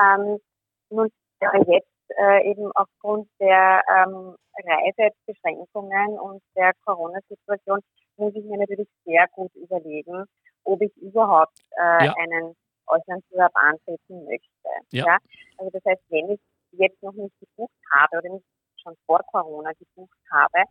Ähm, 0.00 0.38
nun, 0.90 1.08
jetzt 1.66 1.88
äh, 2.18 2.50
eben 2.50 2.70
aufgrund 2.74 3.28
der 3.40 3.82
ähm, 3.88 4.34
Reisebeschränkungen 4.54 6.18
und 6.18 6.42
der 6.56 6.72
Corona-Situation 6.84 7.80
muss 8.16 8.34
ich 8.34 8.44
mir 8.44 8.58
natürlich 8.58 8.88
sehr 9.04 9.26
gut 9.32 9.54
überlegen, 9.54 10.24
ob 10.64 10.80
ich 10.82 10.96
überhaupt 10.96 11.58
äh, 11.76 12.06
ja. 12.06 12.14
einen 12.16 12.54
Auslandsurlaub 12.92 13.52
antreten 13.54 14.24
möchte. 14.24 14.68
Ja. 14.90 15.06
ja. 15.06 15.18
Also 15.58 15.70
das 15.70 15.84
heißt, 15.84 16.02
wenn 16.08 16.30
ich 16.30 16.40
jetzt 16.72 17.02
noch 17.02 17.12
nicht 17.12 17.38
gebucht 17.40 17.72
habe 17.90 18.18
oder 18.18 18.30
nicht 18.34 18.46
schon 18.82 18.96
vor 19.06 19.20
Corona 19.30 19.70
gebucht 19.72 20.18
habe, 20.30 20.64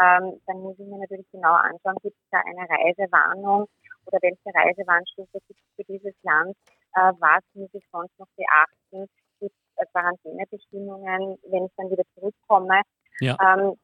ähm, 0.00 0.40
dann 0.46 0.58
muss 0.60 0.78
ich 0.78 0.86
mir 0.86 0.98
natürlich 0.98 1.30
genau 1.30 1.54
anschauen, 1.54 1.96
gibt 2.02 2.16
es 2.16 2.28
da 2.30 2.40
eine 2.40 2.68
Reisewarnung 2.68 3.66
oder 4.06 4.18
welche 4.20 4.50
Reisewarnstufe 4.52 5.38
gibt 5.46 5.60
es 5.60 5.74
für 5.76 5.84
dieses 5.84 6.14
Land, 6.22 6.56
Äh, 6.96 7.12
was 7.18 7.42
muss 7.54 7.70
ich 7.72 7.84
sonst 7.90 8.16
noch 8.18 8.28
beachten? 8.36 9.08
Gibt 9.40 9.54
es 9.76 9.90
Quarantänebestimmungen, 9.90 11.38
wenn 11.50 11.64
ich 11.66 11.72
dann 11.76 11.90
wieder 11.90 12.04
zurückkomme? 12.14 12.82
Ja. 13.20 13.36
Ähm, 13.40 13.74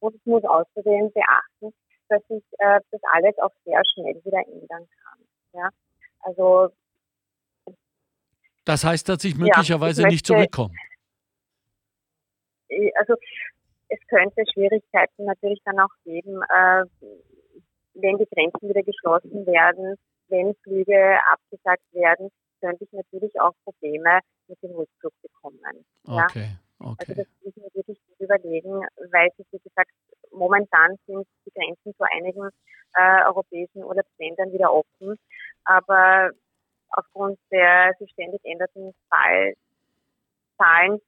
und 0.00 0.14
ich 0.14 0.24
muss 0.24 0.44
außerdem 0.44 1.12
beachten, 1.12 1.74
dass 2.08 2.22
sich 2.28 2.42
äh, 2.58 2.80
das 2.90 3.00
alles 3.12 3.38
auch 3.38 3.52
sehr 3.64 3.82
schnell 3.92 4.14
wieder 4.24 4.38
ändern 4.46 4.88
kann. 5.02 5.18
Ja? 5.52 5.68
Also 6.20 6.70
das 8.66 8.84
heißt, 8.84 9.08
dass 9.08 9.24
ich 9.24 9.36
möglicherweise 9.36 10.02
ja, 10.02 10.08
ich 10.08 10.12
nicht 10.12 10.26
zurückkomme. 10.26 10.74
Also 12.96 13.14
es 13.88 13.98
könnte 14.08 14.42
Schwierigkeiten 14.52 15.24
natürlich 15.24 15.60
dann 15.64 15.78
auch 15.78 15.94
geben, 16.04 16.42
äh, 16.42 16.84
wenn 17.94 18.18
die 18.18 18.26
Grenzen 18.26 18.68
wieder 18.68 18.82
geschlossen 18.82 19.46
werden, 19.46 19.96
wenn 20.28 20.54
Flüge 20.62 21.18
abgesagt 21.32 21.84
werden, 21.92 22.28
könnte 22.60 22.84
ich 22.84 22.92
natürlich 22.92 23.40
auch 23.40 23.52
Probleme 23.64 24.20
mit 24.48 24.60
dem 24.62 24.72
Rückflug 24.72 25.12
bekommen. 25.22 25.60
Okay, 26.04 26.48
okay. 26.80 26.96
Also 26.98 27.14
das 27.14 27.26
muss 27.42 27.56
ich 27.56 27.62
mir 27.62 27.74
wirklich 27.74 27.98
überlegen, 28.18 28.80
weil 29.12 29.30
es, 29.38 29.46
wie 29.52 29.58
gesagt, 29.58 29.90
momentan 30.32 30.96
sind 31.06 31.26
die 31.46 31.52
Grenzen 31.52 31.94
zu 31.96 32.04
einigen 32.12 32.50
äh, 32.94 33.24
europäischen 33.26 33.84
Urlaubsländern 33.84 34.52
wieder 34.52 34.72
offen, 34.72 35.18
aber 35.64 36.32
aufgrund 36.90 37.38
der 37.50 37.92
sich 37.98 38.10
ständig 38.12 38.44
ändernden 38.44 38.94
Fallzahlen 39.08 41.00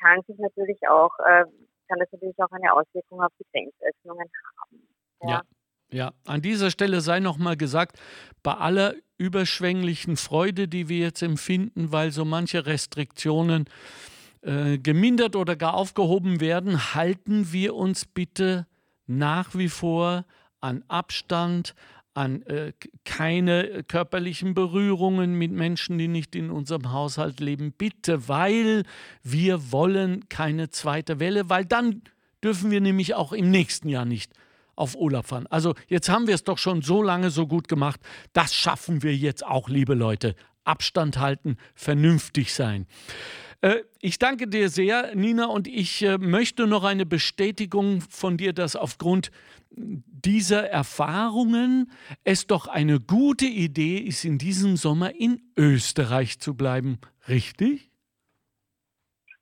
kann 0.00 0.20
sich 0.26 0.38
natürlich 0.38 0.78
auch, 0.88 1.16
äh, 1.20 1.44
kann 1.88 1.98
das 1.98 2.10
natürlich 2.12 2.38
auch 2.38 2.50
eine 2.50 2.72
Auswirkung 2.72 3.22
auf 3.22 3.32
die 3.38 3.46
Grenzöffnungen 3.52 4.28
haben. 4.60 4.88
ja. 5.22 5.30
ja. 5.30 5.42
Ja, 5.92 6.14
an 6.24 6.40
dieser 6.40 6.70
Stelle 6.70 7.02
sei 7.02 7.20
nochmal 7.20 7.58
gesagt, 7.58 8.00
bei 8.42 8.54
aller 8.54 8.94
überschwänglichen 9.18 10.16
Freude, 10.16 10.66
die 10.66 10.88
wir 10.88 10.98
jetzt 11.00 11.22
empfinden, 11.22 11.92
weil 11.92 12.12
so 12.12 12.24
manche 12.24 12.64
Restriktionen 12.64 13.66
äh, 14.40 14.78
gemindert 14.78 15.36
oder 15.36 15.54
gar 15.54 15.74
aufgehoben 15.74 16.40
werden, 16.40 16.94
halten 16.94 17.52
wir 17.52 17.74
uns 17.74 18.06
bitte 18.06 18.66
nach 19.06 19.54
wie 19.54 19.68
vor 19.68 20.24
an 20.60 20.82
Abstand, 20.88 21.74
an 22.14 22.42
äh, 22.42 22.72
keine 23.04 23.84
körperlichen 23.84 24.54
Berührungen 24.54 25.34
mit 25.34 25.52
Menschen, 25.52 25.98
die 25.98 26.08
nicht 26.08 26.34
in 26.34 26.50
unserem 26.50 26.92
Haushalt 26.92 27.40
leben. 27.40 27.72
Bitte, 27.72 28.28
weil 28.28 28.84
wir 29.22 29.72
wollen 29.72 30.28
keine 30.28 30.70
zweite 30.70 31.20
Welle, 31.20 31.48
weil 31.48 31.64
dann 31.64 32.02
dürfen 32.44 32.70
wir 32.70 32.80
nämlich 32.80 33.14
auch 33.14 33.32
im 33.32 33.50
nächsten 33.50 33.88
Jahr 33.88 34.04
nicht 34.04 34.32
auf 34.74 34.94
Urlaub 34.94 35.26
fahren. 35.26 35.46
Also 35.48 35.74
jetzt 35.88 36.08
haben 36.08 36.26
wir 36.26 36.34
es 36.34 36.44
doch 36.44 36.58
schon 36.58 36.82
so 36.82 37.02
lange 37.02 37.30
so 37.30 37.46
gut 37.46 37.68
gemacht. 37.68 38.00
Das 38.32 38.54
schaffen 38.54 39.02
wir 39.02 39.14
jetzt 39.16 39.44
auch, 39.44 39.68
liebe 39.68 39.94
Leute. 39.94 40.34
Abstand 40.64 41.18
halten, 41.18 41.56
vernünftig 41.74 42.54
sein. 42.54 42.86
Äh, 43.62 43.84
ich 44.00 44.18
danke 44.18 44.48
dir 44.48 44.68
sehr, 44.68 45.14
Nina, 45.14 45.46
und 45.46 45.68
ich 45.68 46.02
äh, 46.02 46.18
möchte 46.18 46.66
noch 46.66 46.84
eine 46.84 47.06
Bestätigung 47.06 48.00
von 48.00 48.36
dir, 48.36 48.52
dass 48.52 48.76
aufgrund 48.76 49.30
dieser 49.70 50.68
Erfahrungen 50.68 51.90
es 52.24 52.46
doch 52.46 52.66
eine 52.66 53.00
gute 53.00 53.46
Idee 53.46 53.98
ist, 53.98 54.24
in 54.24 54.36
diesem 54.36 54.76
Sommer 54.76 55.14
in 55.14 55.40
Österreich 55.56 56.40
zu 56.40 56.56
bleiben. 56.56 57.00
Richtig? 57.28 57.88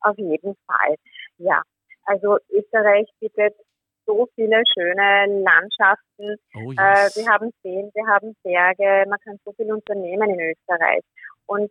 Auf 0.02 0.16
jeden 0.18 0.54
Fall, 0.66 0.94
ja. 1.38 1.62
Also 2.04 2.38
Österreich 2.50 3.08
bietet 3.20 3.54
so 4.06 4.28
viele 4.34 4.62
schöne 4.72 5.42
Landschaften. 5.42 6.36
Oh 6.54 6.72
yes. 6.72 7.16
äh, 7.16 7.20
wir 7.20 7.26
haben 7.30 7.50
Seen, 7.62 7.90
wir 7.94 8.06
haben 8.06 8.34
Berge, 8.42 9.08
man 9.08 9.18
kann 9.20 9.38
so 9.44 9.52
viel 9.52 9.72
unternehmen 9.72 10.30
in 10.30 10.40
Österreich. 10.40 11.02
Und 11.46 11.70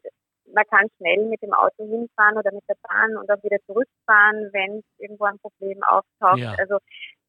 man 0.54 0.64
kann 0.70 0.88
schnell 0.98 1.26
mit 1.26 1.42
dem 1.42 1.54
Auto 1.54 1.86
hinfahren 1.86 2.38
oder 2.38 2.52
mit 2.54 2.64
der 2.68 2.76
Bahn 2.82 3.18
und 3.18 3.30
auch 3.30 3.44
wieder 3.44 3.58
zurückfahren, 3.66 4.50
wenn 4.54 4.82
irgendwo 4.98 5.26
ein 5.26 5.40
Problem 5.40 5.80
auftaucht. 5.84 6.40
Ja. 6.40 6.56
Also 6.58 6.78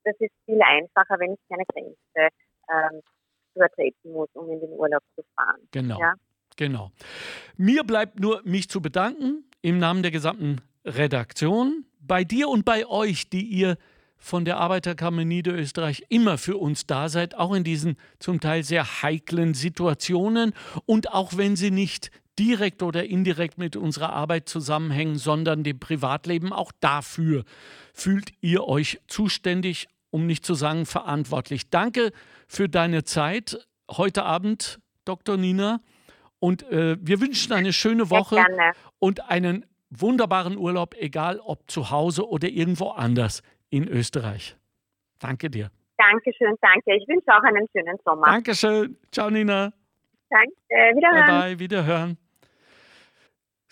das 0.05 0.15
ist 0.19 0.33
viel 0.45 0.61
einfacher, 0.63 1.19
wenn 1.19 1.33
ich 1.33 1.41
keine 1.49 1.65
Grenze 1.67 2.35
ähm, 2.69 3.01
übertreten 3.55 4.13
muss, 4.13 4.29
um 4.35 4.51
in 4.51 4.61
den 4.61 4.73
Urlaub 4.73 5.03
zu 5.15 5.23
fahren. 5.35 5.61
Genau. 5.73 5.99
Ja? 6.01 6.15
Genau. 6.57 6.91
Mir 7.57 7.85
bleibt 7.85 8.21
nur, 8.21 8.43
mich 8.45 8.69
zu 8.69 8.81
bedanken 8.81 9.45
im 9.63 9.79
Namen 9.79 10.03
der 10.03 10.11
gesamten 10.11 10.61
Redaktion, 10.85 11.85
bei 12.01 12.25
dir 12.25 12.49
und 12.49 12.65
bei 12.65 12.87
euch, 12.87 13.29
die 13.29 13.45
ihr 13.45 13.77
von 14.17 14.45
der 14.45 14.59
Arbeiterkammer 14.59 15.25
Niederösterreich 15.25 16.05
immer 16.09 16.39
für 16.39 16.59
uns 16.59 16.87
da 16.87 17.09
seid, 17.09 17.35
auch 17.35 17.55
in 17.55 17.65
diesen 17.65 17.97
zum 18.19 18.41
Teil 18.41 18.63
sehr 18.63 19.03
heiklen 19.03 19.55
Situationen 19.55 20.53
und 20.85 21.13
auch 21.13 21.37
wenn 21.37 21.57
sie 21.57 21.71
nicht 21.71 22.11
direkt 22.39 22.83
oder 22.83 23.05
indirekt 23.05 23.59
mit 23.59 23.77
unserer 23.77 24.13
Arbeit 24.13 24.49
zusammenhängen, 24.49 25.17
sondern 25.17 25.63
dem 25.63 25.79
Privatleben. 25.79 26.53
Auch 26.53 26.73
dafür 26.81 27.45
fühlt 27.93 28.33
ihr 28.41 28.67
euch 28.67 29.01
zuständig, 29.07 29.89
um 30.11 30.27
nicht 30.27 30.45
zu 30.45 30.55
sagen 30.55 30.87
verantwortlich. 30.87 31.71
Danke 31.71 32.13
für 32.49 32.69
deine 32.69 33.05
Zeit 33.05 33.67
heute 33.91 34.25
Abend, 34.25 34.81
Dr. 35.05 35.37
Nina. 35.37 35.81
Und 36.39 36.63
äh, 36.71 36.97
wir 37.01 37.21
wünschen 37.21 37.53
eine 37.53 37.73
schöne 37.73 38.09
Woche 38.09 38.43
und 38.99 39.29
einen 39.29 39.67
wunderbaren 39.91 40.57
Urlaub, 40.57 40.95
egal 40.97 41.39
ob 41.41 41.71
zu 41.71 41.91
Hause 41.91 42.29
oder 42.29 42.49
irgendwo 42.49 42.91
anders 42.91 43.43
in 43.69 43.89
Österreich. 43.89 44.57
Danke 45.19 45.51
dir. 45.51 45.71
Dankeschön, 45.99 46.57
danke. 46.63 46.97
Ich 46.97 47.07
wünsche 47.09 47.29
auch 47.29 47.43
einen 47.43 47.67
schönen 47.73 47.99
Sommer. 48.05 48.27
Dankeschön. 48.27 48.97
Ciao, 49.13 49.29
Nina. 49.29 49.73
Danke. 50.31 50.97
Wiederhören. 50.97 51.27
Bye, 51.27 51.51
bye. 51.51 51.59
Wiederhören. 51.59 52.19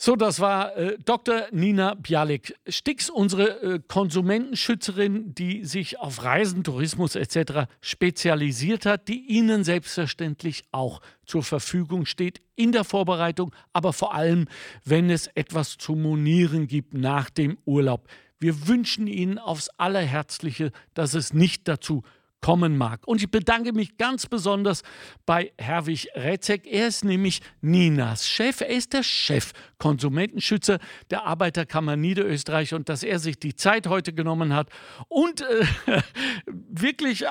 So, 0.01 0.15
das 0.15 0.39
war 0.39 0.77
äh, 0.77 0.97
Dr. 1.05 1.49
Nina 1.51 1.95
Bialik-Stix, 1.95 3.11
unsere 3.11 3.61
äh, 3.63 3.81
Konsumentenschützerin, 3.89 5.35
die 5.35 5.65
sich 5.65 5.99
auf 5.99 6.23
Reisen, 6.23 6.63
Tourismus 6.63 7.17
etc. 7.17 7.69
spezialisiert 7.81 8.87
hat, 8.87 9.09
die 9.09 9.27
Ihnen 9.27 9.65
selbstverständlich 9.65 10.63
auch 10.71 11.01
zur 11.27 11.43
Verfügung 11.43 12.07
steht 12.07 12.41
in 12.55 12.71
der 12.71 12.85
Vorbereitung, 12.85 13.53
aber 13.73 13.93
vor 13.93 14.15
allem, 14.15 14.47
wenn 14.85 15.11
es 15.11 15.27
etwas 15.35 15.79
zu 15.79 15.97
monieren 15.97 16.69
gibt 16.69 16.95
nach 16.95 17.29
dem 17.29 17.59
Urlaub. 17.65 18.07
Wir 18.39 18.69
wünschen 18.69 19.09
Ihnen 19.09 19.41
aufs 19.41 19.69
Allerherzliche, 19.79 20.71
dass 20.95 21.15
es 21.15 21.33
nicht 21.33 21.67
dazu 21.67 22.03
kommt 22.03 22.18
kommen 22.41 22.76
mag. 22.76 23.07
Und 23.07 23.20
ich 23.20 23.30
bedanke 23.30 23.72
mich 23.72 23.97
ganz 23.97 24.26
besonders 24.26 24.82
bei 25.26 25.53
Herwig 25.59 26.09
Retzek. 26.14 26.66
Er 26.66 26.89
ist 26.89 27.05
nämlich 27.05 27.41
Ninas 27.61 28.28
Chef. 28.28 28.61
Er 28.61 28.68
ist 28.68 28.93
der 28.93 29.03
Chef 29.03 29.53
Konsumentenschützer 29.78 30.78
der 31.11 31.24
Arbeiterkammer 31.24 31.97
Niederösterreich 31.97 32.74
und 32.74 32.89
dass 32.89 33.03
er 33.03 33.18
sich 33.18 33.39
die 33.39 33.55
Zeit 33.55 33.86
heute 33.86 34.12
genommen 34.12 34.55
hat 34.55 34.68
und 35.09 35.41
äh, 35.41 35.66
wirklich 36.47 37.24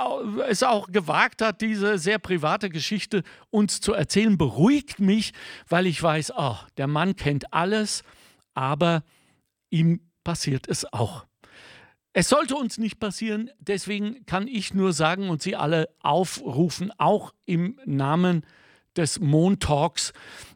es 0.47 0.64
auch 0.64 0.88
gewagt 0.91 1.41
hat, 1.41 1.62
diese 1.62 1.97
sehr 1.97 2.20
private 2.20 2.70
Geschichte 2.70 3.24
uns 3.49 3.82
zu 3.82 3.93
erzählen, 3.93 4.38
beruhigt 4.38 4.99
mich, 4.99 5.34
weil 5.68 5.88
ich 5.88 6.01
weiß, 6.01 6.34
oh, 6.36 6.55
der 6.78 6.88
Mann 6.88 7.16
kennt 7.16 7.53
alles, 7.53 8.03
aber 8.53 9.03
ihm 9.70 10.01
passiert 10.24 10.68
es 10.68 10.91
auch. 10.91 11.27
Es 12.20 12.30
sollte 12.30 12.55
uns 12.55 12.80
nicht 12.80 12.99
passieren, 12.99 13.51
deswegen 13.59 14.26
kann 14.26 14.47
ich 14.47 14.74
nur 14.74 14.91
sagen 14.91 15.30
und 15.30 15.43
Sie 15.43 15.55
alle 15.55 15.88
aufrufen, 15.99 16.91
auch 16.97 17.32
im 17.45 17.80
Namen 17.86 18.43
des 18.95 19.20
Montalks, 19.20 20.13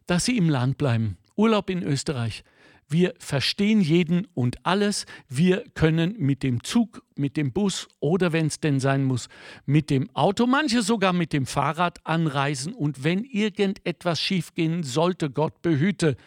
dass 0.07 0.25
Sie 0.25 0.37
im 0.37 0.49
Land 0.49 0.79
bleiben. 0.79 1.19
Urlaub 1.35 1.69
in 1.69 1.83
Österreich. 1.83 2.43
Wir 2.89 3.13
verstehen 3.19 3.79
jeden 3.79 4.25
und 4.33 4.65
alles. 4.65 5.05
Wir 5.29 5.63
können 5.75 6.15
mit 6.17 6.41
dem 6.41 6.63
Zug, 6.63 7.03
mit 7.15 7.37
dem 7.37 7.53
Bus 7.53 7.87
oder 7.99 8.33
wenn 8.33 8.47
es 8.47 8.59
denn 8.59 8.79
sein 8.79 9.03
muss, 9.03 9.29
mit 9.67 9.91
dem 9.91 10.09
Auto, 10.15 10.47
manche 10.47 10.81
sogar 10.81 11.13
mit 11.13 11.31
dem 11.31 11.45
Fahrrad 11.45 11.99
anreisen. 12.07 12.73
Und 12.73 13.03
wenn 13.03 13.23
irgendetwas 13.23 14.19
schiefgehen 14.19 14.81
sollte, 14.81 15.29
Gott 15.29 15.61
behüte, 15.61 16.17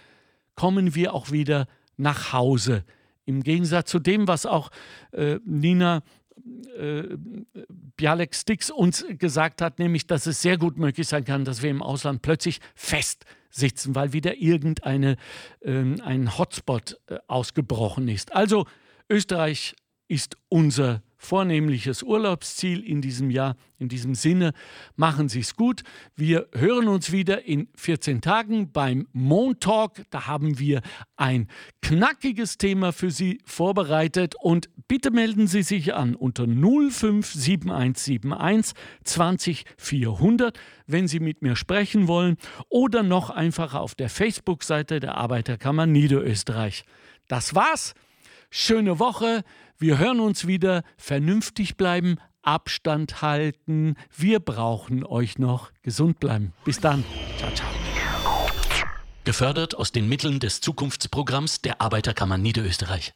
kommen 0.55 0.95
wir 0.95 1.13
auch 1.13 1.33
wieder 1.33 1.67
nach 1.97 2.33
Hause. 2.33 2.85
Im 3.27 3.43
Gegensatz 3.43 3.91
zu 3.91 3.99
dem, 3.99 4.29
was 4.29 4.47
auch 4.47 4.71
äh, 5.13 5.39
Nina 5.45 6.03
äh, 6.77 7.05
Bialek 7.97 8.35
Stix 8.35 8.71
uns 8.71 9.05
gesagt 9.19 9.63
hat, 9.63 9.79
nämlich, 9.79 10.07
dass 10.07 10.27
es 10.27 10.43
sehr 10.43 10.59
gut 10.59 10.77
möglich 10.77 11.07
sein 11.07 11.25
kann, 11.25 11.45
dass 11.45 11.63
wir 11.63 11.71
im 11.71 11.83
Ausland 11.83 12.23
plötzlich 12.23 12.61
festsitzen, 12.75 13.95
weil 13.95 14.13
wieder 14.13 14.37
irgendeine 14.37 15.17
äh, 15.61 15.85
ein 16.03 16.37
Hotspot 16.37 16.99
äh, 17.07 17.19
ausgebrochen 17.29 18.09
ist. 18.09 18.35
Also 18.35 18.67
Österreich 19.09 19.77
ist 20.09 20.37
unser 20.49 21.03
vornehmliches 21.25 22.03
Urlaubsziel 22.03 22.85
in 22.85 23.01
diesem 23.01 23.31
Jahr. 23.31 23.57
In 23.79 23.89
diesem 23.89 24.15
Sinne, 24.15 24.53
machen 24.95 25.29
Sie 25.29 25.41
es 25.41 25.57
gut. 25.57 25.83
Wir 26.15 26.47
hören 26.55 26.87
uns 26.87 27.11
wieder 27.11 27.45
in 27.45 27.69
14 27.75 28.21
Tagen 28.21 28.71
beim 28.71 29.09
Montalk. 29.13 30.05
Da 30.11 30.27
haben 30.27 30.59
wir 30.59 30.81
ein 31.17 31.49
knackiges 31.83 32.57
Thema 32.57 32.93
für 32.93 33.11
Sie 33.11 33.41
vorbereitet. 33.45 34.37
Und 34.41 34.69
bitte 34.87 35.11
melden 35.11 35.49
Sie 35.49 35.63
sich 35.63 35.95
an 35.95 36.15
unter 36.15 36.47
057171 36.47 38.75
20 39.03 39.65
400, 39.77 40.59
wenn 40.87 41.09
Sie 41.09 41.21
mit 41.21 41.43
mir 41.43 41.57
sprechen 41.57 42.07
wollen, 42.07 42.37
oder 42.69 43.03
noch 43.03 43.31
einfacher 43.31 43.81
auf 43.81 43.95
der 43.95 44.09
Facebook-Seite 44.09 45.01
der 45.01 45.17
Arbeiterkammer 45.17 45.87
Niederösterreich. 45.87 46.85
Das 47.29 47.55
war's. 47.55 47.95
Schöne 48.57 49.01
Woche. 49.01 49.43
Wir 49.79 49.99
hören 49.99 50.21
uns 50.21 50.47
wieder. 50.47 50.85
Vernünftig 50.97 51.77
bleiben, 51.77 52.19
Abstand 52.43 53.21
halten. 53.21 53.97
Wir 54.17 54.39
brauchen 54.39 55.05
euch 55.05 55.41
noch. 55.41 55.73
Gesund 55.83 56.21
bleiben. 56.21 56.53
Bis 56.65 56.79
dann. 56.79 57.03
Ciao, 57.37 57.51
ciao. 57.53 57.67
Gefördert 59.25 59.75
aus 59.75 59.91
den 59.91 60.09
Mitteln 60.09 60.39
des 60.39 60.61
Zukunftsprogramms 60.61 61.63
der 61.63 61.81
Arbeiterkammer 61.81 62.39
Niederösterreich. 62.39 63.13